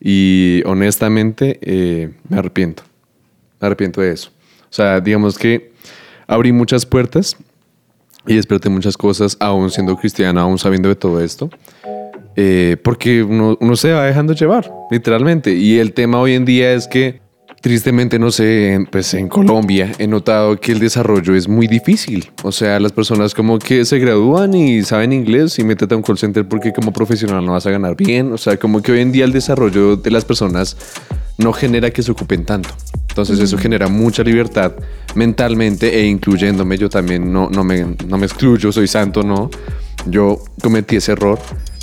y 0.00 0.62
honestamente 0.66 1.58
eh, 1.62 2.10
me 2.28 2.38
arrepiento, 2.38 2.82
me 3.60 3.66
arrepiento 3.66 4.00
de 4.00 4.12
eso. 4.12 4.30
O 4.64 4.72
sea, 4.72 5.00
digamos 5.00 5.38
que 5.38 5.72
abrí 6.26 6.52
muchas 6.52 6.84
puertas 6.86 7.36
y 8.28 8.36
desperté 8.36 8.68
muchas 8.68 8.96
cosas, 8.96 9.36
aún 9.40 9.70
siendo 9.70 9.96
cristiano, 9.96 10.40
aún 10.40 10.58
sabiendo 10.58 10.88
de 10.88 10.96
todo 10.96 11.20
esto. 11.20 11.50
Eh, 12.36 12.76
porque 12.84 13.22
uno 13.22 13.76
se 13.76 13.92
va 13.92 14.04
dejando 14.04 14.32
llevar, 14.32 14.70
literalmente. 14.90 15.54
Y 15.54 15.78
el 15.78 15.92
tema 15.92 16.20
hoy 16.20 16.34
en 16.34 16.44
día 16.44 16.72
es 16.72 16.86
que, 16.86 17.20
tristemente, 17.60 18.18
no 18.18 18.30
sé, 18.30 18.86
pues 18.90 19.14
en 19.14 19.28
Colombia 19.28 19.92
he 19.98 20.06
notado 20.06 20.58
que 20.60 20.72
el 20.72 20.78
desarrollo 20.78 21.34
es 21.34 21.48
muy 21.48 21.66
difícil. 21.66 22.30
O 22.42 22.52
sea, 22.52 22.78
las 22.80 22.92
personas 22.92 23.34
como 23.34 23.58
que 23.58 23.84
se 23.84 23.98
gradúan 23.98 24.54
y 24.54 24.82
saben 24.82 25.12
inglés 25.12 25.58
y 25.58 25.64
métete 25.64 25.94
a 25.94 25.96
un 25.96 26.02
call 26.02 26.18
center 26.18 26.46
porque 26.46 26.72
como 26.72 26.92
profesional 26.92 27.44
no 27.44 27.52
vas 27.52 27.66
a 27.66 27.70
ganar 27.70 27.96
bien. 27.96 28.32
O 28.32 28.38
sea, 28.38 28.56
como 28.56 28.82
que 28.82 28.92
hoy 28.92 29.00
en 29.00 29.12
día 29.12 29.24
el 29.24 29.32
desarrollo 29.32 29.96
de 29.96 30.10
las 30.10 30.24
personas 30.24 30.76
no 31.36 31.52
genera 31.52 31.90
que 31.90 32.02
se 32.02 32.12
ocupen 32.12 32.44
tanto. 32.44 32.70
Entonces 33.08 33.40
eso 33.40 33.58
genera 33.58 33.88
mucha 33.88 34.22
libertad 34.22 34.72
mentalmente 35.14 36.00
e 36.00 36.06
incluyéndome. 36.06 36.78
Yo 36.78 36.88
también 36.88 37.32
no, 37.32 37.48
no, 37.50 37.64
me, 37.64 37.96
no 38.06 38.18
me 38.18 38.26
excluyo, 38.26 38.70
soy 38.70 38.86
santo, 38.86 39.22
no. 39.22 39.50
Yo 40.06 40.40
cometí 40.62 40.96
ese 40.96 41.12
error 41.12 41.38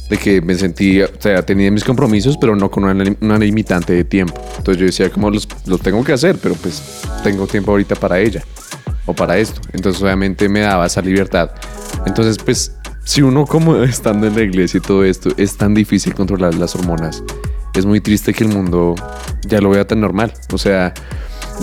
de 0.09 0.17
que 0.17 0.41
me 0.41 0.55
sentí, 0.55 1.01
o 1.01 1.07
sea, 1.19 1.43
tenía 1.43 1.71
mis 1.71 1.83
compromisos, 1.83 2.37
pero 2.37 2.55
no 2.55 2.69
con 2.69 2.83
una, 2.83 3.03
una 3.21 3.37
limitante 3.37 3.93
de 3.93 4.03
tiempo. 4.03 4.39
Entonces 4.57 4.79
yo 4.79 4.85
decía, 4.85 5.09
como 5.09 5.31
los, 5.31 5.47
los 5.65 5.81
tengo 5.81 6.03
que 6.03 6.13
hacer, 6.13 6.37
pero 6.41 6.55
pues 6.55 6.81
tengo 7.23 7.47
tiempo 7.47 7.71
ahorita 7.71 7.95
para 7.95 8.19
ella 8.19 8.43
o 9.05 9.13
para 9.13 9.37
esto. 9.37 9.61
Entonces 9.73 10.01
obviamente 10.01 10.47
me 10.49 10.61
daba 10.61 10.85
esa 10.85 11.01
libertad. 11.01 11.51
Entonces 12.05 12.37
pues 12.43 12.75
si 13.03 13.21
uno 13.21 13.45
como 13.45 13.75
estando 13.83 14.27
en 14.27 14.35
la 14.35 14.41
iglesia 14.41 14.79
y 14.79 14.81
todo 14.81 15.03
esto 15.03 15.29
es 15.37 15.57
tan 15.57 15.73
difícil 15.73 16.13
controlar 16.13 16.55
las 16.55 16.75
hormonas, 16.75 17.23
es 17.73 17.85
muy 17.85 17.99
triste 18.01 18.33
que 18.33 18.43
el 18.43 18.49
mundo 18.49 18.95
ya 19.47 19.59
lo 19.59 19.69
vea 19.69 19.85
tan 19.85 20.01
normal. 20.01 20.33
O 20.51 20.57
sea, 20.57 20.93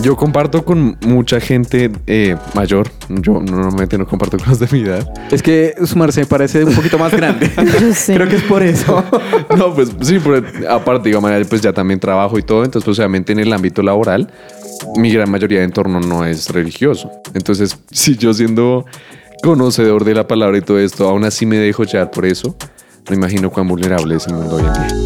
yo 0.01 0.15
comparto 0.15 0.65
con 0.65 0.97
mucha 1.05 1.39
gente 1.39 1.91
eh, 2.07 2.35
mayor. 2.53 2.89
Yo 3.09 3.39
normalmente 3.41 3.97
no 3.97 4.05
comparto 4.07 4.37
con 4.37 4.49
los 4.49 4.59
de 4.59 4.67
mi 4.71 4.81
edad. 4.81 5.07
Es 5.31 5.41
que 5.43 5.75
su 5.85 5.97
merced 5.97 6.27
parece 6.27 6.63
un 6.63 6.73
poquito 6.73 6.97
más 6.97 7.11
grande. 7.13 7.49
Yo 7.79 7.93
sé. 7.93 8.13
Creo 8.15 8.27
que 8.27 8.37
es 8.37 8.43
por 8.43 8.63
eso. 8.63 9.03
No, 9.57 9.73
pues 9.73 9.91
sí, 10.01 10.17
por- 10.19 10.43
aparte, 10.69 11.09
digamos, 11.09 11.31
pues 11.47 11.61
ya 11.61 11.71
también 11.73 11.99
trabajo 11.99 12.37
y 12.39 12.41
todo. 12.43 12.63
Entonces, 12.63 12.85
pues 12.85 12.97
obviamente 12.99 13.33
en 13.33 13.39
el 13.39 13.53
ámbito 13.53 13.81
laboral, 13.83 14.31
mi 14.97 15.11
gran 15.11 15.29
mayoría 15.29 15.59
de 15.59 15.65
entorno 15.65 15.99
no 15.99 16.25
es 16.25 16.49
religioso. 16.49 17.11
Entonces, 17.33 17.77
si 17.91 18.17
yo 18.17 18.33
siendo 18.33 18.85
conocedor 19.43 20.05
de 20.05 20.15
la 20.15 20.27
palabra 20.27 20.57
y 20.57 20.61
todo 20.61 20.79
esto, 20.79 21.07
aún 21.07 21.23
así 21.23 21.45
me 21.45 21.57
dejo 21.57 21.83
llevar 21.83 22.09
por 22.11 22.25
eso, 22.25 22.55
no 23.09 23.15
imagino 23.15 23.51
cuán 23.51 23.67
vulnerable 23.67 24.15
es 24.15 24.25
el 24.27 24.33
mundo 24.33 24.55
hoy 24.55 24.63
en 24.65 24.73
día. 24.73 25.03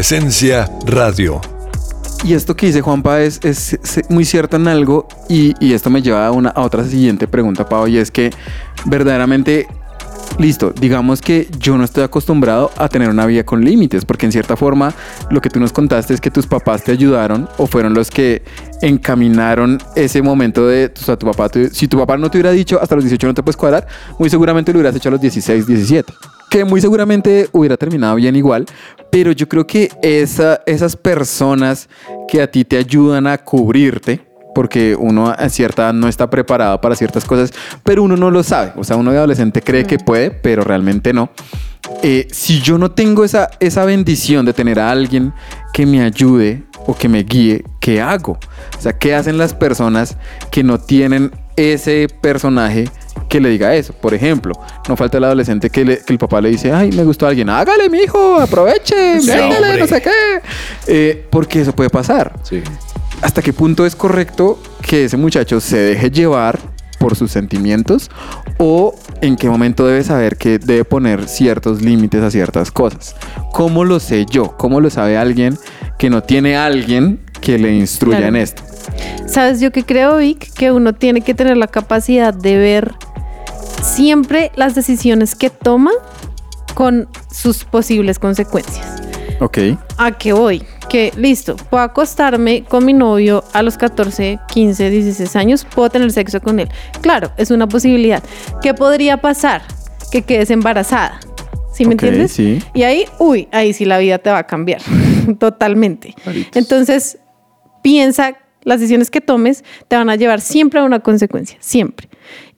Presencia 0.00 0.70
radio. 0.84 1.40
Y 2.22 2.34
esto 2.34 2.54
que 2.54 2.66
dice 2.66 2.82
Juanpa 2.82 3.22
es, 3.22 3.40
es- 3.42 3.72
es 3.72 4.10
muy 4.10 4.26
cierto 4.26 4.58
en 4.58 4.68
algo 4.68 5.08
y, 5.26 5.54
y 5.58 5.72
esto 5.72 5.88
me 5.88 6.02
lleva 6.02 6.26
a, 6.26 6.32
una, 6.32 6.50
a 6.50 6.60
otra 6.60 6.84
siguiente 6.84 7.26
pregunta, 7.26 7.66
Pau, 7.66 7.86
y 7.88 7.96
es 7.96 8.10
que 8.10 8.30
verdaderamente, 8.84 9.66
listo, 10.38 10.74
digamos 10.78 11.22
que 11.22 11.48
yo 11.58 11.78
no 11.78 11.84
estoy 11.84 12.02
acostumbrado 12.04 12.70
a 12.76 12.90
tener 12.90 13.08
una 13.08 13.24
vida 13.24 13.44
con 13.44 13.64
límites, 13.64 14.04
porque 14.04 14.26
en 14.26 14.32
cierta 14.32 14.54
forma 14.54 14.92
lo 15.30 15.40
que 15.40 15.48
tú 15.48 15.60
nos 15.60 15.72
contaste 15.72 16.12
es 16.12 16.20
que 16.20 16.30
tus 16.30 16.46
papás 16.46 16.84
te 16.84 16.92
ayudaron 16.92 17.48
o 17.56 17.66
fueron 17.66 17.94
los 17.94 18.10
que 18.10 18.42
encaminaron 18.82 19.78
ese 19.94 20.20
momento 20.20 20.66
de, 20.66 20.90
tu 20.90 21.26
papá, 21.26 21.48
si 21.72 21.88
tu 21.88 21.96
papá 21.96 22.18
no 22.18 22.30
te 22.30 22.36
hubiera 22.36 22.50
dicho 22.50 22.78
hasta 22.82 22.96
los 22.96 23.04
18 23.04 23.28
no 23.28 23.32
te 23.32 23.42
puedes 23.42 23.56
cuadrar, 23.56 23.86
muy 24.18 24.28
seguramente 24.28 24.74
lo 24.74 24.78
hubieras 24.80 24.94
hecho 24.94 25.08
a 25.08 25.12
los 25.12 25.22
16, 25.22 25.66
17. 25.66 26.12
Que 26.50 26.64
muy 26.64 26.80
seguramente 26.80 27.48
hubiera 27.52 27.76
terminado 27.76 28.16
bien 28.16 28.36
igual, 28.36 28.66
pero 29.10 29.32
yo 29.32 29.48
creo 29.48 29.66
que 29.66 29.90
esa, 30.02 30.62
esas 30.66 30.96
personas 30.96 31.88
que 32.28 32.42
a 32.42 32.50
ti 32.50 32.64
te 32.64 32.76
ayudan 32.76 33.26
a 33.26 33.38
cubrirte, 33.38 34.20
porque 34.54 34.96
uno 34.98 35.28
a 35.28 35.48
cierta 35.48 35.84
edad 35.84 35.92
no 35.92 36.08
está 36.08 36.30
preparado 36.30 36.80
para 36.80 36.96
ciertas 36.96 37.24
cosas, 37.24 37.52
pero 37.82 38.02
uno 38.02 38.16
no 38.16 38.30
lo 38.30 38.42
sabe. 38.42 38.72
O 38.76 38.84
sea, 38.84 38.96
uno 38.96 39.12
de 39.12 39.18
adolescente 39.18 39.60
cree 39.60 39.84
que 39.84 39.98
puede, 39.98 40.30
pero 40.30 40.64
realmente 40.64 41.12
no. 41.12 41.30
Eh, 42.02 42.26
si 42.30 42.60
yo 42.60 42.78
no 42.78 42.90
tengo 42.90 43.24
esa, 43.24 43.50
esa 43.60 43.84
bendición 43.84 44.46
de 44.46 44.54
tener 44.54 44.80
a 44.80 44.90
alguien 44.90 45.32
que 45.72 45.84
me 45.84 46.02
ayude 46.02 46.62
o 46.86 46.96
que 46.96 47.08
me 47.08 47.22
guíe, 47.22 47.64
¿qué 47.80 48.00
hago? 48.00 48.38
O 48.78 48.80
sea, 48.80 48.98
¿qué 48.98 49.14
hacen 49.14 49.36
las 49.36 49.52
personas 49.52 50.16
que 50.50 50.62
no 50.62 50.78
tienen 50.78 51.32
ese 51.56 52.08
personaje 52.20 52.88
que 53.28 53.40
le 53.40 53.48
diga 53.48 53.74
eso? 53.74 53.92
Por 53.92 54.14
ejemplo, 54.14 54.52
no 54.88 54.96
falta 54.96 55.18
el 55.18 55.24
adolescente 55.24 55.70
que, 55.70 55.84
le- 55.84 55.98
que 55.98 56.12
el 56.12 56.18
papá 56.18 56.40
le 56.40 56.50
dice, 56.50 56.72
ay, 56.72 56.90
me 56.92 57.04
gustó 57.04 57.26
alguien, 57.26 57.48
hágale, 57.50 57.88
mijo, 57.90 58.40
aproveche, 58.40 59.20
Sí, 59.20 59.30
no 59.78 59.86
sé 59.86 60.02
qué. 60.02 60.10
Eh, 60.86 61.26
porque 61.30 61.60
eso 61.60 61.74
puede 61.74 61.90
pasar. 61.90 62.32
Sí. 62.42 62.62
¿Hasta 63.22 63.42
qué 63.42 63.52
punto 63.52 63.86
es 63.86 63.96
correcto 63.96 64.58
que 64.82 65.04
ese 65.06 65.16
muchacho 65.16 65.60
se 65.60 65.78
deje 65.78 66.10
llevar 66.10 66.58
por 66.98 67.14
sus 67.16 67.30
sentimientos 67.30 68.10
o 68.58 68.94
en 69.20 69.36
qué 69.36 69.48
momento 69.50 69.86
debe 69.86 70.02
saber 70.04 70.36
que 70.36 70.58
debe 70.58 70.84
poner 70.84 71.28
ciertos 71.28 71.80
límites 71.82 72.22
a 72.22 72.30
ciertas 72.30 72.70
cosas? 72.70 73.16
¿Cómo 73.52 73.84
lo 73.84 74.00
sé 74.00 74.26
yo? 74.30 74.54
¿Cómo 74.58 74.80
lo 74.80 74.90
sabe 74.90 75.16
alguien 75.16 75.58
que 75.98 76.10
no 76.10 76.22
tiene 76.22 76.56
alguien 76.56 77.20
que 77.40 77.58
le 77.58 77.72
instruya 77.74 78.18
Claro. 78.18 78.36
en 78.36 78.42
esto? 78.42 78.62
¿Sabes 79.26 79.60
yo 79.60 79.72
que 79.72 79.84
creo, 79.84 80.18
Vic? 80.18 80.52
Que 80.54 80.70
uno 80.70 80.94
tiene 80.94 81.20
que 81.22 81.34
tener 81.34 81.56
la 81.56 81.66
capacidad 81.66 82.32
de 82.32 82.56
ver 82.58 82.92
siempre 83.82 84.50
las 84.56 84.74
decisiones 84.74 85.34
que 85.34 85.50
toma 85.50 85.90
con 86.74 87.08
sus 87.32 87.64
posibles 87.64 88.18
consecuencias. 88.18 89.02
Ok. 89.40 89.58
¿A 89.98 90.12
qué 90.12 90.32
voy? 90.32 90.62
Que 90.88 91.12
listo, 91.16 91.56
puedo 91.56 91.82
acostarme 91.82 92.64
con 92.64 92.84
mi 92.84 92.92
novio 92.92 93.44
a 93.52 93.62
los 93.62 93.76
14, 93.76 94.38
15, 94.48 94.90
16 94.90 95.36
años, 95.36 95.66
puedo 95.74 95.90
tener 95.90 96.10
sexo 96.12 96.40
con 96.40 96.60
él. 96.60 96.68
Claro, 97.00 97.32
es 97.36 97.50
una 97.50 97.66
posibilidad. 97.68 98.22
¿Qué 98.62 98.72
podría 98.74 99.20
pasar? 99.20 99.62
Que 100.10 100.22
quedes 100.22 100.50
embarazada. 100.50 101.18
¿Sí 101.72 101.84
me 101.84 101.92
entiendes? 101.92 102.32
sí. 102.32 102.62
Y 102.72 102.84
ahí, 102.84 103.04
uy, 103.18 103.48
ahí 103.52 103.74
sí 103.74 103.84
la 103.84 103.98
vida 103.98 104.18
te 104.18 104.30
va 104.30 104.38
a 104.38 104.46
cambiar 104.46 104.80
totalmente. 105.38 106.14
Entonces, 106.54 107.18
piensa, 107.82 108.34
las 108.66 108.80
decisiones 108.80 109.10
que 109.10 109.20
tomes 109.20 109.64
te 109.88 109.96
van 109.96 110.10
a 110.10 110.16
llevar 110.16 110.40
siempre 110.40 110.80
a 110.80 110.84
una 110.84 110.98
consecuencia, 111.00 111.56
siempre. 111.60 112.08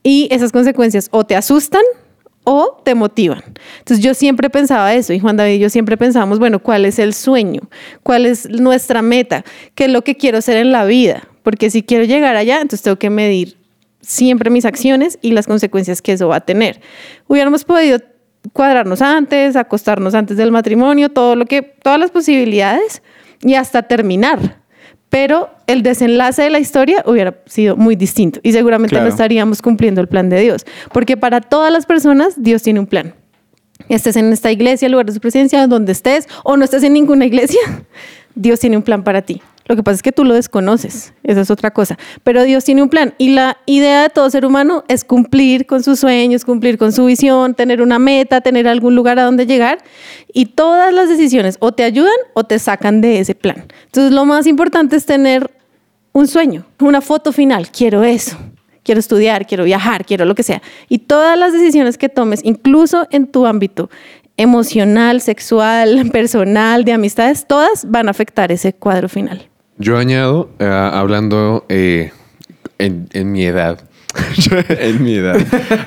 Y 0.03 0.27
esas 0.31 0.51
consecuencias 0.51 1.07
o 1.11 1.23
te 1.23 1.35
asustan 1.35 1.83
o 2.43 2.81
te 2.83 2.95
motivan. 2.95 3.43
Entonces 3.77 4.03
yo 4.03 4.15
siempre 4.15 4.49
pensaba 4.49 4.95
eso 4.95 5.13
y 5.13 5.19
Juan 5.19 5.37
David 5.37 5.53
y 5.53 5.59
yo 5.59 5.69
siempre 5.69 5.97
pensábamos, 5.97 6.39
bueno, 6.39 6.59
¿cuál 6.59 6.85
es 6.85 6.97
el 6.97 7.13
sueño? 7.13 7.61
¿Cuál 8.01 8.25
es 8.25 8.49
nuestra 8.49 9.03
meta? 9.03 9.45
¿Qué 9.75 9.85
es 9.85 9.91
lo 9.91 10.01
que 10.01 10.17
quiero 10.17 10.39
hacer 10.39 10.57
en 10.57 10.71
la 10.71 10.83
vida? 10.83 11.27
Porque 11.43 11.69
si 11.69 11.83
quiero 11.83 12.05
llegar 12.05 12.35
allá, 12.35 12.55
entonces 12.55 12.81
tengo 12.81 12.97
que 12.97 13.11
medir 13.11 13.57
siempre 14.01 14.49
mis 14.49 14.65
acciones 14.65 15.19
y 15.21 15.31
las 15.33 15.45
consecuencias 15.45 16.01
que 16.01 16.13
eso 16.13 16.27
va 16.27 16.37
a 16.37 16.41
tener. 16.41 16.81
Hubiéramos 17.27 17.65
podido 17.65 17.99
cuadrarnos 18.51 19.03
antes, 19.03 19.55
acostarnos 19.55 20.15
antes 20.15 20.37
del 20.37 20.51
matrimonio, 20.51 21.09
todo 21.09 21.35
lo 21.35 21.45
que, 21.45 21.61
todas 21.61 21.99
las 21.99 22.09
posibilidades 22.09 23.03
y 23.41 23.53
hasta 23.53 23.83
terminar. 23.83 24.59
Pero 25.09 25.49
el 25.67 25.81
desenlace 25.81 26.43
de 26.43 26.49
la 26.51 26.59
historia 26.59 27.03
hubiera 27.05 27.35
sido 27.47 27.75
muy 27.75 27.95
distinto 27.95 28.39
y 28.43 28.51
seguramente 28.53 28.91
Claro. 28.91 29.05
no 29.05 29.09
estaríamos 29.11 29.61
cumpliendo 29.61 30.01
el 30.01 30.07
plan 30.07 30.29
de 30.29 30.39
Dios. 30.39 30.65
Porque 30.93 31.17
para 31.17 31.41
todas 31.41 31.71
las 31.71 31.85
personas, 31.85 32.41
Dios 32.41 32.61
tiene 32.61 32.79
un 32.79 32.85
plan. 32.87 33.15
Estés 33.87 34.15
en 34.17 34.31
esta 34.31 34.51
iglesia, 34.51 34.85
el 34.85 34.91
lugar 34.91 35.07
de 35.07 35.13
su 35.13 35.19
presencia, 35.19 35.65
donde 35.65 35.93
estés, 35.93 36.27
o 36.43 36.57
no 36.57 36.63
estés 36.63 36.83
en 36.83 36.93
ninguna 36.93 37.25
iglesia, 37.25 37.59
Dios 38.35 38.59
tiene 38.59 38.77
un 38.77 38.83
plan 38.83 39.03
para 39.03 39.21
ti. 39.23 39.41
Lo 39.69 39.75
que 39.75 39.83
pasa 39.83 39.97
es 39.97 40.01
que 40.01 40.11
tú 40.11 40.23
lo 40.23 40.33
desconoces, 40.33 41.13
esa 41.21 41.41
es 41.41 41.51
otra 41.51 41.69
cosa. 41.69 41.95
Pero 42.23 42.43
Dios 42.43 42.65
tiene 42.65 42.81
un 42.81 42.89
plan 42.89 43.13
y 43.19 43.29
la 43.29 43.57
idea 43.67 44.01
de 44.01 44.09
todo 44.09 44.27
ser 44.31 44.43
humano 44.43 44.83
es 44.87 45.05
cumplir 45.05 45.67
con 45.67 45.83
sus 45.83 45.99
sueños, 45.99 46.43
cumplir 46.43 46.79
con 46.79 46.91
su 46.91 47.05
visión, 47.05 47.53
tener 47.53 47.83
una 47.83 47.99
meta, 47.99 48.41
tener 48.41 48.67
algún 48.67 48.95
lugar 48.95 49.19
a 49.19 49.25
donde 49.25 49.45
llegar. 49.45 49.77
Y 50.33 50.47
todas 50.47 50.91
las 50.91 51.07
decisiones 51.07 51.57
o 51.59 51.71
te 51.71 51.83
ayudan 51.83 52.15
o 52.33 52.45
te 52.45 52.57
sacan 52.57 52.99
de 52.99 53.19
ese 53.19 53.35
plan. 53.35 53.67
Entonces 53.85 54.11
lo 54.11 54.25
más 54.25 54.47
importante 54.47 54.95
es 54.95 55.05
tener 55.05 55.51
un 56.13 56.27
sueño, 56.27 56.65
una 56.79 57.01
foto 57.01 57.31
final. 57.31 57.69
Quiero 57.69 58.03
eso. 58.03 58.37
Quiero 58.81 58.97
estudiar, 58.97 59.45
quiero 59.45 59.65
viajar, 59.65 60.03
quiero 60.03 60.25
lo 60.25 60.33
que 60.33 60.41
sea. 60.41 60.63
Y 60.87 60.97
todas 60.97 61.37
las 61.37 61.53
decisiones 61.53 61.99
que 61.99 62.09
tomes, 62.09 62.39
incluso 62.43 63.05
en 63.11 63.27
tu 63.27 63.45
ámbito 63.45 63.91
emocional, 64.35 65.21
sexual, 65.21 66.09
personal, 66.11 66.85
de 66.85 66.93
amistades, 66.93 67.45
todas 67.45 67.85
van 67.87 68.07
a 68.07 68.11
afectar 68.11 68.51
ese 68.51 68.73
cuadro 68.73 69.07
final. 69.07 69.47
Yo 69.79 69.97
añado, 69.97 70.49
eh, 70.59 70.65
hablando 70.65 71.65
eh, 71.69 72.11
en, 72.77 73.07
en 73.13 73.31
mi 73.31 73.45
edad, 73.45 73.79
en 74.69 75.03
mi 75.03 75.15
edad, 75.15 75.37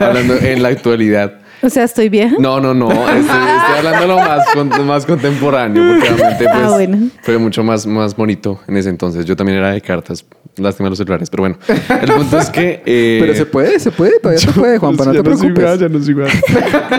hablando 0.01 0.34
en 0.38 0.62
la 0.62 0.68
actualidad. 0.70 1.34
O 1.64 1.68
sea, 1.70 1.84
estoy 1.84 2.09
vieja. 2.09 2.34
No, 2.40 2.59
no, 2.59 2.72
no, 2.74 2.90
estoy, 2.90 3.20
estoy 3.20 3.76
hablando 3.78 4.07
lo 4.09 4.16
más, 4.16 4.47
con- 4.55 4.86
más 4.86 5.07
contemporáneo, 5.07 5.93
porque 5.95 6.09
realmente 6.09 6.47
Ah, 6.49 6.59
pues, 6.59 6.70
bueno. 6.72 7.09
fue 7.22 7.38
mucho 7.38 7.62
más, 7.62 7.86
más 7.86 8.16
bonito 8.16 8.61
en 8.66 8.78
ese 8.78 8.88
entonces. 8.88 9.26
Yo 9.26 9.36
también 9.36 9.59
era 9.59 9.70
de 9.72 9.80
cartas, 9.80 10.24
lástima 10.57 10.88
los 10.88 10.99
celulares, 10.99 11.28
pero 11.30 11.43
bueno, 11.43 11.59
el 12.01 12.12
punto 12.12 12.38
es 12.38 12.49
que... 12.51 12.82
eh, 12.86 13.18
Pero 13.20 13.34
se 13.34 13.47
puede, 13.47 13.78
se 13.78 13.90
puede, 13.93 14.18
todavía 14.18 14.40
se 14.40 14.51
puede, 14.53 14.78
Juanpa, 14.78 15.05
no 15.05 15.12
Ya 15.12 15.18
te 15.18 15.24
preocupes. 15.24 15.78
ya 15.80 15.88
no 15.88 15.99
es 15.99 16.09
igual. 16.09 16.28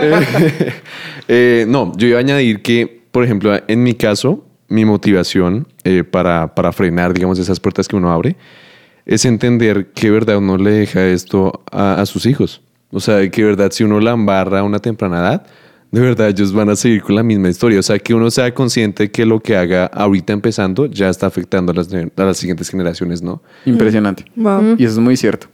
Eh, 0.00 0.72
eh, 1.28 1.64
no, 1.68 1.92
yo 1.96 2.06
iba 2.06 2.18
a 2.18 2.20
añadir 2.20 2.62
que, 2.62 3.02
por 3.10 3.24
ejemplo, 3.24 3.52
en 3.66 3.82
mi 3.82 3.94
caso, 3.94 4.46
mi 4.74 4.84
motivación 4.84 5.66
eh, 5.84 6.04
para, 6.04 6.54
para 6.54 6.72
frenar, 6.72 7.14
digamos, 7.14 7.38
esas 7.38 7.60
puertas 7.60 7.86
que 7.88 7.96
uno 7.96 8.10
abre, 8.10 8.36
es 9.06 9.24
entender 9.24 9.92
que, 9.94 10.10
verdad, 10.10 10.38
uno 10.38 10.56
le 10.56 10.70
deja 10.70 11.06
esto 11.06 11.62
a, 11.70 12.00
a 12.00 12.06
sus 12.06 12.26
hijos. 12.26 12.60
O 12.90 13.00
sea, 13.00 13.28
que, 13.30 13.44
verdad, 13.44 13.70
si 13.70 13.84
uno 13.84 14.00
la 14.00 14.12
embarra 14.12 14.60
a 14.60 14.62
una 14.62 14.78
temprana 14.78 15.18
edad, 15.20 15.46
de 15.90 16.00
verdad, 16.00 16.28
ellos 16.28 16.52
van 16.52 16.68
a 16.70 16.76
seguir 16.76 17.02
con 17.02 17.14
la 17.14 17.22
misma 17.22 17.48
historia. 17.48 17.78
O 17.78 17.82
sea, 17.82 17.98
que 17.98 18.14
uno 18.14 18.30
sea 18.30 18.52
consciente 18.52 19.10
que 19.10 19.24
lo 19.24 19.38
que 19.40 19.56
haga 19.56 19.86
ahorita 19.86 20.32
empezando 20.32 20.86
ya 20.86 21.08
está 21.08 21.26
afectando 21.26 21.70
a 21.70 21.74
las, 21.76 21.88
a 21.92 22.24
las 22.24 22.36
siguientes 22.36 22.68
generaciones, 22.68 23.22
¿no? 23.22 23.40
Impresionante. 23.64 24.24
Wow. 24.34 24.74
Y 24.76 24.84
eso 24.84 24.94
es 24.94 24.98
muy 24.98 25.16
cierto. 25.16 25.46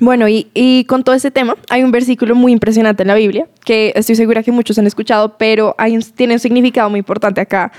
Bueno, 0.00 0.28
y, 0.28 0.48
y 0.54 0.84
con 0.84 1.04
todo 1.04 1.14
este 1.14 1.30
tema, 1.30 1.56
hay 1.70 1.82
un 1.82 1.90
versículo 1.90 2.34
muy 2.34 2.52
impresionante 2.52 3.02
en 3.02 3.08
la 3.08 3.14
Biblia, 3.14 3.46
que 3.64 3.92
estoy 3.94 4.14
segura 4.14 4.42
que 4.42 4.52
muchos 4.52 4.78
han 4.78 4.86
escuchado, 4.86 5.38
pero 5.38 5.74
hay 5.78 5.96
un- 5.96 6.02
tiene 6.02 6.34
un 6.34 6.40
significado 6.40 6.90
muy 6.90 6.98
importante 6.98 7.40
acá, 7.40 7.72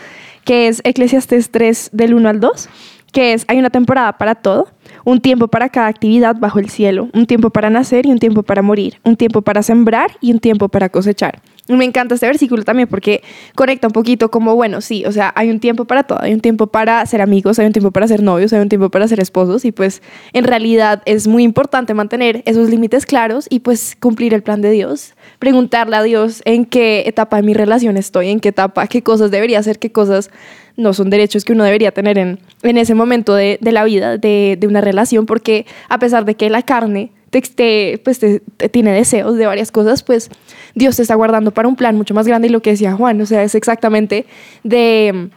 que 0.47 0.69
es 0.69 0.79
Eclesiastes 0.85 1.51
3 1.51 1.89
del 1.91 2.13
1 2.13 2.29
al 2.29 2.39
2, 2.39 2.69
que 3.11 3.33
es, 3.33 3.43
hay 3.49 3.59
una 3.59 3.69
temporada 3.69 4.17
para 4.17 4.33
todo, 4.33 4.69
un 5.07 5.21
tiempo 5.21 5.47
para 5.47 5.69
cada 5.69 5.87
actividad 5.87 6.35
bajo 6.37 6.59
el 6.59 6.69
cielo, 6.69 7.07
un 7.13 7.27
tiempo 7.27 7.49
para 7.49 7.69
nacer 7.69 8.05
y 8.05 8.11
un 8.11 8.19
tiempo 8.19 8.43
para 8.43 8.61
morir, 8.61 8.99
un 9.05 9.15
tiempo 9.15 9.41
para 9.41 9.63
sembrar 9.63 10.11
y 10.19 10.33
un 10.33 10.39
tiempo 10.39 10.67
para 10.67 10.89
cosechar. 10.89 11.39
Me 11.69 11.85
encanta 11.85 12.15
este 12.15 12.27
versículo 12.27 12.63
también 12.63 12.89
porque 12.89 13.23
conecta 13.55 13.87
un 13.87 13.93
poquito 13.93 14.29
como, 14.29 14.55
bueno, 14.55 14.81
sí, 14.81 15.05
o 15.05 15.13
sea, 15.13 15.31
hay 15.35 15.49
un 15.49 15.61
tiempo 15.61 15.85
para 15.85 16.03
todo, 16.03 16.21
hay 16.21 16.33
un 16.33 16.41
tiempo 16.41 16.67
para 16.67 17.05
ser 17.05 17.21
amigos, 17.21 17.57
hay 17.57 17.67
un 17.67 17.71
tiempo 17.71 17.91
para 17.91 18.05
ser 18.05 18.21
novios, 18.21 18.51
hay 18.51 18.59
un 18.59 18.67
tiempo 18.67 18.89
para 18.89 19.07
ser 19.07 19.21
esposos 19.21 19.63
y 19.63 19.71
pues 19.71 20.01
en 20.33 20.43
realidad 20.43 21.01
es 21.05 21.25
muy 21.25 21.43
importante 21.43 21.93
mantener 21.93 22.43
esos 22.45 22.69
límites 22.69 23.05
claros 23.05 23.47
y 23.49 23.59
pues 23.59 23.95
cumplir 23.97 24.33
el 24.33 24.43
plan 24.43 24.61
de 24.61 24.71
Dios, 24.71 25.13
preguntarle 25.39 25.95
a 25.95 26.03
Dios 26.03 26.41
en 26.43 26.65
qué 26.65 27.03
etapa 27.05 27.37
de 27.37 27.43
mi 27.43 27.53
relación 27.53 27.95
estoy, 27.95 28.27
en 28.27 28.41
qué 28.41 28.49
etapa, 28.49 28.87
qué 28.87 29.03
cosas 29.03 29.31
debería 29.31 29.59
hacer, 29.59 29.79
qué 29.79 29.89
cosas 29.89 30.31
no 30.77 30.93
son 30.93 31.09
derechos 31.09 31.43
que 31.43 31.53
uno 31.53 31.63
debería 31.63 31.91
tener 31.91 32.17
en, 32.17 32.39
en 32.61 32.77
ese 32.77 32.93
momento 32.93 33.33
de, 33.33 33.57
de 33.59 33.71
la 33.71 33.83
vida, 33.83 34.17
de, 34.17 34.57
de 34.59 34.67
una 34.67 34.79
relación, 34.79 34.96
porque 35.25 35.65
a 35.89 35.99
pesar 35.99 36.25
de 36.25 36.35
que 36.35 36.49
la 36.49 36.61
carne 36.63 37.11
te, 37.29 37.41
te- 37.41 38.01
pues 38.03 38.19
te- 38.19 38.39
tiene 38.71 38.91
deseos 38.93 39.35
de 39.37 39.45
varias 39.45 39.71
cosas, 39.71 40.01
pues 40.03 40.29
Dios 40.75 40.95
te 40.95 41.01
está 41.01 41.15
guardando 41.15 41.51
para 41.51 41.67
un 41.67 41.75
plan 41.75 41.95
mucho 41.95 42.13
más 42.13 42.27
grande 42.27 42.47
y 42.47 42.51
lo 42.51 42.61
que 42.61 42.71
decía 42.71 42.93
Juan, 42.93 43.19
o 43.21 43.25
sea, 43.25 43.43
es 43.43 43.53
exactamente 43.55 44.25
de 44.63 45.29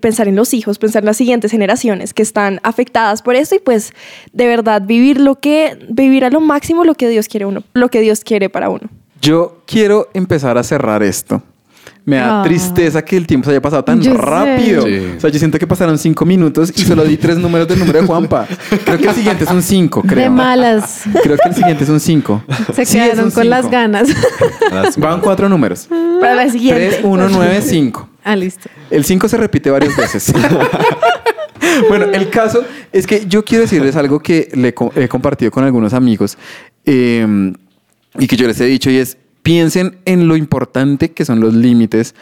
pensar 0.00 0.28
en 0.28 0.36
los 0.36 0.52
hijos, 0.52 0.78
pensar 0.78 1.02
en 1.02 1.06
las 1.06 1.16
siguientes 1.16 1.50
generaciones 1.50 2.12
que 2.12 2.22
están 2.22 2.60
afectadas 2.62 3.22
por 3.22 3.34
esto 3.34 3.54
y 3.54 3.58
pues 3.60 3.92
de 4.32 4.46
verdad 4.46 4.82
vivir 4.82 5.20
lo 5.20 5.36
que, 5.36 5.78
vivir 5.88 6.24
a 6.26 6.30
lo 6.30 6.40
máximo 6.40 6.84
lo 6.84 6.94
que 6.94 7.08
Dios 7.08 7.28
quiere 7.28 7.46
uno, 7.46 7.62
lo 7.72 7.88
que 7.88 8.00
Dios 8.00 8.24
quiere 8.24 8.50
para 8.50 8.68
uno. 8.68 8.88
Yo 9.22 9.62
quiero 9.66 10.08
empezar 10.14 10.58
a 10.58 10.62
cerrar 10.62 11.02
esto. 11.02 11.42
Me 12.04 12.16
da 12.16 12.40
Ah. 12.40 12.42
tristeza 12.44 13.02
que 13.04 13.16
el 13.18 13.26
tiempo 13.26 13.44
se 13.46 13.50
haya 13.50 13.60
pasado 13.60 13.84
tan 13.84 14.00
Yo 14.00 14.14
rápido. 14.14 14.82
Sí. 14.86 15.12
O 15.16 15.20
sea, 15.20 15.28
yo 15.30 15.38
siento 15.38 15.58
que 15.58 15.66
pasaron 15.66 15.98
cinco 15.98 16.24
minutos 16.24 16.72
y 16.74 16.80
solo 16.84 17.04
di 17.04 17.16
tres 17.18 17.36
números 17.36 17.68
del 17.68 17.78
número 17.78 18.00
de 18.00 18.06
Juanpa. 18.06 18.46
Creo 18.84 18.96
que 18.98 19.08
el 19.08 19.14
siguiente 19.14 19.44
es 19.44 19.50
un 19.50 19.62
cinco, 19.62 20.02
creo. 20.02 20.24
De 20.24 20.30
malas. 20.30 21.02
Creo 21.22 21.36
que 21.36 21.48
el 21.50 21.54
siguiente 21.54 21.84
es 21.84 21.90
un 21.90 22.00
cinco. 22.00 22.42
Se 22.74 22.86
Sí, 22.86 22.98
quedaron 22.98 23.30
con 23.30 23.48
las 23.50 23.60
cinco. 23.62 23.72
ganas. 23.72 24.08
Van 24.96 25.20
cuatro 25.20 25.48
números. 25.50 25.86
Para 26.20 26.34
la 26.34 26.48
siguiente. 26.50 26.88
3, 26.88 27.00
1, 27.04 27.28
9, 27.28 27.60
5. 27.62 28.08
ah, 28.24 28.34
listo. 28.36 28.68
El 28.90 29.04
5 29.04 29.28
se 29.28 29.36
repite 29.36 29.70
varias 29.70 29.94
veces. 29.96 30.32
bueno, 31.88 32.06
el 32.12 32.30
caso 32.30 32.64
es 32.92 33.06
que 33.06 33.26
yo 33.26 33.44
quiero 33.44 33.62
decirles 33.62 33.96
algo 33.96 34.20
que 34.20 34.48
le 34.54 34.74
he 35.02 35.08
compartido 35.08 35.50
con 35.50 35.64
algunos 35.64 35.92
amigos 35.92 36.38
eh, 36.84 37.52
y 38.18 38.26
que 38.26 38.36
yo 38.36 38.46
les 38.46 38.60
he 38.60 38.64
dicho 38.64 38.90
y 38.90 38.96
es, 38.96 39.16
piensen 39.48 39.96
en 40.04 40.28
lo 40.28 40.36
importante 40.36 41.12
que 41.12 41.24
son 41.24 41.40
los 41.40 41.54
límites 41.54 42.14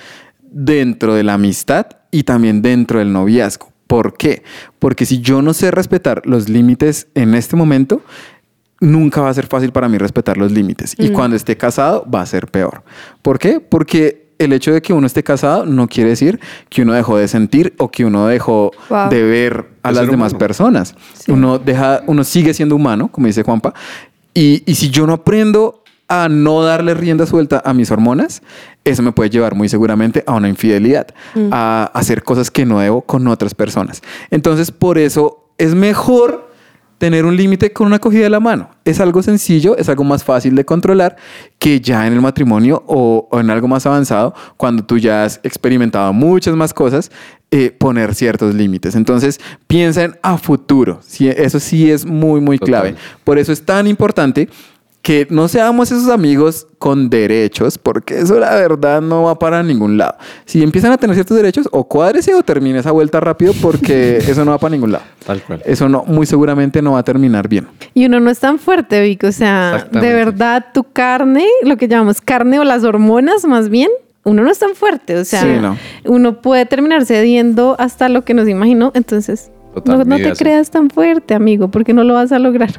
dentro 0.49 1.13
de 1.17 1.25
la 1.25 1.35
amistad 1.35 1.87
y 2.13 2.23
también 2.23 2.63
dentro 2.63 3.01
del 3.01 3.13
noviazgo. 3.13 3.73
¿Por 3.89 4.17
qué? 4.17 4.45
Porque 4.79 5.07
si 5.07 5.19
yo 5.21 5.43
no 5.43 5.53
sé 5.53 5.73
respetar 5.73 6.23
los 6.25 6.49
límites 6.49 7.09
en 7.17 7.35
este 7.35 7.57
momento, 7.57 8.01
nunca 8.81 9.23
va 9.23 9.31
a 9.31 9.35
ser 9.35 9.49
fácil 9.49 9.73
para 9.73 9.89
mí 9.89 9.99
respetar 9.99 10.37
los 10.37 10.53
límites. 10.53 10.95
Y 10.99 11.09
cuando 11.09 11.35
esté 11.35 11.57
casado, 11.57 12.07
va 12.09 12.21
a 12.21 12.27
ser 12.27 12.47
peor. 12.47 12.85
¿Por 13.23 13.41
qué? 13.41 13.59
Porque 13.59 14.29
el 14.39 14.53
hecho 14.53 14.73
de 14.73 14.81
que 14.81 14.93
uno 14.93 15.09
esté 15.09 15.25
casado 15.25 15.67
no 15.67 15.89
quiere 15.89 16.11
decir 16.11 16.39
que 16.69 16.83
uno 16.83 16.93
dejó 16.93 17.19
de 17.19 17.27
sentir 17.27 17.75
o 17.79 17.91
que 17.91 18.05
uno 18.05 18.29
dejó 18.29 18.71
Wow. 18.89 19.09
de 19.11 19.23
ver 19.25 19.67
a 19.83 19.89
De 19.89 19.95
las 19.97 20.07
demás 20.09 20.31
humano. 20.31 20.39
personas. 20.39 20.95
Uno, 21.27 21.59
deja, 21.59 22.03
uno 22.07 22.23
sigue 22.23 22.55
siendo 22.55 22.77
humano, 22.77 23.09
como 23.11 23.27
dice 23.27 23.43
Juanpa. 23.43 23.75
Y, 24.33 24.63
y 24.65 24.77
si 24.77 24.91
yo 24.91 25.09
no 25.09 25.15
aprendo 25.15 25.83
a 26.09 26.29
no 26.29 26.63
darle 26.63 26.95
rienda 26.95 27.27
suelta 27.27 27.63
a 27.65 27.75
mis 27.75 27.91
hormonas, 27.91 28.43
eso 28.85 29.03
me 29.03 29.13
puede 29.13 29.31
llevar 29.31 29.55
muy 29.55 29.69
seguramente 29.69 30.23
a 30.27 30.35
una 30.35 30.49
infidelidad, 30.49 31.09
a 31.51 31.91
hacer 31.95 32.23
cosas 32.23 32.51
que 32.51 32.65
no 32.65 32.79
debo 32.79 33.03
con 33.03 33.27
otras 33.27 33.55
personas. 33.55 34.03
Entonces, 34.31 34.71
por 34.71 34.99
eso 34.99 35.51
es 35.59 35.75
mejor 35.75 36.47
tener 36.99 37.27
un 37.27 37.37
límite 37.37 37.73
con 37.73 37.87
una 37.87 37.99
cogida 37.99 38.23
de 38.23 38.31
la 38.31 38.41
mano. 38.41 38.71
Es 38.85 39.01
algo 39.01 39.23
sencillo, 39.23 39.77
es 39.77 39.89
algo 39.89 40.05
más 40.05 40.25
fácil 40.25 40.55
de 40.55 40.65
controlar 40.65 41.17
que 41.59 41.81
ya 41.81 42.07
en 42.07 42.15
el 42.15 42.23
matrimonio 42.23 42.83
o, 42.87 43.29
o 43.31 43.41
en 43.41 43.51
algo 43.51 43.69
más 43.69 43.85
avanzado, 43.85 44.35
cuando 44.57 44.85
tú 44.85 44.97
ya 44.97 45.25
has 45.25 45.41
experimentado 45.43 46.13
muchas 46.15 46.55
más 46.57 46.73
cosas, 46.73 47.11
eh, 47.51 47.71
poner 47.71 48.15
ciertos 48.15 48.55
límites. 48.55 48.95
Entonces, 48.95 49.41
piensen 49.67 50.17
a 50.23 50.39
futuro. 50.39 51.01
Sí, 51.03 51.29
eso 51.29 51.61
sí 51.61 51.91
es 51.91 52.07
muy, 52.07 52.41
muy 52.41 52.59
Total. 52.59 52.69
clave. 52.69 52.95
Por 53.25 53.39
eso 53.39 53.53
es 53.53 53.63
tan 53.63 53.87
importante 53.87 54.49
que 55.07 55.25
no 55.31 55.47
seamos 55.47 55.93
esos 55.93 56.09
amigos 56.09 56.67
con 56.81 57.09
derechos, 57.11 57.79
porque 57.79 58.19
eso 58.19 58.41
la 58.41 58.57
verdad 58.57 59.01
no 59.01 59.23
va 59.23 59.39
para 59.39 59.63
ningún 59.63 59.97
lado. 59.97 60.17
Si 60.47 60.65
empiezan 60.65 60.91
a 60.91 60.99
tener 60.99 61.15
ciertos 61.15 61.37
derechos, 61.37 61.69
o 61.71 61.87
cuádrese 61.87 62.35
o 62.35 62.43
termine 62.43 62.81
esa 62.81 62.91
vuelta 62.91 63.21
rápido, 63.21 63.53
porque 63.63 64.17
eso 64.27 64.45
no 64.45 64.51
va 64.51 64.59
para 64.59 64.73
ningún 64.75 64.91
lado. 64.91 65.05
Tal 65.25 65.41
cual. 65.43 65.63
Eso 65.65 65.89
no, 65.89 66.03
muy 66.09 66.27
seguramente 66.27 66.83
no 66.83 66.95
va 66.95 66.99
a 66.99 67.03
terminar 67.05 67.47
bien. 67.49 67.69
Y 67.95 68.07
uno 68.07 68.19
no 68.19 68.31
es 68.31 68.41
tan 68.41 68.59
fuerte, 68.59 69.01
Vic. 69.01 69.23
O 69.23 69.31
sea, 69.31 69.87
de 69.93 70.13
verdad, 70.13 70.67
tu 70.75 70.83
carne, 70.83 71.47
lo 71.63 71.77
que 71.77 71.87
llamamos 71.87 72.21
carne 72.21 72.59
o 72.59 72.65
las 72.65 72.83
hormonas 72.83 73.45
más 73.45 73.69
bien, 73.69 73.91
uno 74.25 74.43
no 74.43 74.51
es 74.51 74.59
tan 74.59 74.75
fuerte. 74.75 75.19
O 75.19 75.25
sea, 75.25 75.43
Sí, 75.43 75.51
no. 75.63 75.79
uno 76.05 76.41
puede 76.43 76.67
terminar 76.67 77.07
cediendo 77.07 77.77
hasta 77.79 78.09
lo 78.09 78.25
que 78.25 78.35
nos 78.35 78.49
imaginó. 78.49 78.91
Entonces, 78.97 79.53
Total, 79.73 79.99
no, 79.99 80.05
no 80.05 80.17
te 80.17 80.33
creas 80.33 80.73
tan 80.73 80.91
fuerte, 80.91 81.33
amigo, 81.35 81.69
porque 81.71 81.93
no 81.95 82.03
lo 82.03 82.15
vas 82.15 82.33
a 82.33 82.41
lograr. 82.41 82.73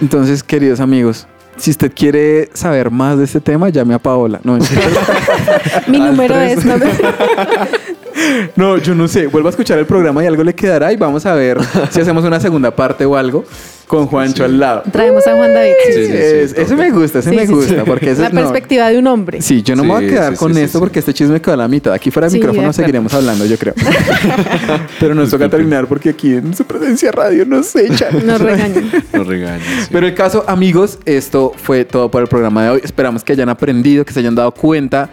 Entonces, 0.00 0.44
queridos 0.44 0.78
amigos, 0.78 1.26
si 1.56 1.70
usted 1.70 1.92
quiere 1.94 2.50
saber 2.54 2.90
más 2.90 3.18
de 3.18 3.24
este 3.24 3.40
tema, 3.40 3.68
llame 3.68 3.94
a 3.94 3.98
Paola. 3.98 4.40
No. 4.44 4.58
Mi 5.88 5.98
número 5.98 6.38
es... 6.40 6.64
¿no? 6.64 6.74
no, 8.56 8.78
yo 8.78 8.94
no 8.94 9.08
sé. 9.08 9.26
Vuelva 9.26 9.48
a 9.48 9.50
escuchar 9.50 9.78
el 9.78 9.86
programa 9.86 10.22
y 10.22 10.26
algo 10.26 10.42
le 10.44 10.54
quedará 10.54 10.92
y 10.92 10.96
vamos 10.96 11.26
a 11.26 11.34
ver 11.34 11.58
si 11.90 12.00
hacemos 12.00 12.24
una 12.24 12.40
segunda 12.40 12.74
parte 12.74 13.04
o 13.04 13.16
algo 13.16 13.44
con 13.86 14.08
Juancho 14.08 14.44
al 14.44 14.58
lado. 14.58 14.82
Traemos 14.90 15.24
a 15.28 15.36
Juan 15.36 15.54
David. 15.54 15.72
Sí, 15.86 15.92
sí, 15.92 16.06
sí, 16.06 16.12
Es- 16.12 16.52
ese 16.54 16.74
me 16.74 16.90
gusta, 16.90 17.20
ese 17.20 17.30
Sí, 17.30 17.36
me 17.36 17.46
gusta. 17.46 17.68
sí. 17.74 17.80
Porque 17.86 18.10
ese 18.10 18.22
La 18.22 18.30
no- 18.30 18.40
perspectiva 18.40 18.88
de 18.88 18.98
un 18.98 19.06
hombre. 19.06 19.40
Sí, 19.42 19.62
yo 19.62 19.76
no 19.76 19.84
me 19.84 19.90
voy 19.90 20.06
a 20.06 20.08
quedar 20.08 20.32
sí, 20.32 20.38
con 20.38 20.52
sí, 20.54 20.60
esto 20.60 20.78
sí, 20.78 20.80
porque 20.82 20.98
este 20.98 21.14
chisme 21.14 21.40
quedó 21.40 21.54
a 21.54 21.58
la 21.58 21.68
mitad. 21.68 21.92
Aquí 21.92 22.10
fuera 22.10 22.28
del 22.28 22.38
micrófono 22.40 22.72
seguiremos 22.72 23.14
hablando, 23.14 23.44
yo 23.46 23.56
creo. 23.56 23.74
Pero 25.00 25.14
nos 25.14 25.30
toca 25.30 25.48
terminar 25.48 25.86
porque 25.86 26.08
aquí 26.10 26.34
en 26.34 26.52
su 26.56 26.64
presencia 26.64 27.12
radio 27.12 27.44
nos 27.46 27.76
echan. 27.76 28.26
Nos 28.26 28.40
regañan. 28.40 28.90
No 29.12 29.22
regañes. 29.22 29.62
sí. 29.82 29.88
Pero 29.92 30.06
el 30.08 30.14
caso, 30.14 30.44
amigos, 30.48 30.98
esto 31.04 31.45
fue 31.56 31.84
todo 31.84 32.10
por 32.10 32.22
el 32.22 32.28
programa 32.28 32.64
de 32.64 32.70
hoy. 32.70 32.80
Esperamos 32.82 33.22
que 33.24 33.32
hayan 33.32 33.48
aprendido, 33.48 34.04
que 34.04 34.12
se 34.12 34.20
hayan 34.20 34.34
dado 34.34 34.52
cuenta 34.52 35.08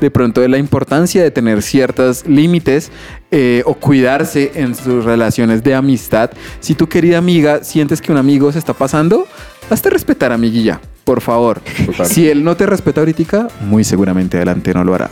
de 0.00 0.10
pronto 0.10 0.40
de 0.40 0.48
la 0.48 0.58
importancia 0.58 1.22
de 1.22 1.30
tener 1.30 1.60
ciertos 1.62 2.24
límites 2.26 2.90
eh, 3.30 3.62
o 3.66 3.74
cuidarse 3.74 4.52
en 4.54 4.74
sus 4.74 5.04
relaciones 5.04 5.62
de 5.64 5.74
amistad. 5.74 6.30
Si 6.60 6.74
tu 6.74 6.88
querida 6.88 7.18
amiga 7.18 7.64
sientes 7.64 8.00
que 8.00 8.12
un 8.12 8.18
amigo 8.18 8.52
se 8.52 8.58
está 8.60 8.74
pasando, 8.74 9.26
hazte 9.70 9.90
respetar, 9.90 10.30
amiguilla, 10.32 10.80
por 11.04 11.20
favor. 11.20 11.60
Total. 11.86 12.06
Si 12.06 12.28
él 12.28 12.44
no 12.44 12.56
te 12.56 12.66
respeta 12.66 13.00
ahorita, 13.00 13.48
muy 13.62 13.82
seguramente 13.84 14.36
adelante 14.36 14.72
no 14.72 14.84
lo 14.84 14.94
hará. 14.94 15.10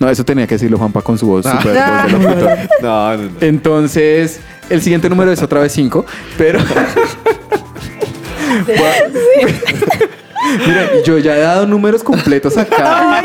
No, 0.00 0.10
eso 0.10 0.24
tenía 0.24 0.48
que 0.48 0.56
decirlo 0.56 0.76
Juanpa 0.78 1.00
con 1.02 1.16
su 1.16 1.26
voz 1.28 1.46
Ah. 1.46 1.60
voz 1.62 2.12
de 2.12 2.18
locutor. 2.18 2.58
No, 2.82 3.16
no, 3.16 3.22
no. 3.22 3.30
Entonces, 3.40 4.40
el 4.68 4.82
siguiente 4.82 5.08
número 5.08 5.30
es 5.30 5.40
otra 5.42 5.60
vez 5.60 5.70
5, 5.72 6.04
pero... 6.36 6.58
Mira, 10.66 10.90
yo 11.04 11.18
ya 11.18 11.36
he 11.36 11.40
dado 11.40 11.66
números 11.66 12.02
completos 12.02 12.56
acá 12.56 13.22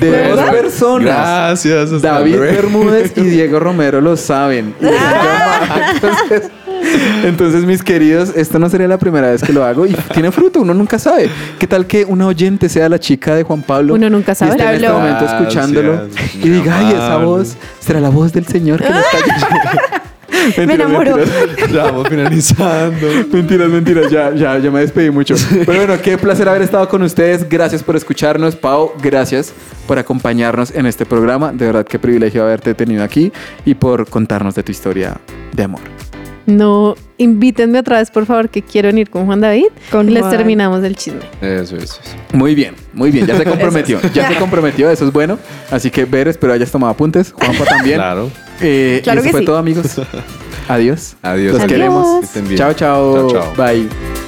de 0.00 0.28
dos 0.28 0.40
personas. 0.50 1.04
Gracias. 1.04 2.02
David 2.02 2.36
luego. 2.36 2.52
Bermúdez 2.52 3.12
y 3.16 3.22
Diego 3.22 3.60
Romero 3.60 4.00
lo 4.00 4.16
saben. 4.16 4.74
Llamado. 4.80 4.98
Entonces, 5.94 6.50
entonces, 7.24 7.64
mis 7.64 7.82
queridos, 7.82 8.32
esto 8.36 8.58
no 8.58 8.68
sería 8.70 8.88
la 8.88 8.98
primera 8.98 9.30
vez 9.30 9.42
que 9.42 9.52
lo 9.52 9.64
hago 9.64 9.86
y 9.86 9.94
tiene 10.14 10.30
fruto, 10.30 10.60
uno 10.60 10.74
nunca 10.74 10.98
sabe. 10.98 11.28
¿Qué 11.58 11.66
tal 11.66 11.86
que 11.86 12.04
una 12.04 12.26
oyente 12.26 12.68
sea 12.68 12.88
la 12.88 12.98
chica 12.98 13.34
de 13.34 13.42
Juan 13.42 13.62
Pablo? 13.62 13.94
Uno 13.94 14.08
nunca 14.08 14.34
sabe. 14.34 14.52
Y 14.52 14.60
esté 14.60 14.68
en 14.68 14.74
este 14.76 14.88
momento 14.88 15.24
escuchándolo 15.24 15.92
Gracias, 15.92 16.34
y 16.36 16.48
diga, 16.48 16.78
ay, 16.78 16.88
esa 16.88 17.06
amable". 17.06 17.26
voz 17.26 17.56
será 17.80 18.00
la 18.00 18.10
voz 18.10 18.32
del 18.32 18.46
Señor 18.46 18.80
que 18.82 18.90
me 18.90 19.00
está 19.00 19.18
Mentiras, 20.30 20.66
Me 20.66 20.74
enamoró. 20.74 21.16
mentiras. 21.16 21.70
Ya 21.72 21.82
vamos 21.84 22.08
finalizando. 22.08 23.06
Mentiras, 23.32 23.68
mentiras, 23.68 24.10
ya, 24.10 24.34
ya, 24.34 24.58
ya 24.58 24.70
me 24.70 24.80
despedí 24.80 25.10
mucho. 25.10 25.34
Pero 25.66 25.78
bueno, 25.84 26.00
qué 26.02 26.16
placer 26.18 26.48
haber 26.48 26.62
estado 26.62 26.88
con 26.88 27.02
ustedes. 27.02 27.48
Gracias 27.48 27.82
por 27.82 27.96
escucharnos, 27.96 28.56
Pau. 28.56 28.92
Gracias 29.02 29.52
por 29.86 29.98
acompañarnos 29.98 30.70
en 30.74 30.86
este 30.86 31.04
programa. 31.06 31.52
De 31.52 31.66
verdad, 31.66 31.84
qué 31.86 31.98
privilegio 31.98 32.42
haberte 32.42 32.74
tenido 32.74 33.02
aquí 33.04 33.32
y 33.64 33.74
por 33.74 34.08
contarnos 34.08 34.54
de 34.54 34.62
tu 34.62 34.72
historia 34.72 35.18
de 35.52 35.62
amor. 35.62 35.80
No, 36.48 36.94
invítenme 37.18 37.78
otra 37.78 37.98
vez, 37.98 38.10
por 38.10 38.24
favor, 38.24 38.48
que 38.48 38.62
quiero 38.62 38.88
venir 38.88 39.10
con 39.10 39.26
Juan 39.26 39.42
David. 39.42 39.66
Con 39.92 40.06
les 40.14 40.22
Juan. 40.22 40.34
terminamos 40.34 40.82
el 40.82 40.96
chisme. 40.96 41.20
Eso, 41.42 41.76
eso, 41.76 42.00
eso. 42.02 42.16
Muy 42.32 42.54
bien, 42.54 42.74
muy 42.94 43.10
bien. 43.10 43.26
Ya 43.26 43.36
se 43.36 43.44
comprometió. 43.52 44.00
Ya 44.14 44.28
se 44.28 44.36
comprometió, 44.36 44.88
eso 44.90 45.06
es 45.06 45.12
bueno. 45.12 45.38
Así 45.70 45.90
que, 45.90 46.06
Ver, 46.06 46.26
espero 46.26 46.54
hayas 46.54 46.70
tomado 46.70 46.90
apuntes. 46.92 47.32
Juanpa 47.32 47.64
también. 47.66 47.96
Claro. 47.96 48.30
Eh, 48.62 49.00
Claro 49.04 49.18
y 49.18 49.20
eso 49.20 49.26
que 49.26 49.30
fue 49.32 49.40
sí. 49.40 49.46
todo, 49.46 49.58
amigos. 49.58 50.00
Adiós. 50.68 51.16
Adiós. 51.20 51.52
Los 51.52 51.62
Adiós. 51.62 51.72
queremos. 51.72 52.24
Chao, 52.56 52.72
chao. 52.72 53.30
Chao, 53.30 53.42
chao. 53.54 53.54
Bye. 53.66 54.27